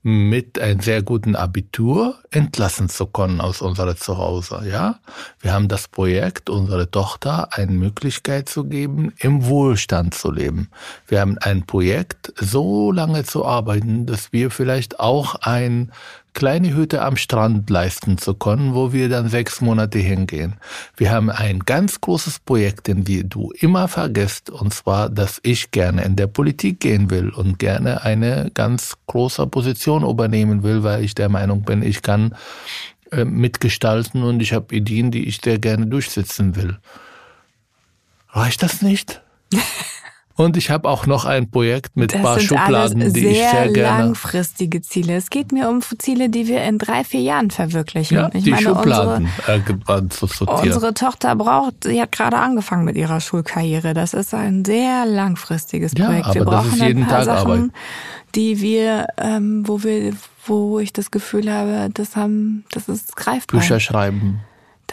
mit 0.03 0.59
einem 0.59 0.81
sehr 0.81 1.01
guten 1.01 1.37
Abitur 1.37 2.19
entlassen 2.29 2.89
zu 2.89 3.07
können 3.07 3.39
aus 3.39 3.61
unserer 3.61 3.95
Zuhause, 3.95 4.63
ja. 4.69 4.99
Wir 5.39 5.53
haben 5.53 5.69
das 5.69 5.87
Projekt, 5.87 6.49
unsere 6.49 6.91
Tochter 6.91 7.53
eine 7.53 7.71
Möglichkeit 7.71 8.49
zu 8.49 8.65
geben, 8.65 9.13
im 9.17 9.45
Wohlstand 9.45 10.13
zu 10.13 10.29
leben. 10.29 10.69
Wir 11.07 11.21
haben 11.21 11.37
ein 11.37 11.65
Projekt, 11.65 12.33
so 12.35 12.91
lange 12.91 13.23
zu 13.23 13.45
arbeiten, 13.45 14.05
dass 14.05 14.33
wir 14.33 14.51
vielleicht 14.51 14.99
auch 14.99 15.35
ein 15.35 15.93
kleine 16.33 16.75
Hütte 16.75 17.01
am 17.01 17.17
Strand 17.17 17.69
leisten 17.69 18.17
zu 18.17 18.33
können, 18.33 18.73
wo 18.73 18.91
wir 18.91 19.09
dann 19.09 19.29
sechs 19.29 19.61
Monate 19.61 19.99
hingehen. 19.99 20.55
Wir 20.97 21.11
haben 21.11 21.29
ein 21.29 21.59
ganz 21.59 22.01
großes 22.01 22.39
Projekt, 22.39 22.87
den 22.87 23.07
wir 23.07 23.23
du 23.23 23.51
immer 23.59 23.87
vergisst, 23.87 24.49
und 24.49 24.73
zwar, 24.73 25.09
dass 25.09 25.39
ich 25.43 25.71
gerne 25.71 26.03
in 26.03 26.15
der 26.15 26.27
Politik 26.27 26.79
gehen 26.79 27.09
will 27.09 27.29
und 27.29 27.59
gerne 27.59 28.03
eine 28.03 28.51
ganz 28.53 28.95
große 29.07 29.47
Position 29.47 30.03
übernehmen 30.03 30.63
will, 30.63 30.83
weil 30.83 31.03
ich 31.03 31.15
der 31.15 31.29
Meinung 31.29 31.63
bin, 31.63 31.83
ich 31.83 32.01
kann 32.01 32.35
äh, 33.11 33.25
mitgestalten 33.25 34.23
und 34.23 34.41
ich 34.41 34.53
habe 34.53 34.75
Ideen, 34.75 35.11
die 35.11 35.27
ich 35.27 35.39
sehr 35.43 35.59
gerne 35.59 35.87
durchsetzen 35.87 36.55
will. 36.55 36.77
Reicht 38.29 38.63
das 38.63 38.81
nicht? 38.81 39.21
Und 40.35 40.57
ich 40.57 40.71
habe 40.71 40.89
auch 40.89 41.05
noch 41.05 41.25
ein 41.25 41.51
Projekt 41.51 41.95
mit 41.95 42.13
das 42.13 42.21
paar 42.21 42.39
sind 42.39 42.47
Schubladen, 42.47 43.01
alles 43.01 43.13
die 43.13 43.27
ich 43.27 43.37
sehr 43.37 43.69
gerne. 43.71 44.03
langfristige 44.05 44.81
Ziele. 44.81 45.15
Es 45.15 45.29
geht 45.29 45.51
mir 45.51 45.69
um 45.69 45.81
Ziele, 45.99 46.29
die 46.29 46.47
wir 46.47 46.63
in 46.63 46.79
drei, 46.79 47.03
vier 47.03 47.21
Jahren 47.21 47.51
verwirklichen. 47.51 48.17
Ja, 48.17 48.29
ich 48.33 48.43
die 48.43 48.49
meine, 48.49 48.63
Schubladen 48.63 49.29
unsere, 49.47 50.05
äh, 50.05 50.09
zu 50.09 50.25
sortieren. 50.25 50.61
unsere 50.73 50.93
Tochter 50.95 51.35
braucht, 51.35 51.83
sie 51.83 52.01
hat 52.01 52.11
gerade 52.11 52.37
angefangen 52.37 52.83
mit 52.83 52.95
ihrer 52.95 53.19
Schulkarriere. 53.21 53.93
Das 53.93 54.15
ist 54.15 54.33
ein 54.33 54.65
sehr 54.65 55.05
langfristiges 55.05 55.93
Ja, 55.95 56.05
Projekt. 56.07 56.25
aber 56.25 56.33
wir 56.35 56.45
das 56.45 56.53
brauchen 56.55 56.73
ist 56.73 56.81
ein 56.81 56.87
jeden 56.87 57.05
paar 57.05 57.17
Tag 57.17 57.25
Sachen, 57.25 57.51
Arbeit. 57.51 57.71
die 58.33 58.59
wir, 58.59 59.07
ähm, 59.19 59.67
wo 59.67 59.83
wir, 59.83 60.13
wo 60.47 60.79
ich 60.79 60.91
das 60.93 61.11
Gefühl 61.11 61.51
habe, 61.51 61.89
das 61.93 62.15
haben, 62.15 62.65
das 62.71 62.89
ist 62.89 63.15
greifbar. 63.15 63.59
Bücher 63.59 63.79
schreiben. 63.79 64.39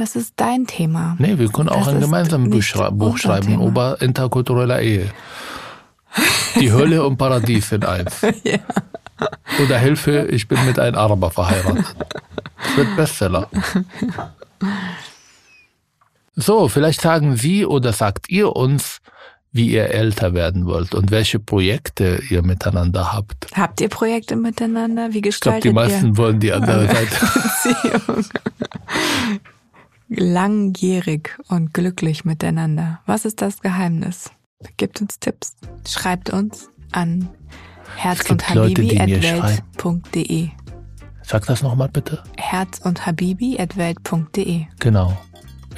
Das 0.01 0.17
ist 0.17 0.33
dein 0.37 0.67
Thema. 0.67 1.15
Nee, 1.19 1.37
wir 1.37 1.51
können 1.51 1.69
auch 1.69 1.85
Das 1.85 1.89
ein 1.89 2.01
gemeinsames 2.01 2.73
Buch, 2.93 3.19
schreiben 3.19 3.61
über 3.61 4.01
interkulturelle 4.01 4.81
Ehe. 4.83 5.11
Die 6.59 6.73
Hölle 6.73 7.05
und 7.05 7.19
Paradies 7.19 7.69
sind 7.69 7.85
eins. 7.85 8.23
Oder 9.63 9.79
Hilfe, 9.79 10.27
ich 10.31 10.49
bin 10.49 10.65
mit 10.65 10.79
einem 10.79 10.97
Araber 10.97 11.31
verheiratet. 11.31 11.85
Das 12.65 12.77
wird 12.79 12.97
Bestseller. 12.97 13.49
So, 16.35 16.69
vielleicht 16.69 17.03
sagen 17.03 17.37
Sie 17.37 17.67
oder 17.67 17.93
sagt 17.93 18.31
ihr 18.31 18.57
uns, 18.57 19.03
wie 19.53 19.69
ihr 19.69 19.91
älter 19.91 20.33
werden 20.33 20.65
wollt 20.65 20.95
und 20.95 21.11
welche 21.11 21.39
Projekte 21.39 22.23
ihr 22.31 22.43
miteinander 22.43 23.13
habt. 23.13 23.49
Habt 23.55 23.83
ihr 23.83 23.91
Projekte 23.91 24.37
miteinander? 24.37 25.09
Wie 25.13 25.19
Ich 25.19 25.23
glaube, 25.23 25.29
gestaltet 25.29 25.65
die 25.65 25.73
meisten 25.75 26.07
ihr 26.07 26.17
wollen 26.17 26.41
die 26.41 26.53
andere 26.53 26.87
Seite. 26.95 27.17
Beziehung? 28.01 28.25
Langjährig 30.11 31.39
und 31.49 31.73
glücklich 31.73 32.25
miteinander. 32.25 33.01
Was 33.07 33.25
ist 33.25 33.41
das 33.43 33.61
Geheimnis? 33.61 34.31
Gebt 34.77 35.01
uns 35.01 35.21
Tipps. 35.21 35.55
Schreibt 35.89 36.31
uns 36.31 36.69
an 36.91 37.29
herz 37.97 38.29
und 38.29 38.45
gibt 38.45 38.55
Leute, 38.55 38.83
die 38.83 38.99
mir 38.99 39.01
habibi.welt.de. 39.01 40.49
Sag 41.23 41.47
das 41.47 41.63
nochmal 41.63 41.89
bitte. 41.89 42.23
herz 42.37 42.81
und 42.83 43.07
habibi.welt.de. 43.07 44.65
Genau. 44.81 45.17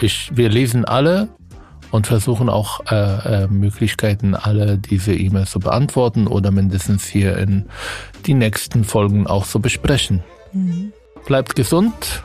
Ich, 0.00 0.34
wir 0.34 0.48
lesen 0.48 0.86
alle 0.86 1.28
und 1.90 2.06
versuchen 2.06 2.48
auch 2.48 2.80
äh, 2.90 3.44
äh, 3.44 3.48
Möglichkeiten, 3.48 4.34
alle 4.34 4.78
diese 4.78 5.14
E-Mails 5.14 5.50
zu 5.50 5.60
beantworten 5.60 6.26
oder 6.26 6.50
mindestens 6.50 7.04
hier 7.04 7.36
in 7.36 7.66
die 8.24 8.32
nächsten 8.32 8.84
Folgen 8.84 9.26
auch 9.26 9.46
zu 9.46 9.60
besprechen. 9.60 10.22
Mhm. 10.54 10.94
Bleibt 11.26 11.54
gesund 11.54 12.24